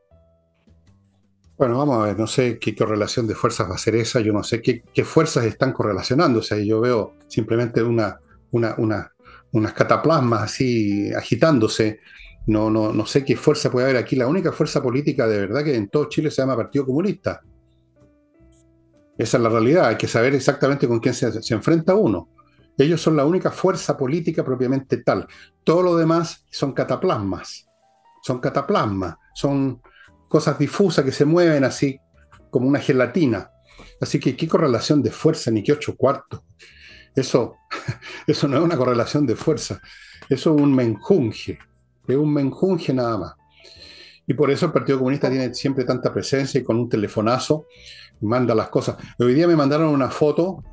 Bueno, 1.57 1.79
vamos 1.79 1.97
a 1.97 2.05
ver, 2.05 2.19
no 2.19 2.27
sé 2.27 2.59
qué 2.59 2.75
correlación 2.75 3.27
de 3.27 3.33
fuerzas 3.35 3.69
va 3.69 3.75
a 3.75 3.79
ser 3.79 3.95
esa, 3.95 4.19
yo 4.19 4.31
no 4.31 4.43
sé 4.43 4.61
qué, 4.61 5.03
fuerzas 5.03 5.43
están 5.45 5.73
correlacionándose, 5.73 6.65
yo 6.65 6.79
veo 6.79 7.15
simplemente 7.27 7.81
una, 7.81 8.19
una, 8.51 8.75
una, 8.77 9.11
unas 9.51 9.73
cataplasmas 9.73 10.43
así 10.43 11.11
agitándose, 11.13 11.99
no, 12.45 12.69
no, 12.69 12.93
no 12.93 13.05
sé 13.07 13.25
qué 13.25 13.35
fuerza 13.35 13.71
puede 13.71 13.87
haber 13.87 13.97
aquí, 13.97 14.15
la 14.15 14.27
única 14.27 14.51
fuerza 14.51 14.83
política 14.83 15.27
de 15.27 15.39
verdad 15.39 15.63
que 15.63 15.75
en 15.75 15.89
todo 15.89 16.07
Chile 16.09 16.29
se 16.29 16.43
llama 16.43 16.55
Partido 16.55 16.85
Comunista, 16.85 17.41
esa 19.17 19.37
es 19.37 19.43
la 19.43 19.49
realidad, 19.49 19.87
hay 19.87 19.97
que 19.97 20.07
saber 20.07 20.35
exactamente 20.35 20.87
con 20.87 20.99
quién 20.99 21.13
se, 21.13 21.31
enfrenta 21.53 21.95
uno. 21.95 22.29
Ellos 22.77 23.01
son 23.01 23.17
la 23.17 23.25
única 23.25 23.49
fuerza 23.49 23.97
política 23.97 24.45
propiamente 24.45 24.97
tal. 24.97 25.27
Todo 25.63 25.81
lo 25.81 25.95
demás 25.95 26.45
son 26.51 26.73
cataplasmas, 26.73 27.67
son 28.21 28.39
cataplasmas, 28.39 29.15
son 29.33 29.81
cosas 30.27 30.59
difusas 30.59 31.03
que 31.03 31.11
se 31.11 31.25
mueven 31.25 31.63
así 31.63 31.99
como 32.51 32.67
una 32.67 32.79
gelatina. 32.79 33.49
Así 33.99 34.19
que 34.19 34.35
qué 34.35 34.47
correlación 34.47 35.01
de 35.01 35.09
fuerza, 35.09 35.49
ni 35.49 35.63
qué 35.63 35.71
ocho 35.71 35.95
cuartos. 35.95 36.41
Eso, 37.15 37.55
eso 38.27 38.47
no 38.47 38.57
es 38.57 38.63
una 38.63 38.77
correlación 38.77 39.25
de 39.25 39.35
fuerza, 39.35 39.81
eso 40.29 40.55
es 40.55 40.61
un 40.61 40.75
menjunje, 40.75 41.57
es 42.07 42.15
un 42.15 42.31
menjunje 42.31 42.93
nada 42.93 43.17
más. 43.17 43.33
Y 44.27 44.33
por 44.33 44.51
eso 44.51 44.67
el 44.67 44.71
Partido 44.73 44.99
Comunista 44.99 45.29
tiene 45.29 45.53
siempre 45.53 45.85
tanta 45.85 46.13
presencia 46.13 46.59
y 46.59 46.63
con 46.63 46.77
un 46.77 46.89
telefonazo 46.89 47.65
manda 48.21 48.55
las 48.55 48.69
cosas. 48.69 48.97
Hoy 49.19 49.33
día 49.33 49.47
me 49.47 49.55
mandaron 49.55 49.89
una 49.89 50.09
foto 50.09 50.63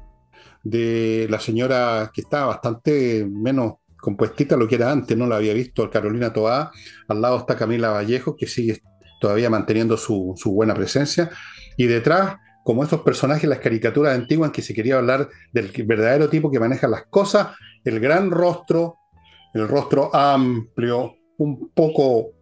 de 0.62 1.26
la 1.30 1.38
señora 1.38 2.10
que 2.12 2.22
estaba 2.22 2.46
bastante 2.46 3.26
menos 3.30 3.74
compuestita 4.04 4.56
lo 4.56 4.68
que 4.68 4.74
era 4.74 4.92
antes, 4.92 5.16
no 5.16 5.26
la 5.26 5.36
había 5.36 5.54
visto, 5.54 5.88
Carolina 5.88 6.30
Toá, 6.30 6.70
al 7.08 7.22
lado 7.22 7.38
está 7.38 7.56
Camila 7.56 7.90
Vallejo, 7.90 8.36
que 8.36 8.46
sigue 8.46 8.82
todavía 9.18 9.48
manteniendo 9.48 9.96
su, 9.96 10.34
buena 10.44 10.74
presencia, 10.74 11.30
y 11.78 11.86
detrás, 11.86 12.36
como 12.64 12.84
esos 12.84 13.00
personajes, 13.00 13.48
las 13.48 13.60
caricaturas 13.60 14.14
antiguas 14.14 14.48
en 14.48 14.52
que 14.52 14.60
se 14.60 14.74
quería 14.74 14.96
hablar 14.96 15.30
del 15.54 15.72
verdadero 15.86 16.28
tipo 16.28 16.50
que 16.50 16.60
maneja 16.60 16.86
las 16.86 17.06
cosas, 17.06 17.56
el 17.82 17.98
gran 17.98 18.30
rostro, 18.30 18.98
el 19.54 19.66
rostro 19.66 20.14
amplio, 20.14 21.14
un 21.38 21.70
poco 21.70 22.32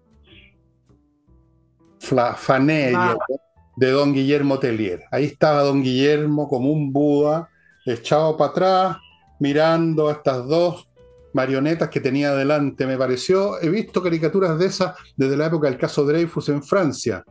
de 3.77 3.91
don 3.91 4.13
Guillermo 4.13 4.59
Tellier. 4.59 5.05
Ahí 5.11 5.25
estaba 5.25 5.63
don 5.63 5.83
Guillermo 5.83 6.49
como 6.49 6.71
un 6.71 6.93
Buda, 6.93 7.49
echado 7.87 8.37
para 8.37 8.51
atrás, 8.51 8.97
mirando 9.39 10.09
a 10.09 10.13
estas 10.13 10.47
dos 10.47 10.89
marionetas 11.33 11.89
que 11.89 12.01
tenía 12.01 12.35
delante. 12.35 12.87
Me 12.87 12.97
pareció, 12.97 13.61
he 13.61 13.69
visto 13.69 14.03
caricaturas 14.03 14.59
de 14.59 14.67
esas 14.67 14.95
desde 15.17 15.37
la 15.37 15.47
época 15.47 15.69
del 15.69 15.79
caso 15.79 16.05
Dreyfus 16.05 16.49
en 16.49 16.63
Francia. 16.63 17.25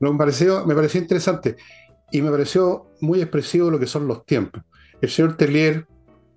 Me 0.00 0.16
pareció, 0.16 0.64
me 0.64 0.74
pareció 0.74 1.00
interesante 1.00 1.56
y 2.10 2.22
me 2.22 2.30
pareció 2.30 2.90
muy 3.00 3.20
expresivo 3.20 3.70
lo 3.70 3.78
que 3.78 3.86
son 3.86 4.06
los 4.06 4.24
tiempos. 4.24 4.62
El 5.00 5.08
señor 5.08 5.36
Tellier, 5.36 5.86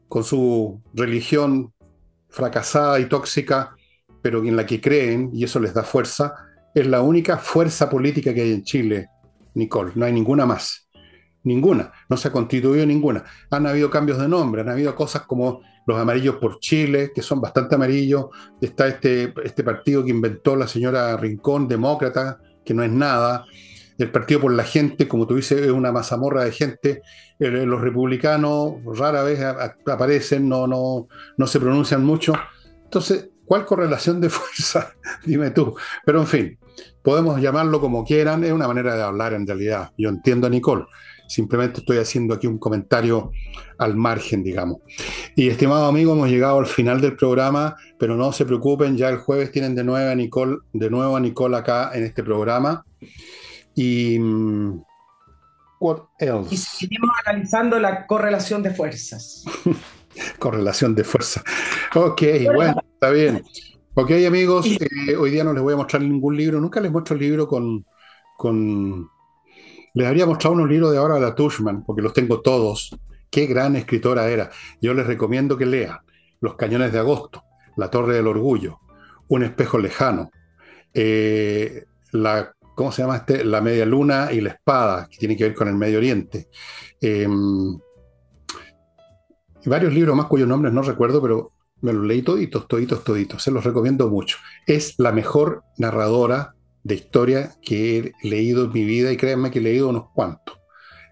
con 0.07 0.23
su 0.23 0.81
religión 0.93 1.73
fracasada 2.29 2.99
y 2.99 3.05
tóxica, 3.05 3.75
pero 4.21 4.43
en 4.43 4.55
la 4.55 4.65
que 4.65 4.81
creen, 4.81 5.31
y 5.33 5.43
eso 5.43 5.59
les 5.59 5.73
da 5.73 5.83
fuerza, 5.83 6.33
es 6.73 6.87
la 6.87 7.01
única 7.01 7.37
fuerza 7.37 7.89
política 7.89 8.33
que 8.33 8.41
hay 8.41 8.51
en 8.53 8.63
Chile, 8.63 9.09
Nicole. 9.55 9.91
No 9.95 10.05
hay 10.05 10.13
ninguna 10.13 10.45
más. 10.45 10.87
Ninguna. 11.43 11.91
No 12.09 12.17
se 12.17 12.27
ha 12.27 12.31
constituido 12.31 12.85
ninguna. 12.85 13.23
Han 13.49 13.67
habido 13.67 13.89
cambios 13.89 14.19
de 14.19 14.27
nombre, 14.27 14.61
han 14.61 14.69
habido 14.69 14.95
cosas 14.95 15.23
como 15.23 15.61
los 15.87 15.97
amarillos 15.97 16.35
por 16.35 16.59
Chile, 16.59 17.11
que 17.13 17.21
son 17.21 17.41
bastante 17.41 17.75
amarillos. 17.75 18.27
Está 18.61 18.87
este, 18.87 19.33
este 19.43 19.63
partido 19.63 20.03
que 20.03 20.11
inventó 20.11 20.55
la 20.55 20.67
señora 20.67 21.17
Rincón, 21.17 21.67
demócrata, 21.67 22.39
que 22.63 22.73
no 22.73 22.83
es 22.83 22.91
nada. 22.91 23.45
El 23.97 24.11
Partido 24.11 24.41
por 24.41 24.53
la 24.53 24.63
Gente, 24.63 25.07
como 25.07 25.27
tú 25.27 25.35
dices, 25.35 25.61
es 25.61 25.71
una 25.71 25.91
mazamorra 25.91 26.43
de 26.43 26.51
gente. 26.51 27.01
los 27.37 27.81
republicanos 27.81 28.75
rara 28.97 29.21
vez 29.21 29.39
aparecen, 29.41 30.49
no, 30.49 30.65
no, 30.65 31.07
no 31.37 31.47
se 31.47 31.59
pronuncian 31.59 32.03
mucho. 32.03 32.33
Entonces, 32.83 33.29
¿Cuál 33.51 33.65
correlación 33.65 34.21
de 34.21 34.29
fuerza? 34.29 34.93
Dime 35.25 35.51
tú. 35.51 35.75
Pero 36.05 36.21
en 36.21 36.27
fin, 36.27 36.59
podemos 37.01 37.41
llamarlo 37.41 37.79
como 37.81 38.05
quieran, 38.05 38.43
es 38.43 38.51
una 38.51 38.67
manera 38.67 38.95
de 38.95 39.03
hablar 39.03 39.33
en 39.33 39.47
realidad. 39.47 39.91
Yo 39.97 40.09
entiendo 40.09 40.47
a 40.47 40.49
Nicole. 40.49 40.85
Simplemente 41.27 41.79
estoy 41.79 41.97
haciendo 41.97 42.33
aquí 42.33 42.45
un 42.45 42.57
comentario 42.57 43.31
al 43.77 43.95
margen, 43.95 44.43
digamos. 44.43 44.79
Y 45.35 45.47
estimado 45.47 45.85
amigo, 45.85 46.11
hemos 46.11 46.29
llegado 46.29 46.59
al 46.59 46.65
final 46.65 46.99
del 46.99 47.15
programa, 47.15 47.77
pero 47.97 48.15
no 48.15 48.33
se 48.33 48.45
preocupen, 48.45 48.97
ya 48.97 49.07
el 49.07 49.17
jueves 49.17 49.51
tienen 49.51 49.73
de 49.73 49.83
nuevo 49.83 50.11
a 50.11 50.15
Nicole, 50.15 50.57
de 50.73 50.89
nuevo 50.89 51.15
a 51.15 51.19
Nicole 51.21 51.55
acá 51.55 51.91
en 51.93 52.03
este 52.03 52.21
programa. 52.21 52.85
Y 53.73 54.19
mm, 54.19 54.83
what 55.79 55.99
else? 56.19 56.53
Y 56.53 56.57
seguimos 56.57 57.09
analizando 57.25 57.79
la 57.79 58.05
correlación 58.05 58.61
de 58.61 58.71
fuerzas. 58.71 59.45
correlación 60.37 60.95
de 60.95 61.03
fuerzas. 61.03 61.43
Ok, 61.95 62.23
bueno, 62.53 62.75
está 62.93 63.09
bien. 63.09 63.41
Ok, 63.93 64.11
amigos, 64.25 64.67
eh, 64.67 65.17
hoy 65.17 65.31
día 65.31 65.43
no 65.43 65.51
les 65.51 65.61
voy 65.61 65.73
a 65.73 65.77
mostrar 65.77 66.01
ningún 66.01 66.37
libro. 66.37 66.61
Nunca 66.61 66.79
les 66.79 66.89
muestro 66.89 67.15
el 67.15 67.21
libro 67.21 67.45
con, 67.45 67.85
con 68.37 69.09
les 69.93 70.07
habría 70.07 70.25
mostrado 70.25 70.55
unos 70.55 70.69
libros 70.69 70.93
de 70.93 70.97
ahora 70.97 71.15
de 71.15 71.21
la 71.21 71.35
Tushman, 71.35 71.83
porque 71.83 72.01
los 72.01 72.13
tengo 72.13 72.39
todos. 72.39 72.97
Qué 73.29 73.47
gran 73.47 73.75
escritora 73.75 74.29
era. 74.29 74.49
Yo 74.81 74.93
les 74.93 75.05
recomiendo 75.05 75.57
que 75.57 75.65
lean 75.65 75.97
Los 76.39 76.55
Cañones 76.55 76.93
de 76.93 76.99
Agosto, 76.99 77.43
La 77.75 77.89
Torre 77.89 78.15
del 78.15 78.27
Orgullo, 78.27 78.79
Un 79.27 79.43
Espejo 79.43 79.77
Lejano, 79.77 80.31
eh, 80.93 81.83
la, 82.13 82.53
¿cómo 82.75 82.93
se 82.93 83.01
llama 83.01 83.17
este? 83.17 83.43
La 83.43 83.59
Media 83.59 83.85
Luna 83.85 84.29
y 84.31 84.39
la 84.39 84.51
Espada, 84.51 85.09
que 85.11 85.17
tiene 85.17 85.35
que 85.35 85.43
ver 85.43 85.53
con 85.53 85.67
el 85.67 85.75
Medio 85.75 85.97
Oriente. 85.97 86.47
Em, 87.01 87.77
varios 89.65 89.93
libros 89.93 90.15
más 90.15 90.27
cuyos 90.27 90.47
nombres 90.47 90.73
no 90.73 90.81
recuerdo, 90.81 91.21
pero 91.21 91.51
me 91.81 91.93
los 91.93 92.05
leí 92.05 92.21
toditos, 92.21 92.67
toditos, 92.67 93.03
toditos. 93.03 93.43
Se 93.43 93.51
los 93.51 93.63
recomiendo 93.63 94.09
mucho. 94.09 94.37
Es 94.67 94.95
la 94.97 95.11
mejor 95.11 95.63
narradora 95.77 96.55
de 96.83 96.95
historia 96.95 97.51
que 97.61 97.97
he 97.97 98.13
leído 98.27 98.65
en 98.65 98.73
mi 98.73 98.83
vida 98.83 99.11
y 99.11 99.17
créanme 99.17 99.51
que 99.51 99.59
he 99.59 99.63
leído 99.63 99.89
unos 99.89 100.09
cuantos. 100.13 100.57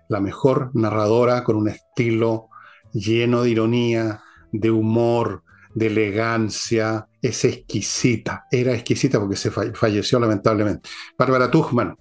La 0.07 0.20
mejor 0.20 0.72
narradora 0.74 1.43
con 1.43 1.55
un 1.55 1.70
estilo 1.70 2.49
lleno 2.93 3.43
de 3.43 3.49
ironía, 3.51 4.22
de 4.51 4.72
humor, 4.72 5.43
de 5.76 5.88
elegancia, 5.88 7.07
es 7.22 7.45
exquisita, 7.45 8.45
era 8.51 8.74
exquisita 8.74 9.20
porque 9.20 9.36
se 9.36 9.51
falleció 9.51 10.20
lamentablemente. 10.20 10.89
Bárbara 11.17 11.51
Tuchman. 11.51 11.95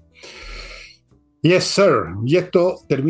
Yes, 1.43 1.65
sir. 1.65 2.07
Y 2.25 2.37
esto 2.37 2.81
termina. 2.89 3.07